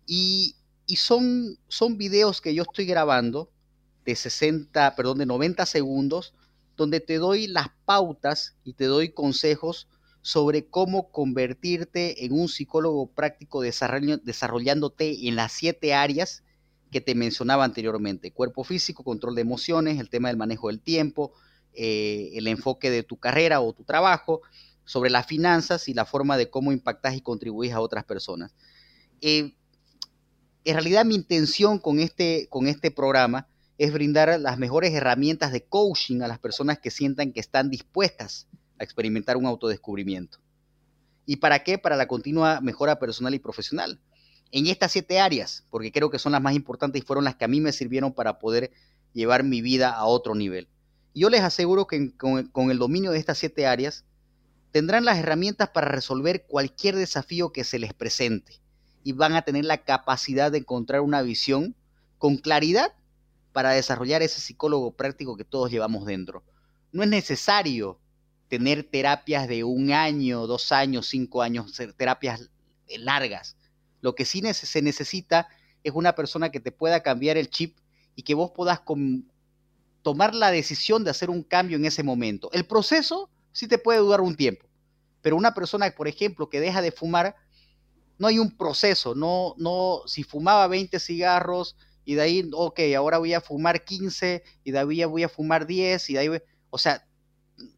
y, 0.07 0.57
son, 0.97 1.59
son 1.69 1.99
videos 1.99 2.41
que 2.41 2.55
yo 2.55 2.63
estoy 2.63 2.87
grabando 2.87 3.51
de 4.05 4.15
60, 4.15 4.95
perdón, 4.95 5.19
de 5.19 5.27
90 5.27 5.67
segundos, 5.67 6.35
donde 6.77 7.01
te 7.01 7.17
doy 7.17 7.49
las 7.49 7.69
pautas 7.85 8.57
y 8.63 8.75
te 8.75 8.85
doy 8.85 9.11
consejos 9.11 9.89
sobre 10.23 10.69
cómo 10.69 11.11
convertirte 11.11 12.25
en 12.25 12.33
un 12.33 12.49
psicólogo 12.49 13.09
práctico 13.13 13.63
desarrollándote 13.63 15.29
en 15.29 15.37
las 15.37 15.53
siete 15.53 15.93
áreas 15.95 16.43
que 16.91 17.01
te 17.01 17.15
mencionaba 17.15 17.65
anteriormente. 17.65 18.33
Cuerpo 18.33 18.65
físico, 18.65 19.05
control 19.05 19.35
de 19.35 19.43
emociones, 19.43 19.99
el 19.99 20.09
tema 20.09 20.29
del 20.29 20.37
manejo 20.37 20.69
del 20.69 20.81
tiempo, 20.81 21.33
eh, 21.73 22.31
el 22.35 22.47
enfoque 22.47 22.91
de 22.91 23.03
tu 23.03 23.17
carrera 23.19 23.61
o 23.61 23.73
tu 23.73 23.85
trabajo, 23.85 24.43
sobre 24.85 25.11
las 25.11 25.27
finanzas 25.27 25.89
y 25.89 25.95
la 25.95 26.05
forma 26.05 26.37
de 26.37 26.49
cómo 26.49 26.73
impactas 26.73 27.17
y 27.17 27.21
contribuyes 27.21 27.75
a 27.75 27.81
otras 27.81 28.05
personas. 28.05 28.55
Eh, 29.21 29.57
en 30.65 30.75
realidad 30.75 31.05
mi 31.05 31.15
intención 31.15 31.79
con 31.79 32.01
este, 32.01 32.49
con 32.51 32.67
este 32.67 32.91
programa 32.91 33.49
es 33.79 33.93
brindar 33.93 34.41
las 34.41 34.59
mejores 34.59 34.95
herramientas 34.95 35.53
de 35.53 35.65
coaching 35.65 36.23
a 36.23 36.29
las 36.29 36.39
personas 36.39 36.79
que 36.79 36.91
sientan 36.91 37.33
que 37.33 37.41
están 37.41 37.69
dispuestas 37.69 38.49
a 38.79 38.85
experimentar 38.85 39.37
un 39.37 39.47
autodescubrimiento. 39.47 40.39
¿Y 41.27 41.37
para 41.37 41.63
qué? 41.63 41.79
Para 41.79 41.97
la 41.97 42.09
continua 42.09 42.61
mejora 42.61 42.99
personal 42.99 43.35
y 43.35 43.39
profesional. 43.39 44.01
En 44.53 44.67
estas 44.67 44.93
siete 44.93 45.21
áreas, 45.21 45.65
porque 45.71 45.93
creo 45.93 46.11
que 46.11 46.19
son 46.19 46.33
las 46.33 46.43
más 46.43 46.55
importantes 46.55 47.03
y 47.03 47.05
fueron 47.05 47.25
las 47.25 47.37
que 47.37 47.45
a 47.45 47.49
mí 47.49 47.61
me 47.61 47.73
sirvieron 47.73 48.13
para 48.13 48.39
poder 48.39 48.73
llevar 49.13 49.43
mi 49.45 49.61
vida 49.61 49.91
a 49.91 50.05
otro 50.07 50.35
nivel. 50.35 50.69
Yo 51.15 51.31
les 51.31 51.43
aseguro 51.43 51.87
que 51.87 52.15
con, 52.17 52.49
con 52.49 52.71
el 52.71 52.79
dominio 52.79 53.11
de 53.11 53.19
estas 53.19 53.39
siete 53.39 53.67
áreas, 53.67 54.05
tendrán 54.71 55.05
las 55.05 55.19
herramientas 55.19 55.71
para 55.71 55.89
resolver 55.89 56.45
cualquier 56.47 56.97
desafío 56.97 57.51
que 57.51 57.65
se 57.65 57.79
les 57.79 57.95
presente 57.95 58.61
y 59.03 59.13
van 59.13 59.35
a 59.35 59.43
tener 59.43 59.65
la 59.65 59.85
capacidad 59.85 60.53
de 60.53 60.59
encontrar 60.59 61.01
una 61.01 61.23
visión 61.23 61.75
con 62.19 62.37
claridad 62.37 62.93
para 63.53 63.71
desarrollar 63.71 64.23
ese 64.23 64.41
psicólogo 64.41 64.93
práctico 64.93 65.37
que 65.37 65.45
todos 65.45 65.71
llevamos 65.71 66.05
dentro. 66.05 66.43
No 66.93 67.03
es 67.03 67.09
necesario 67.09 67.99
tener 68.49 68.85
terapias 68.85 69.49
de 69.49 69.65
un 69.65 69.93
año, 69.93 70.47
dos 70.47 70.73
años, 70.73 71.07
cinco 71.07 71.41
años, 71.41 71.73
terapias 71.97 72.51
largas. 72.99 73.56
Lo 74.07 74.15
que 74.15 74.25
sí 74.25 74.41
se 74.53 74.83
necesita 74.83 75.49
es 75.83 75.93
una 75.93 76.15
persona 76.15 76.51
que 76.53 76.61
te 76.61 76.71
pueda 76.71 77.03
cambiar 77.03 77.37
el 77.37 77.51
chip 77.51 77.77
y 78.15 78.23
que 78.23 78.35
vos 78.35 78.53
puedas 78.55 78.83
tomar 80.03 80.33
la 80.33 80.53
decisión 80.53 81.03
de 81.03 81.11
hacer 81.11 81.29
un 81.29 81.43
cambio 81.43 81.77
en 81.77 81.87
ese 81.87 82.05
momento. 82.05 82.49
El 82.53 82.69
proceso 82.69 83.31
sí 83.51 83.67
te 83.67 83.79
puede 83.79 83.99
durar 83.99 84.21
un 84.21 84.37
tiempo, 84.37 84.65
pero 85.23 85.35
una 85.35 85.55
persona, 85.55 85.91
por 85.91 86.07
ejemplo, 86.07 86.49
que 86.49 86.61
deja 86.61 86.83
de 86.83 86.93
fumar, 86.93 87.35
no 88.17 88.29
hay 88.29 88.39
un 88.39 88.57
proceso, 88.57 89.17
no, 89.17 89.57
no, 89.59 90.03
si 90.07 90.23
fumaba 90.23 90.69
20 90.69 91.01
cigarros 91.01 91.77
y 92.05 92.15
de 92.15 92.23
ahí, 92.23 92.49
ok, 92.53 92.79
ahora 92.97 93.19
voy 93.19 93.35
a 93.35 93.41
fumar 93.41 93.85
15 93.85 94.45
y 94.63 94.71
de 94.71 94.79
ahí 94.79 95.05
voy 95.05 95.25
a 95.25 95.29
fumar 95.29 95.67
10 95.67 96.11
y 96.11 96.13
de 96.13 96.19
ahí, 96.21 96.29
o 96.71 96.79
sea, 96.79 97.05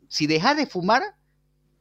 si 0.09 0.26
dejas 0.26 0.59
de 0.59 0.66
fumar, 0.66 1.03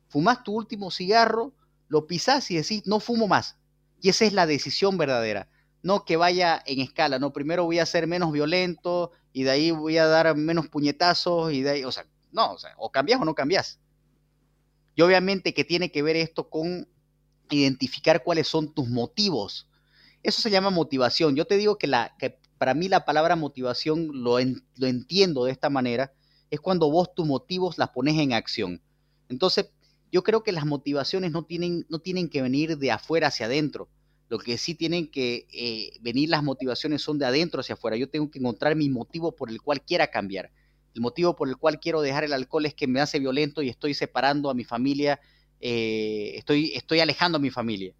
fumas 0.07 0.41
tu 0.45 0.53
último 0.53 0.89
cigarro, 0.89 1.53
lo 1.89 2.07
pisas 2.07 2.49
y 2.49 2.55
decís, 2.55 2.83
no 2.85 3.01
fumo 3.01 3.27
más. 3.27 3.57
Y 4.01 4.09
esa 4.09 4.25
es 4.25 4.33
la 4.33 4.45
decisión 4.45 4.97
verdadera. 4.97 5.49
No 5.83 6.05
que 6.05 6.17
vaya 6.17 6.61
en 6.65 6.79
escala, 6.79 7.19
no, 7.19 7.33
primero 7.33 7.65
voy 7.65 7.79
a 7.79 7.85
ser 7.85 8.07
menos 8.07 8.31
violento 8.31 9.11
y 9.31 9.43
de 9.43 9.51
ahí 9.51 9.71
voy 9.71 9.97
a 9.97 10.07
dar 10.07 10.35
menos 10.35 10.67
puñetazos 10.67 11.53
y 11.53 11.61
de 11.61 11.69
ahí, 11.69 11.83
o 11.83 11.91
sea, 11.91 12.05
no, 12.31 12.53
o, 12.53 12.57
sea, 12.57 12.73
o 12.77 12.91
cambias 12.91 13.21
o 13.21 13.25
no 13.25 13.35
cambias. 13.35 13.79
Y 14.95 15.01
obviamente 15.01 15.53
que 15.53 15.63
tiene 15.63 15.91
que 15.91 16.01
ver 16.01 16.15
esto 16.15 16.49
con 16.49 16.87
identificar 17.49 18.23
cuáles 18.23 18.47
son 18.47 18.73
tus 18.73 18.89
motivos. 18.89 19.69
Eso 20.23 20.41
se 20.41 20.49
llama 20.49 20.71
motivación. 20.71 21.35
Yo 21.35 21.45
te 21.45 21.57
digo 21.57 21.77
que, 21.77 21.87
la, 21.87 22.15
que 22.17 22.39
para 22.57 22.73
mí 22.73 22.89
la 22.89 23.05
palabra 23.05 23.35
motivación 23.35 24.09
lo, 24.11 24.39
lo 24.39 24.87
entiendo 24.87 25.45
de 25.45 25.51
esta 25.51 25.69
manera, 25.69 26.11
es 26.49 26.59
cuando 26.59 26.89
vos 26.89 27.13
tus 27.13 27.27
motivos 27.27 27.77
las 27.77 27.89
pones 27.89 28.17
en 28.17 28.33
acción. 28.33 28.81
Entonces, 29.29 29.69
yo 30.11 30.23
creo 30.23 30.43
que 30.43 30.51
las 30.51 30.65
motivaciones 30.65 31.31
no 31.31 31.43
tienen, 31.43 31.85
no 31.89 31.99
tienen 31.99 32.29
que 32.29 32.41
venir 32.41 32.77
de 32.77 32.91
afuera 32.91 33.27
hacia 33.27 33.45
adentro. 33.45 33.89
Lo 34.29 34.39
que 34.39 34.57
sí 34.57 34.75
tienen 34.75 35.09
que 35.09 35.47
eh, 35.51 35.97
venir 36.01 36.29
las 36.29 36.43
motivaciones 36.43 37.01
son 37.01 37.17
de 37.17 37.25
adentro 37.25 37.61
hacia 37.61 37.73
afuera. 37.73 37.97
Yo 37.97 38.09
tengo 38.09 38.29
que 38.29 38.39
encontrar 38.39 38.75
mi 38.75 38.89
motivo 38.89 39.33
por 39.33 39.49
el 39.49 39.61
cual 39.61 39.81
quiera 39.81 40.07
cambiar. 40.07 40.51
El 40.93 41.01
motivo 41.01 41.35
por 41.35 41.47
el 41.47 41.57
cual 41.57 41.79
quiero 41.79 42.01
dejar 42.01 42.23
el 42.23 42.33
alcohol 42.33 42.65
es 42.65 42.73
que 42.73 42.87
me 42.87 42.99
hace 42.99 43.19
violento 43.19 43.61
y 43.61 43.69
estoy 43.69 43.93
separando 43.93 44.49
a 44.49 44.53
mi 44.53 44.63
familia, 44.63 45.19
eh, 45.59 46.33
estoy, 46.35 46.73
estoy 46.73 46.99
alejando 46.99 47.37
a 47.37 47.41
mi 47.41 47.51
familia. 47.51 47.93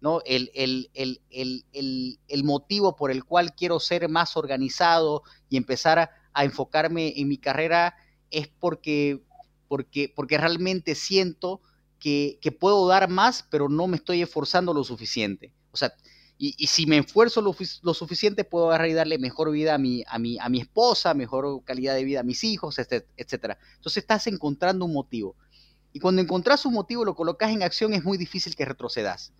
¿no? 0.00 0.20
El, 0.26 0.50
el, 0.54 0.90
el, 0.92 2.18
el, 2.28 2.44
motivo 2.44 2.94
por 2.94 3.10
el 3.10 3.24
cual 3.24 3.54
quiero 3.54 3.80
ser 3.80 4.08
más 4.10 4.36
organizado 4.36 5.22
y 5.48 5.56
empezar 5.56 5.98
a, 5.98 6.10
a 6.34 6.44
enfocarme 6.44 7.14
en 7.16 7.26
mi 7.26 7.38
carrera 7.38 7.96
es 8.30 8.48
porque, 8.48 9.22
porque, 9.68 10.12
porque 10.14 10.38
realmente 10.38 10.94
siento 10.94 11.60
que, 11.98 12.38
puedo 12.58 12.86
dar 12.86 13.08
más, 13.08 13.46
pero 13.50 13.68
no 13.68 13.86
me 13.86 13.96
estoy 13.96 14.22
esforzando 14.22 14.74
lo 14.74 14.84
suficiente. 14.84 15.52
O 15.70 15.76
sea, 15.76 15.94
y, 16.36 16.66
si 16.66 16.86
me 16.86 16.98
esfuerzo 16.98 17.40
lo, 17.40 17.94
suficiente, 17.94 18.44
puedo 18.44 18.68
agarrar 18.68 18.88
y 18.88 18.92
darle 18.92 19.18
mejor 19.18 19.50
vida 19.50 19.74
a 19.74 19.78
mi, 19.78 20.04
a, 20.06 20.18
mi, 20.18 20.38
a 20.38 20.48
mi 20.48 20.60
esposa, 20.60 21.14
mejor 21.14 21.62
calidad 21.64 21.94
de 21.94 22.04
vida 22.04 22.20
a 22.20 22.24
mis 22.24 22.44
hijos, 22.44 22.78
etc. 22.78 23.04
Entonces 23.16 23.98
estás 23.98 24.26
encontrando 24.26 24.84
un 24.84 24.92
motivo. 24.92 25.36
Y 25.92 26.00
cuando 26.00 26.20
encontrás 26.20 26.66
un 26.66 26.74
motivo, 26.74 27.04
lo 27.04 27.14
colocas 27.14 27.52
en 27.52 27.62
acción, 27.62 27.94
es 27.94 28.04
muy 28.04 28.18
difícil 28.18 28.56
que 28.56 28.64
retrocedas. 28.64 29.32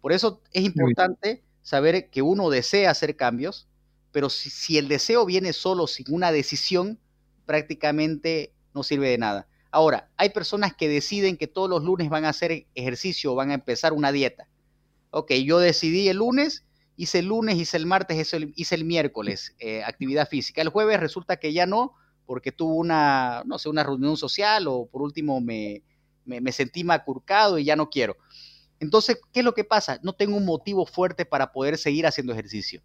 Por 0.00 0.12
eso 0.12 0.40
es 0.52 0.64
importante 0.64 1.42
saber 1.62 2.08
que 2.08 2.22
uno 2.22 2.48
desea 2.48 2.90
hacer 2.90 3.14
cambios, 3.14 3.68
pero 4.10 4.30
si, 4.30 4.78
el 4.78 4.88
deseo 4.88 5.26
viene 5.26 5.52
solo 5.52 5.86
sin 5.86 6.06
una 6.08 6.32
decisión, 6.32 6.98
prácticamente 7.44 8.52
no 8.74 8.82
sirve 8.82 9.10
de 9.10 9.18
nada. 9.18 9.48
Ahora, 9.70 10.10
hay 10.16 10.30
personas 10.30 10.74
que 10.74 10.88
deciden 10.88 11.36
que 11.36 11.46
todos 11.46 11.68
los 11.68 11.84
lunes 11.84 12.08
van 12.08 12.24
a 12.24 12.30
hacer 12.30 12.66
ejercicio 12.74 13.32
o 13.32 13.34
van 13.34 13.50
a 13.50 13.54
empezar 13.54 13.92
una 13.92 14.12
dieta. 14.12 14.48
Ok, 15.10 15.32
yo 15.32 15.58
decidí 15.58 16.08
el 16.08 16.18
lunes, 16.18 16.64
hice 16.96 17.20
el 17.20 17.26
lunes, 17.26 17.56
hice 17.56 17.76
el 17.76 17.86
martes, 17.86 18.16
hice 18.54 18.74
el, 18.74 18.84
miércoles 18.84 19.54
eh, 19.60 19.82
actividad 19.84 20.28
física. 20.28 20.62
El 20.62 20.70
jueves 20.70 21.00
resulta 21.00 21.36
que 21.36 21.52
ya 21.52 21.66
no, 21.66 21.94
porque 22.26 22.52
tuvo 22.52 22.74
una, 22.74 23.42
no 23.46 23.58
sé, 23.58 23.68
una 23.68 23.84
reunión 23.84 24.16
social 24.16 24.66
o 24.68 24.86
por 24.86 25.02
último 25.02 25.40
me, 25.40 25.82
me, 26.24 26.40
me 26.40 26.52
sentí 26.52 26.84
macurcado 26.84 27.58
y 27.58 27.64
ya 27.64 27.76
no 27.76 27.90
quiero. 27.90 28.16
Entonces, 28.80 29.20
¿qué 29.32 29.40
es 29.40 29.44
lo 29.44 29.54
que 29.54 29.64
pasa? 29.64 29.98
No 30.02 30.12
tengo 30.12 30.36
un 30.36 30.44
motivo 30.44 30.86
fuerte 30.86 31.24
para 31.24 31.52
poder 31.52 31.78
seguir 31.78 32.06
haciendo 32.06 32.32
ejercicio. 32.32 32.82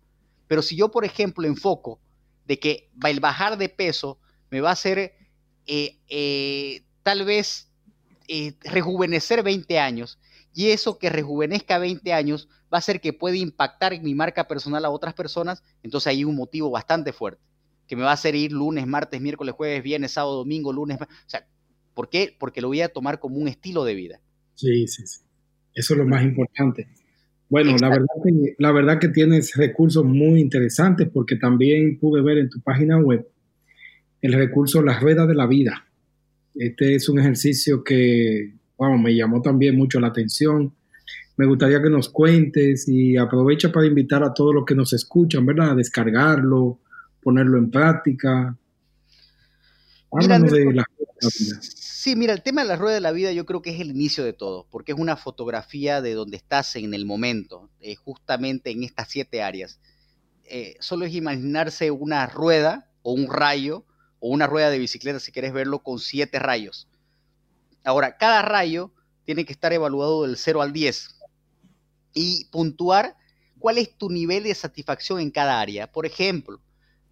Pero 0.47 0.61
si 0.61 0.75
yo, 0.75 0.91
por 0.91 1.05
ejemplo, 1.05 1.47
enfoco 1.47 1.99
de 2.45 2.59
que 2.59 2.89
el 3.05 3.19
bajar 3.19 3.57
de 3.57 3.69
peso 3.69 4.19
me 4.49 4.61
va 4.61 4.69
a 4.69 4.73
hacer 4.73 5.13
eh, 5.67 5.97
eh, 6.09 6.83
tal 7.03 7.25
vez 7.25 7.69
eh, 8.27 8.53
rejuvenecer 8.63 9.43
20 9.43 9.79
años, 9.79 10.19
y 10.53 10.67
eso 10.67 10.99
que 10.99 11.09
rejuvenezca 11.09 11.79
20 11.79 12.13
años 12.13 12.47
va 12.71 12.77
a 12.77 12.79
hacer 12.79 13.01
que 13.01 13.13
pueda 13.13 13.37
impactar 13.37 13.99
mi 14.01 14.13
marca 14.13 14.47
personal 14.47 14.85
a 14.85 14.89
otras 14.89 15.13
personas, 15.13 15.63
entonces 15.83 16.07
hay 16.07 16.23
un 16.23 16.35
motivo 16.35 16.69
bastante 16.69 17.13
fuerte, 17.13 17.41
que 17.87 17.95
me 17.95 18.03
va 18.03 18.11
a 18.11 18.13
hacer 18.13 18.35
ir 18.35 18.51
lunes, 18.51 18.87
martes, 18.87 19.19
miércoles, 19.19 19.55
jueves, 19.55 19.83
viernes, 19.83 20.11
sábado, 20.11 20.37
domingo, 20.37 20.71
lunes, 20.71 20.99
o 21.01 21.07
sea, 21.27 21.47
¿por 21.93 22.09
qué? 22.09 22.35
Porque 22.37 22.61
lo 22.61 22.67
voy 22.67 22.81
a 22.81 22.89
tomar 22.89 23.19
como 23.19 23.37
un 23.37 23.47
estilo 23.47 23.83
de 23.83 23.95
vida. 23.95 24.21
Sí, 24.55 24.87
sí, 24.87 25.05
sí. 25.05 25.21
Eso 25.73 25.93
es 25.93 25.97
lo 25.97 26.05
más 26.05 26.23
importante. 26.23 26.87
Bueno, 27.49 27.75
la 27.79 27.89
verdad, 27.89 28.07
que, 28.23 28.55
la 28.57 28.71
verdad 28.71 28.99
que 28.99 29.09
tienes 29.09 29.55
recursos 29.55 30.03
muy 30.03 30.39
interesantes 30.39 31.07
porque 31.13 31.35
también 31.35 31.99
pude 31.99 32.21
ver 32.21 32.37
en 32.37 32.49
tu 32.49 32.61
página 32.61 32.97
web 32.97 33.27
el 34.23 34.31
recurso 34.31 34.81
Las 34.81 35.01
Ruedas 35.01 35.27
de 35.27 35.35
la 35.35 35.45
Vida. 35.45 35.85
Este 36.55 36.95
es 36.95 37.09
un 37.09 37.19
ejercicio 37.19 37.83
que, 37.83 38.53
wow, 38.77 38.97
me 38.97 39.13
llamó 39.13 39.41
también 39.41 39.77
mucho 39.77 39.99
la 39.99 40.07
atención. 40.07 40.73
Me 41.35 41.45
gustaría 41.45 41.81
que 41.81 41.89
nos 41.89 42.07
cuentes 42.07 42.87
y 42.87 43.17
aprovecha 43.17 43.69
para 43.69 43.85
invitar 43.85 44.23
a 44.23 44.33
todos 44.33 44.55
los 44.55 44.65
que 44.65 44.75
nos 44.75 44.93
escuchan, 44.93 45.45
¿verdad? 45.45 45.71
A 45.71 45.75
descargarlo, 45.75 46.79
ponerlo 47.21 47.57
en 47.57 47.69
práctica. 47.69 48.57
Háblanos 50.09 50.51
de 50.51 50.73
la 50.73 50.85
Sí, 51.19 52.15
mira, 52.15 52.31
el 52.31 52.43
tema 52.43 52.61
de 52.61 52.67
la 52.69 52.75
rueda 52.77 52.95
de 52.95 53.01
la 53.01 53.11
vida 53.11 53.33
yo 53.33 53.45
creo 53.45 53.61
que 53.61 53.71
es 53.71 53.81
el 53.81 53.89
inicio 53.89 54.23
de 54.23 54.33
todo, 54.33 54.67
porque 54.69 54.93
es 54.93 54.97
una 54.97 55.17
fotografía 55.17 56.01
de 56.01 56.13
donde 56.13 56.37
estás 56.37 56.77
en 56.77 56.93
el 56.93 57.05
momento, 57.05 57.69
eh, 57.81 57.95
justamente 57.95 58.71
en 58.71 58.83
estas 58.83 59.09
siete 59.09 59.41
áreas. 59.41 59.81
Eh, 60.45 60.75
solo 60.79 61.05
es 61.05 61.13
imaginarse 61.13 61.91
una 61.91 62.25
rueda 62.27 62.89
o 63.01 63.11
un 63.11 63.29
rayo 63.29 63.85
o 64.25 64.29
una 64.29 64.47
rueda 64.47 64.69
de 64.69 64.79
bicicleta, 64.79 65.19
si 65.19 65.33
quieres 65.33 65.51
verlo, 65.51 65.79
con 65.79 65.99
siete 65.99 66.39
rayos. 66.39 66.87
Ahora, 67.83 68.15
cada 68.15 68.41
rayo 68.41 68.89
tiene 69.25 69.43
que 69.43 69.51
estar 69.51 69.73
evaluado 69.73 70.23
del 70.23 70.37
0 70.37 70.61
al 70.61 70.71
10 70.71 71.19
y 72.13 72.45
puntuar 72.45 73.17
cuál 73.59 73.79
es 73.79 73.97
tu 73.97 74.09
nivel 74.09 74.43
de 74.43 74.55
satisfacción 74.55 75.19
en 75.19 75.29
cada 75.29 75.59
área. 75.59 75.91
Por 75.91 76.05
ejemplo, 76.05 76.61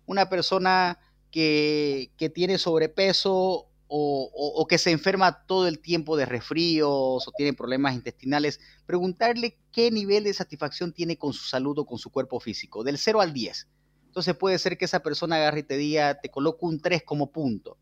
una 0.06 0.30
persona 0.30 1.00
que, 1.32 2.14
tiene 2.34 2.58
sobrepeso 2.58 3.68
o, 3.90 4.66
que 4.70 4.78
se 4.78 4.92
enferma 4.92 5.46
todo 5.46 5.68
el 5.68 5.80
tiempo 5.80 6.16
de 6.16 6.26
resfríos 6.26 7.28
o 7.28 7.32
tiene 7.36 7.52
problemas 7.52 7.94
intestinales, 7.94 8.62
preguntarle 8.86 9.58
qué 9.74 9.92
nivel 9.92 10.24
de 10.24 10.34
satisfacción 10.34 10.94
tiene 10.94 11.18
con 11.18 11.34
su 11.34 11.44
salud 11.44 11.78
o 11.80 11.86
con 11.86 11.98
su 11.98 12.10
cuerpo 12.10 12.40
físico, 12.40 12.86
del 12.86 12.98
0 12.98 13.20
al 13.20 13.34
10. 13.34 13.68
Entonces 14.12 14.36
puede 14.36 14.60
ser 14.60 14.78
que 14.78 14.84
esa 14.84 15.00
persona 15.00 15.38
agarre 15.38 15.62
y 15.62 15.64
te 15.64 15.78
diga, 15.78 16.20
te 16.20 16.30
coloco 16.30 16.66
un 16.66 16.82
3 16.82 17.04
como 17.04 17.32
punto. 17.32 17.78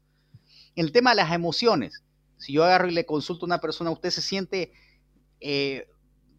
El 0.75 0.91
tema 0.91 1.09
de 1.09 1.15
las 1.15 1.32
emociones, 1.32 2.03
si 2.38 2.53
yo 2.53 2.63
agarro 2.63 2.88
y 2.88 2.91
le 2.91 3.07
consulto 3.07 3.45
a 3.45 3.47
una 3.47 3.59
persona, 3.59 3.89
¿usted 3.89 4.11
se 4.11 4.21
siente 4.21 4.71
eh, 5.39 5.88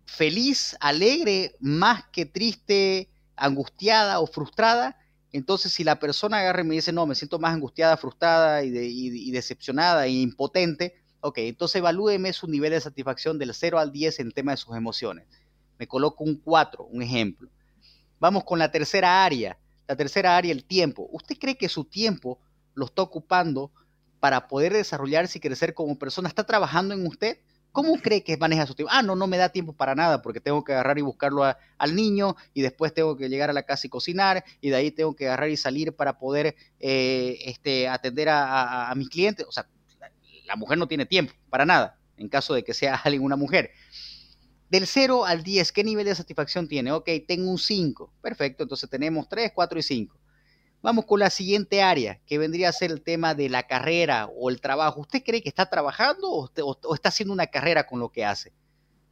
feliz, 0.07 0.77
alegre, 0.79 1.57
más 1.59 2.05
que 2.13 2.25
triste, 2.25 3.11
angustiada 3.35 4.21
o 4.21 4.29
frustrada? 4.29 4.97
Entonces, 5.33 5.73
si 5.73 5.83
la 5.83 5.99
persona 5.99 6.39
agarra 6.39 6.61
y 6.61 6.67
me 6.69 6.77
dice, 6.77 6.93
no, 6.93 7.05
me 7.05 7.17
siento 7.17 7.41
más 7.41 7.53
angustiada, 7.53 7.97
frustrada 7.97 8.63
y, 8.63 9.33
decepcionada 9.33 10.07
e 10.07 10.11
impotente, 10.11 11.03
ok, 11.19 11.39
entonces 11.39 11.81
evalúeme 11.81 12.33
su 12.33 12.47
nivel 12.47 12.71
de 12.71 12.81
satisfacción 12.81 13.41
del 13.41 13.53
0 13.53 13.81
al 13.81 13.91
10 13.91 14.21
en 14.21 14.31
tema 14.31 14.53
de 14.53 14.57
sus 14.57 14.77
emociones. 14.77 15.27
Me 15.81 15.89
coloco 15.89 16.23
un 16.23 16.37
4, 16.37 16.85
un 16.85 17.03
ejemplo. 17.03 17.51
Vamos 18.21 18.45
con 18.45 18.61
la 18.61 18.71
tercera 18.71 19.25
área. 19.25 19.59
La 19.91 19.97
tercera 19.97 20.37
área, 20.37 20.53
el 20.53 20.63
tiempo. 20.63 21.09
¿Usted 21.11 21.37
cree 21.37 21.57
que 21.57 21.69
su 21.69 21.85
tiempo 21.85 22.39
lo 22.75 22.87
está 22.87 23.03
ocupando 23.03 23.73
para 24.21 24.47
poder 24.47 24.73
desarrollarse 24.73 25.39
y 25.39 25.41
crecer 25.41 25.75
como 25.75 25.99
persona? 25.99 26.29
¿Está 26.29 26.47
trabajando 26.47 26.95
en 26.95 27.05
usted? 27.09 27.39
¿Cómo 27.73 28.01
cree 28.01 28.23
que 28.23 28.37
maneja 28.37 28.69
su 28.69 28.77
tiempo? 28.77 28.93
Ah, 28.95 29.03
no, 29.03 29.17
no 29.17 29.27
me 29.27 29.37
da 29.37 29.49
tiempo 29.49 29.73
para 29.73 29.97
nada 29.97 30.23
porque 30.23 30.39
tengo 30.39 30.63
que 30.63 30.75
agarrar 30.75 30.97
y 31.01 31.03
buscarlo 31.03 31.43
al 31.43 31.97
niño 31.97 32.37
y 32.55 32.63
después 32.63 32.95
tengo 32.95 33.17
que 33.17 33.29
llegar 33.29 33.51
a 33.51 33.53
la 33.53 33.65
casa 33.65 33.89
y 33.89 33.91
cocinar 33.91 34.45
y 34.61 34.71
de 34.71 34.77
ahí 34.77 34.93
tengo 34.93 35.17
que 35.17 35.27
agarrar 35.27 35.51
y 35.51 35.57
salir 35.57 35.93
para 35.93 36.21
poder 36.21 36.55
eh, 36.79 37.39
este, 37.47 37.89
atender 37.89 38.29
a, 38.31 38.95
mis 38.95 39.09
clientes. 39.09 39.45
O 39.49 39.51
sea, 39.51 39.67
la, 40.45 40.55
mujer 40.55 40.79
no 40.79 40.87
tiene 40.87 41.05
tiempo 41.05 41.33
para 41.49 41.67
nada 41.67 41.99
en 42.17 42.29
caso 42.29 42.55
de 42.55 42.63
que 42.63 42.75
sea 42.75 42.95
alguien 43.05 43.25
una 43.25 43.35
mujer. 43.35 43.73
Del 44.71 44.87
0 44.87 45.25
al 45.27 45.43
10, 45.43 45.73
¿qué 45.73 45.83
nivel 45.83 46.07
de 46.07 46.15
satisfacción 46.15 46.69
tiene? 46.69 46.93
Ok, 46.93 47.09
tengo 47.27 47.51
un 47.51 47.59
5. 47.59 48.15
Perfecto, 48.23 48.63
entonces 48.63 48.89
tenemos 48.89 49.29
3, 49.29 49.51
4 49.53 49.79
y 49.81 49.83
5. 49.83 50.17
Vamos 50.81 51.07
con 51.07 51.19
la 51.19 51.29
siguiente 51.29 51.83
área, 51.83 52.21
que 52.25 52.39
vendría 52.39 52.69
a 52.69 52.73
ser 52.73 52.93
el 52.93 53.03
tema 53.03 53.35
de 53.35 53.49
la 53.49 53.65
carrera 53.67 54.27
o 54.27 54.49
el 54.49 54.61
trabajo. 54.61 55.01
¿Usted 55.01 55.25
cree 55.25 55.43
que 55.43 55.49
está 55.49 55.69
trabajando 55.69 56.31
o, 56.31 56.95
está 56.95 57.09
haciendo 57.09 57.35
una 57.35 57.49
carrera 57.49 57.89
con 57.89 57.99
lo 57.99 58.11
que 58.11 58.25
hace? 58.25 58.53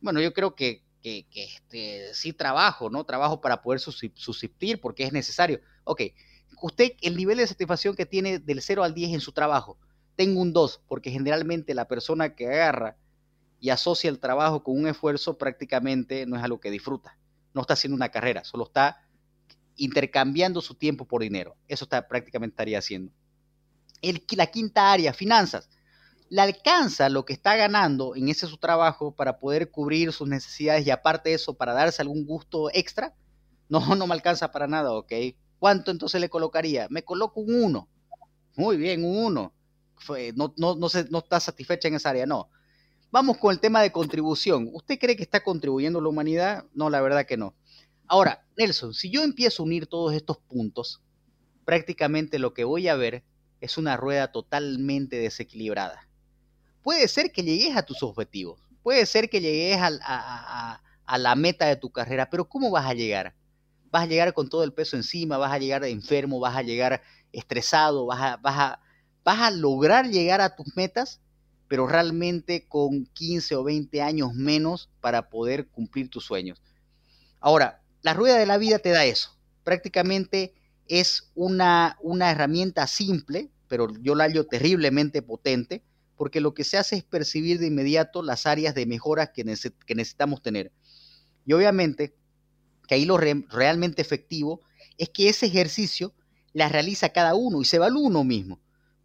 Bueno, 0.01 0.21
yo 0.21 0.33
creo 0.33 0.55
que, 0.55 0.85
este, 1.03 2.15
sí 2.15 2.33
trabajo, 2.33 2.89
¿no? 2.89 3.03
Trabajo 3.03 3.41
para 3.41 3.61
poder 3.61 3.81
subsistir 3.81 4.81
porque 4.81 5.03
es 5.03 5.13
necesario. 5.13 5.61
Ok, 5.83 6.03
usted, 6.63 6.93
el 7.03 7.17
nivel 7.17 7.39
de 7.39 7.47
satisfacción 7.49 7.97
que 7.97 8.07
tiene 8.07 8.39
del 8.39 8.63
0 8.63 8.85
al 8.85 8.95
10 8.95 9.15
en 9.15 9.21
su 9.21 9.33
trabajo, 9.33 9.77
tengo 10.15 10.41
un 10.41 10.53
2, 10.53 10.83
porque 10.87 11.11
generalmente 11.11 11.75
la 11.75 11.89
persona 11.89 12.37
que 12.37 12.47
agarra 12.47 12.97
y 13.61 13.71
asocia 13.71 14.11
el 14.11 14.19
trabajo 14.19 14.63
con 14.63 14.79
un 14.79 14.87
esfuerzo 14.87 15.39
prácticamente 15.39 16.27
no 16.27 16.37
es 16.37 16.43
algo 16.43 16.61
que 16.61 16.71
disfruta. 16.71 17.19
No 17.55 17.63
está 17.63 17.75
haciendo 17.75 17.97
una 17.97 18.11
carrera, 18.11 18.45
solo 18.45 18.65
está 18.65 19.09
intercambiando 19.77 20.61
su 20.61 20.75
tiempo 20.75 21.07
por 21.07 21.23
dinero. 21.23 21.57
Eso 21.67 21.85
está, 21.85 22.07
prácticamente 22.07 22.55
estaría 22.55 22.79
haciendo. 22.79 23.13
El, 24.03 24.25
la 24.37 24.47
quinta 24.49 24.93
área, 24.93 25.13
finanzas. 25.13 25.71
¿Le 26.31 26.43
alcanza 26.43 27.09
lo 27.09 27.25
que 27.25 27.33
está 27.33 27.57
ganando 27.57 28.15
en 28.15 28.29
ese 28.29 28.47
su 28.47 28.59
trabajo 28.59 29.15
para 29.15 29.39
poder 29.39 29.71
cubrir 29.71 30.13
sus 30.13 30.29
necesidades 30.29 30.87
y 30.87 30.91
aparte 30.91 31.31
de 31.31 31.37
eso 31.37 31.55
para 31.55 31.73
darse 31.73 32.03
algún 32.03 32.27
gusto 32.27 32.71
extra? 32.73 33.15
No, 33.69 33.97
no 33.97 34.07
me 34.07 34.15
alcanza 34.15 34.53
para 34.53 34.67
nada, 34.67 34.93
ok. 34.93 35.13
¿Cuánto 35.59 35.91
entonces 35.91 36.21
le 36.21 36.29
colocaría? 36.29 36.87
Me 36.91 37.03
coloco 37.03 37.41
un 37.41 37.65
1. 37.65 37.89
Muy 38.57 38.77
bien, 38.77 39.05
un 39.05 39.25
1. 39.25 39.55
No, 40.35 40.55
no, 40.57 40.75
no, 40.77 40.89
no 41.11 41.19
está 41.19 41.41
satisfecha 41.41 41.89
en 41.89 41.95
esa 41.95 42.11
área, 42.11 42.27
no. 42.27 42.51
Vamos 43.11 43.39
con 43.39 43.53
el 43.53 43.61
tema 43.61 43.81
de 43.81 43.91
contribución. 43.91 44.69
¿Usted 44.71 44.99
cree 44.99 45.17
que 45.17 45.23
está 45.23 45.43
contribuyendo 45.43 45.99
a 45.99 46.03
la 46.03 46.09
humanidad? 46.09 46.67
No, 46.75 46.91
la 46.91 47.01
verdad 47.01 47.25
que 47.25 47.39
no. 47.39 47.55
Ahora, 48.07 48.45
Nelson, 48.57 48.93
si 48.93 49.11
yo 49.11 49.23
empiezo 49.23 49.63
a 49.63 49.67
unir 49.67 49.87
todos 49.87 50.13
estos 50.15 50.37
puntos, 50.37 51.03
prácticamente 51.65 52.39
lo 52.39 52.53
que 52.53 52.65
voy 52.65 52.87
a 52.87 52.97
ver 52.97 53.25
es 53.61 53.79
una 53.79 53.97
rueda 53.97 54.31
totalmente 54.31 55.17
desequilibrada. 55.17 56.07
Puede 56.83 57.09
ser 57.09 57.33
que 57.33 57.43
llegues 57.43 57.77
a 57.77 57.83
tus 57.83 58.03
objetivos, 58.03 58.61
puede 58.83 59.07
ser 59.07 59.31
que 59.31 59.41
llegues 59.41 59.79
a, 59.81 60.83
la 61.19 61.35
meta 61.35 61.67
de 61.67 61.77
tu 61.77 61.91
carrera, 61.91 62.29
pero 62.29 62.47
¿cómo 62.47 62.71
vas 62.71 62.87
a 62.87 62.95
llegar? 62.95 63.35
Vas 63.91 64.03
a 64.03 64.07
llegar 64.07 64.35
con 64.35 64.51
todo 64.51 64.65
el 64.65 64.75
peso 64.75 64.97
encima, 64.97 65.39
vas 65.39 65.53
a 65.53 65.59
llegar 65.59 65.83
enfermo, 65.85 66.41
vas 66.41 66.57
a 66.57 66.63
llegar 66.63 67.03
estresado, 67.33 68.05
vas 68.05 68.21
a, 68.21 68.37
vas 68.37 68.79
vas 69.25 69.41
a 69.41 69.51
lograr 69.51 70.07
llegar 70.07 70.41
a 70.41 70.57
tus 70.57 70.75
metas, 70.77 71.21
pero 71.69 71.87
realmente 71.87 72.67
con 72.67 73.07
15 73.07 73.55
o 73.57 73.65
20 73.65 74.03
años 74.03 74.35
menos 74.35 74.91
para 75.01 75.29
poder 75.29 75.69
cumplir 75.69 76.09
tus 76.09 76.25
sueños. 76.25 76.63
Ahora, 77.41 77.83
la 78.03 78.15
rueda 78.15 78.39
de 78.39 78.47
la 78.47 78.59
vida 78.59 78.79
te 78.79 78.91
da 78.91 79.05
eso. 79.05 79.37
Prácticamente 79.65 80.55
es 80.87 81.31
una, 81.35 81.99
una 82.01 82.31
herramienta 82.31 82.87
simple, 82.87 83.51
pero 83.69 83.89
yo 84.01 84.15
la 84.15 84.25
hallo 84.25 84.47
terriblemente 84.47 85.23
potente, 85.23 85.83
porque 86.17 86.41
lo 86.41 86.53
que 86.53 86.65
se 86.65 86.77
hace 86.79 86.97
es 86.97 87.05
percibir 87.05 87.61
de 87.61 87.69
inmediato 87.69 88.23
las 88.23 88.47
áreas 88.47 88.75
de 88.75 88.87
mejora 88.87 89.33
que, 89.33 89.45
necesitamos 89.45 90.43
tener. 90.43 90.73
Y 91.47 91.53
obviamente 91.53 92.15
que 92.89 92.95
ahí 92.95 93.05
lo 93.05 93.19
realmente 93.19 94.01
efectivo 94.01 94.63
es 94.97 95.11
que 95.11 95.29
ese 95.29 95.47
ejercicio 95.47 96.15
la 96.55 96.69
realiza 96.69 97.11
cada 97.11 97.35
uno 97.35 97.61
y 97.61 97.67
se 97.67 97.77
evalúa 97.77 98.09
uno 98.09 98.25
mismo. 98.25 98.59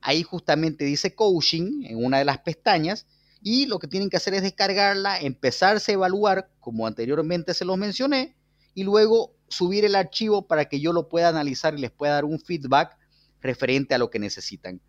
Ahí 0.00 0.24
justamente 0.24 0.84
dice 0.84 1.14
coaching 1.14 1.84
en 1.84 2.04
una 2.04 2.18
de 2.18 2.24
las 2.24 2.38
pestañas 2.38 3.06
y 3.42 3.66
lo 3.66 3.78
que 3.78 3.86
tienen 3.86 4.10
que 4.10 4.16
hacer 4.16 4.34
es 4.34 4.42
descargarla, 4.42 5.20
empezarse 5.20 5.92
a 5.92 5.94
evaluar 5.94 6.50
como 6.58 6.84
anteriormente 6.86 7.54
se 7.54 7.64
los 7.64 7.78
mencioné 7.78 8.34
y 8.74 8.82
luego 8.82 9.36
subir 9.48 9.84
el 9.84 9.94
archivo 9.94 10.48
para 10.48 10.64
que 10.64 10.80
yo 10.80 10.92
lo 10.92 11.08
pueda 11.08 11.28
analizar 11.28 11.74
y 11.74 11.80
les 11.80 11.92
pueda 11.92 12.14
dar 12.14 12.24
un 12.24 12.40
feedback 12.40 12.97
referente 13.40 13.94
a 13.94 13.98
lo 13.98 14.10
que 14.10 14.18
necesitan. 14.18 14.80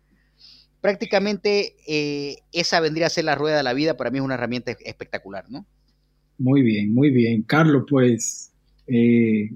Prácticamente 0.80 1.76
eh, 1.86 2.36
esa 2.52 2.80
vendría 2.80 3.06
a 3.06 3.10
ser 3.10 3.24
la 3.24 3.34
rueda 3.34 3.58
de 3.58 3.62
la 3.62 3.74
vida, 3.74 3.96
para 3.96 4.10
mí 4.10 4.18
es 4.18 4.24
una 4.24 4.34
herramienta 4.34 4.72
espectacular, 4.84 5.44
¿no? 5.50 5.66
Muy 6.38 6.62
bien, 6.62 6.94
muy 6.94 7.10
bien. 7.10 7.42
Carlos, 7.42 7.84
pues 7.88 8.50
eh, 8.86 9.50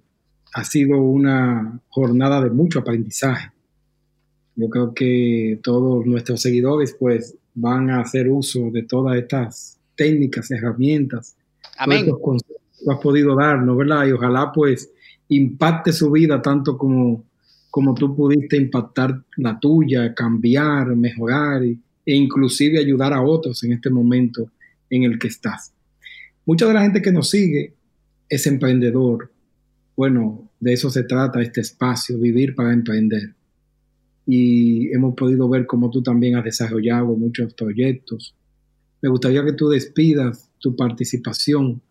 ha 0.53 0.65
sido 0.65 0.99
una 1.01 1.81
jornada 1.89 2.43
de 2.43 2.51
mucho 2.51 2.81
aprendizaje. 2.81 3.51
Yo 4.55 4.69
creo 4.69 4.95
que 4.95 5.59
todos 5.63 6.05
nuestros 6.07 6.43
seguidores 6.43 6.95
pues 6.99 7.37
van 7.55 7.91
a 7.91 8.01
hacer 8.01 8.29
uso 8.29 8.71
de 8.71 8.83
todas 8.83 9.17
estas 9.17 9.81
técnicas, 9.97 10.51
herramientas. 10.51 11.37
Amén. 11.79 12.05
Que 12.05 12.13
has 12.93 13.01
podido 13.01 13.35
darnos, 13.35 13.77
¿verdad? 13.77 14.07
Y 14.07 14.13
ojalá 14.13 14.53
pues 14.53 14.93
impacte 15.29 15.93
su 15.93 16.11
vida 16.11 16.43
tanto 16.43 16.77
como, 16.77 17.25
como 17.75 17.93
tú 17.93 18.15
pudiste 18.15 18.57
impactar 18.57 19.25
la 19.37 19.59
tuya, 19.59 20.15
cambiar, 20.15 20.95
mejorar 20.95 21.65
e 21.65 22.15
inclusive 22.15 22.79
ayudar 22.79 23.13
a 23.13 23.21
otros 23.21 23.65
en 23.65 23.73
este 23.73 23.91
momento 23.91 24.49
en 24.89 25.03
el 25.03 25.19
que 25.19 25.27
estás. 25.27 25.75
Mucha 26.47 26.69
de 26.69 26.75
la 26.75 26.83
gente 26.83 27.03
que 27.03 27.11
nos 27.11 27.31
sigue 27.31 27.75
es 28.29 28.47
emprendedor. 28.47 29.33
Bueno, 29.97 30.53
de 30.61 30.73
eso 30.73 30.89
se 30.89 31.03
trata 31.03 31.43
este 31.43 31.63
espacio, 31.63 32.17
vivir 32.17 32.55
para 32.55 32.73
emprender. 32.73 33.35
Y 34.25 34.95
hemos 34.95 35.17
podido 35.17 35.49
ver 35.49 35.67
cómo 35.67 35.91
tú 35.91 36.01
también 36.01 36.37
has 36.37 36.45
desarrollado 36.45 37.17
muchos 37.17 37.55
proyectos. 37.55 38.37
Me 39.03 39.09
gustaría 39.09 39.45
que 39.45 39.53
tú 39.53 39.69
despidas 39.69 40.49
tu 40.61 40.77
participación 40.77 41.83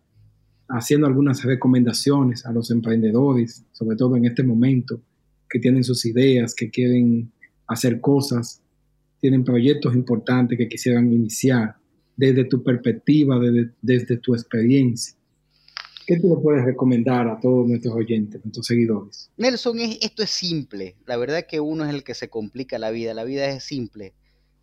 haciendo 0.66 1.06
algunas 1.06 1.44
recomendaciones 1.44 2.46
a 2.46 2.52
los 2.52 2.70
emprendedores, 2.70 3.66
sobre 3.72 3.98
todo 3.98 4.16
en 4.16 4.24
este 4.24 4.42
momento, 4.42 5.02
que 5.48 5.58
tienen 5.58 5.84
sus 5.84 6.04
ideas, 6.06 6.54
que 6.54 6.70
quieren 6.70 7.32
hacer 7.66 8.00
cosas, 8.00 8.62
tienen 9.20 9.44
proyectos 9.44 9.94
importantes 9.94 10.58
que 10.58 10.68
quisieran 10.68 11.12
iniciar 11.12 11.76
desde 12.16 12.44
tu 12.44 12.62
perspectiva, 12.62 13.38
desde, 13.80 14.16
tu 14.18 14.34
experiencia. 14.34 15.16
¿Qué 16.06 16.20
tú 16.20 16.34
le 16.34 16.42
puedes 16.42 16.64
recomendar 16.64 17.28
a 17.28 17.40
todos 17.40 17.66
nuestros 17.66 17.94
oyentes, 17.94 18.44
nuestros 18.44 18.66
seguidores? 18.66 19.30
Nelson, 19.38 19.78
esto 19.80 20.22
es 20.22 20.30
simple. 20.30 20.96
La 21.06 21.16
verdad 21.16 21.46
que 21.48 21.60
uno 21.60 21.84
es 21.84 21.94
el 21.94 22.04
que 22.04 22.14
se 22.14 22.28
complica 22.28 22.78
la 22.78 22.90
vida. 22.90 23.14
La 23.14 23.24
vida 23.24 23.48
es 23.48 23.64
simple. 23.64 24.12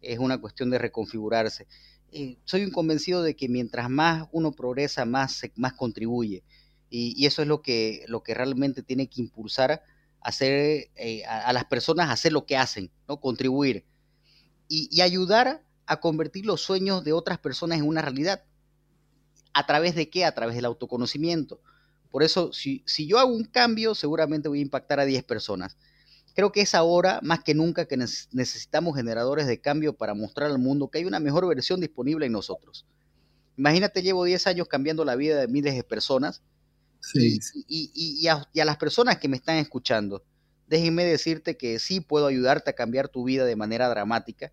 Es 0.01 0.19
una 0.19 0.39
cuestión 0.39 0.69
de 0.69 0.77
reconfigurarse. 0.77 1.65
Eh, 2.11 2.37
soy 2.43 2.63
un 2.63 2.71
convencido 2.71 3.23
de 3.23 3.35
que 3.35 3.49
mientras 3.49 3.89
más 3.89 4.27
uno 4.31 4.51
progresa, 4.51 5.05
más, 5.05 5.41
más 5.55 5.73
contribuye. 5.73 6.43
Y, 6.89 7.25
eso 7.25 7.41
es 7.41 7.47
lo 7.47 7.61
que, 7.61 8.03
lo 8.07 8.21
que 8.21 8.33
realmente 8.33 8.83
tiene 8.83 9.07
que 9.07 9.21
impulsar 9.21 9.81
hacer, 10.21 10.89
eh, 10.95 11.25
a, 11.25 11.51
las 11.53 11.65
personas 11.65 12.09
hacer 12.09 12.31
lo 12.31 12.45
que 12.45 12.57
hacen, 12.57 12.91
¿no? 13.07 13.19
contribuir 13.19 13.85
y, 14.67 14.87
y 14.91 15.01
ayudar 15.01 15.63
a 15.85 15.99
convertir 15.99 16.45
los 16.45 16.61
sueños 16.61 17.03
de 17.03 17.13
otras 17.13 17.39
personas 17.39 17.79
en 17.79 17.87
una 17.87 18.01
realidad. 18.01 18.43
¿A 19.53 19.65
través 19.65 19.95
de 19.95 20.09
qué? 20.09 20.23
A 20.23 20.33
través 20.33 20.55
del 20.55 20.65
autoconocimiento. 20.65 21.59
Por 22.11 22.23
eso, 22.23 22.51
si, 22.53 22.83
si 22.85 23.07
yo 23.07 23.19
hago 23.19 23.33
un 23.33 23.45
cambio, 23.45 23.95
seguramente 23.95 24.49
voy 24.49 24.59
a 24.59 24.63
impactar 24.63 24.99
a 24.99 25.05
10 25.05 25.23
personas. 25.23 25.77
Creo 26.33 26.51
que 26.51 26.61
es 26.61 26.75
ahora, 26.75 27.19
más 27.23 27.43
que 27.43 27.53
nunca, 27.53 27.85
que 27.85 27.97
necesitamos 27.97 28.95
generadores 28.95 29.47
de 29.47 29.59
cambio 29.59 29.93
para 29.93 30.13
mostrar 30.13 30.51
al 30.51 30.59
mundo 30.59 30.89
que 30.89 30.99
hay 30.99 31.05
una 31.05 31.19
mejor 31.19 31.47
versión 31.47 31.79
disponible 31.79 32.25
en 32.25 32.31
nosotros. 32.33 32.85
Imagínate, 33.57 34.01
llevo 34.01 34.23
10 34.23 34.47
años 34.47 34.67
cambiando 34.67 35.03
la 35.03 35.15
vida 35.15 35.39
de 35.39 35.47
miles 35.47 35.75
de 35.75 35.83
personas. 35.83 36.41
Y, 37.67 37.91
y, 38.23 38.27
a, 38.27 38.47
las 38.53 38.77
personas 38.77 39.17
que 39.17 39.27
me 39.27 39.37
están 39.37 39.57
escuchando, 39.57 40.23
déjenme 40.67 41.03
decirte 41.03 41.57
que 41.57 41.79
sí 41.79 41.99
puedo 41.99 42.27
ayudarte 42.27 42.69
a 42.69 42.73
cambiar 42.73 43.09
tu 43.09 43.23
vida 43.23 43.45
de 43.45 43.55
manera 43.55 43.89
dramática 43.89 44.51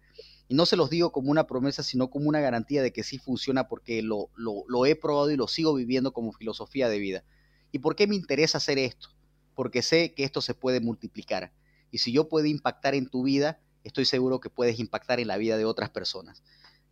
y 0.49 0.55
no 0.55 0.65
se 0.65 0.77
los 0.77 0.89
digo 0.89 1.13
como 1.13 1.31
una 1.31 1.47
promesa, 1.47 1.83
sino 1.83 2.09
como 2.09 2.29
una 2.29 2.41
garantía 2.41 2.83
de 2.83 2.93
que 2.93 3.05
sí 3.05 3.19
funciona 3.19 3.69
porque 3.69 4.03
lo, 4.03 4.31
lo, 4.35 4.87
he 4.87 4.97
probado 4.97 5.31
y 5.31 5.37
lo 5.37 5.47
sigo 5.47 5.75
viviendo 5.75 6.13
como 6.13 6.33
filosofía 6.33 6.89
de 6.89 6.99
vida. 6.99 7.25
¿Y 7.71 7.81
por 7.81 7.95
qué 7.95 8.07
me 8.07 8.17
interesa 8.17 8.57
hacer 8.57 8.79
esto? 8.79 9.11
Porque 9.55 9.83
sé 9.83 10.15
que 10.15 10.25
esto 10.25 10.41
se 10.41 10.55
puede 10.55 10.81
multiplicar. 10.81 11.53
Y 11.91 11.99
si 11.99 12.13
yo 12.13 12.31
puedo 12.31 12.47
impactar 12.47 12.95
en 12.95 13.11
tu 13.11 13.25
vida, 13.25 13.61
estoy 13.85 14.07
seguro 14.07 14.41
que 14.41 14.49
puedes 14.49 14.79
impactar 14.79 15.21
en 15.21 15.29
la 15.29 15.37
vida 15.37 15.59
de 15.59 15.67
otras 15.67 15.91
personas. 15.91 16.43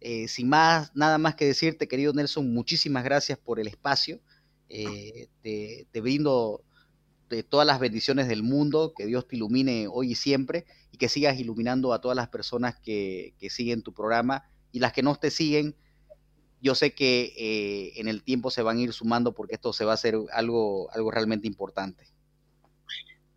Eh, 0.00 0.28
sin 0.28 0.50
más, 0.50 0.94
nada 0.94 1.16
más 1.16 1.34
que 1.34 1.46
decirte, 1.46 1.88
querido 1.88 2.12
Nelson, 2.12 2.52
muchísimas 2.52 3.04
gracias 3.04 3.38
por 3.38 3.59
el 3.59 3.68
espacio. 3.68 4.20
Eh, 4.68 5.28
te, 5.42 6.00
brindo 6.00 6.62
de 7.28 7.42
todas 7.42 7.66
las 7.66 7.80
bendiciones 7.80 8.28
del 8.28 8.42
mundo, 8.42 8.92
que 8.96 9.06
Dios 9.06 9.26
te 9.26 9.36
ilumine 9.36 9.88
hoy 9.90 10.12
y 10.12 10.14
siempre 10.14 10.64
y 10.92 10.98
que 10.98 11.08
sigas 11.08 11.38
iluminando 11.38 11.92
a 11.92 12.00
todas 12.00 12.16
las 12.16 12.28
personas 12.28 12.76
que, 12.80 13.34
siguen 13.48 13.82
tu 13.82 13.92
programa 13.92 14.44
y 14.72 14.80
las 14.80 14.92
que 14.92 15.02
no 15.02 15.14
te 15.16 15.30
siguen. 15.30 15.74
Yo 16.62 16.74
sé 16.74 16.92
que 16.92 17.32
eh, 17.36 18.00
en 18.00 18.08
el 18.08 18.22
tiempo 18.22 18.50
se 18.50 18.62
van 18.62 18.78
a 18.78 18.80
ir 18.80 18.92
sumando 18.92 19.32
porque 19.34 19.54
esto 19.54 19.72
se 19.72 19.84
va 19.84 19.92
a 19.92 19.94
hacer 19.94 20.16
algo, 20.32 20.90
algo 20.92 21.10
realmente 21.10 21.46
importante. 21.46 22.04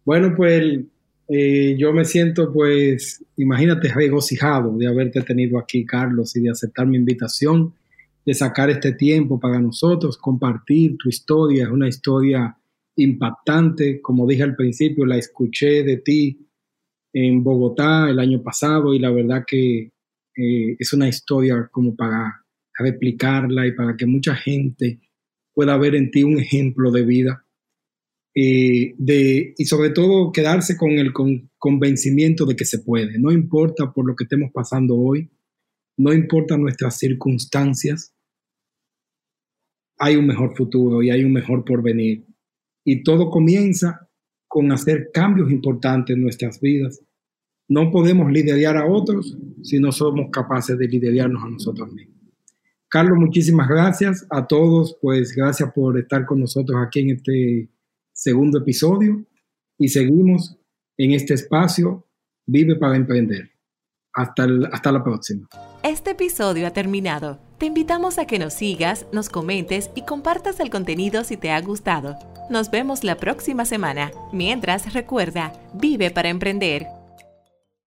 Bueno, 0.06 0.34
pues 0.36 0.80
eh, 1.32 1.76
yo 1.78 1.94
me 1.94 2.06
siento, 2.06 2.52
pues, 2.52 3.24
imagínate, 3.38 3.94
regocijado 3.94 4.76
de 4.76 4.88
haberte 4.88 5.22
tenido 5.22 5.60
aquí, 5.60 5.86
Carlos, 5.86 6.36
y 6.36 6.42
de 6.42 6.50
aceptar 6.50 6.88
mi 6.88 6.98
invitación, 6.98 7.76
de 8.26 8.34
sacar 8.34 8.70
este 8.70 8.94
tiempo 8.94 9.40
para 9.40 9.60
nosotros, 9.60 10.18
compartir 10.18 10.98
tu 10.98 11.10
historia. 11.10 11.64
Es 11.64 11.70
una 11.70 11.88
historia 11.88 12.56
impactante, 12.96 14.02
como 14.02 14.28
dije 14.28 14.44
al 14.44 14.56
principio, 14.56 15.06
la 15.06 15.18
escuché 15.18 15.84
de 15.84 15.98
ti 15.98 16.48
en 17.14 17.44
Bogotá 17.44 18.10
el 18.10 18.20
año 18.20 18.42
pasado 18.44 18.94
y 18.94 19.00
la 19.00 19.12
verdad 19.12 19.44
que 19.48 19.92
eh, 20.36 20.76
es 20.78 20.94
una 20.94 21.08
historia 21.08 21.70
como 21.72 21.96
para 21.96 22.46
replicarla 22.78 23.68
y 23.68 23.74
para 23.74 23.98
que 23.98 24.06
mucha 24.06 24.36
gente 24.36 25.00
pueda 25.54 25.78
ver 25.78 25.96
en 25.96 26.12
ti 26.12 26.24
un 26.24 26.40
ejemplo 26.40 26.92
de 26.92 27.04
vida 27.04 27.46
eh, 28.36 28.94
de, 28.98 29.54
y 29.58 29.66
sobre 29.66 29.90
todo 29.90 30.32
quedarse 30.32 30.78
con 30.78 30.92
el 30.92 31.12
convencimiento 31.58 32.46
de 32.46 32.56
que 32.56 32.64
se 32.64 32.80
puede, 32.80 33.18
no 33.18 33.32
importa 33.32 33.92
por 33.92 34.06
lo 34.06 34.16
que 34.16 34.26
estemos 34.26 34.52
pasando 34.54 34.96
hoy, 34.96 35.30
no 36.00 36.14
importa 36.14 36.58
nuestras 36.58 36.98
circunstancias, 36.98 38.16
hay 39.98 40.16
un 40.16 40.28
mejor 40.28 40.56
futuro 40.56 41.04
y 41.04 41.10
hay 41.10 41.26
un 41.26 41.34
mejor 41.34 41.66
porvenir. 41.66 42.26
Y 42.86 43.04
todo 43.04 43.30
comienza 43.30 44.10
con 44.48 44.72
hacer 44.72 45.10
cambios 45.14 45.52
importantes 45.52 46.16
en 46.16 46.24
nuestras 46.24 46.62
vidas. 46.62 47.02
No 47.68 47.92
podemos 47.92 48.32
liderar 48.32 48.78
a 48.78 48.86
otros 48.86 49.38
si 49.62 49.78
no 49.78 49.92
somos 49.92 50.28
capaces 50.32 50.78
de 50.78 50.88
liderarnos 50.88 51.44
a 51.44 51.50
nosotros 51.50 51.92
mismos. 51.92 52.18
Carlos, 52.88 53.18
muchísimas 53.20 53.68
gracias 53.68 54.26
a 54.30 54.48
todos, 54.48 54.98
pues 55.02 55.36
gracias 55.36 55.70
por 55.74 56.00
estar 56.00 56.26
con 56.26 56.40
nosotros 56.40 56.80
aquí 56.82 57.02
en 57.02 57.10
este 57.18 57.70
segundo 58.14 58.60
episodio 58.60 59.26
y 59.78 59.90
seguimos 59.90 60.58
en 60.98 61.12
este 61.12 61.34
espacio 61.34 62.08
Vive 62.48 62.78
para 62.78 62.96
Emprender. 62.96 63.59
Hasta, 64.14 64.48
hasta 64.72 64.92
la 64.92 65.04
próxima. 65.04 65.48
Este 65.84 66.12
episodio 66.12 66.68
ha 66.68 66.72
terminado. 66.72 67.40
Te 67.58 67.66
invitamos 67.66 68.18
a 68.18 68.26
que 68.26 68.40
nos 68.40 68.54
sigas, 68.54 69.06
nos 69.12 69.30
comentes 69.30 69.92
y 69.96 70.04
compartas 70.04 70.60
el 70.60 70.70
contenido 70.70 71.24
si 71.24 71.38
te 71.38 71.52
ha 71.52 71.62
gustado. 71.62 72.18
Nos 72.50 72.72
vemos 72.72 73.04
la 73.04 73.16
próxima 73.16 73.66
semana. 73.66 74.12
Mientras, 74.32 74.94
recuerda, 74.94 75.54
vive 75.74 76.10
para 76.10 76.30
emprender. 76.30 76.99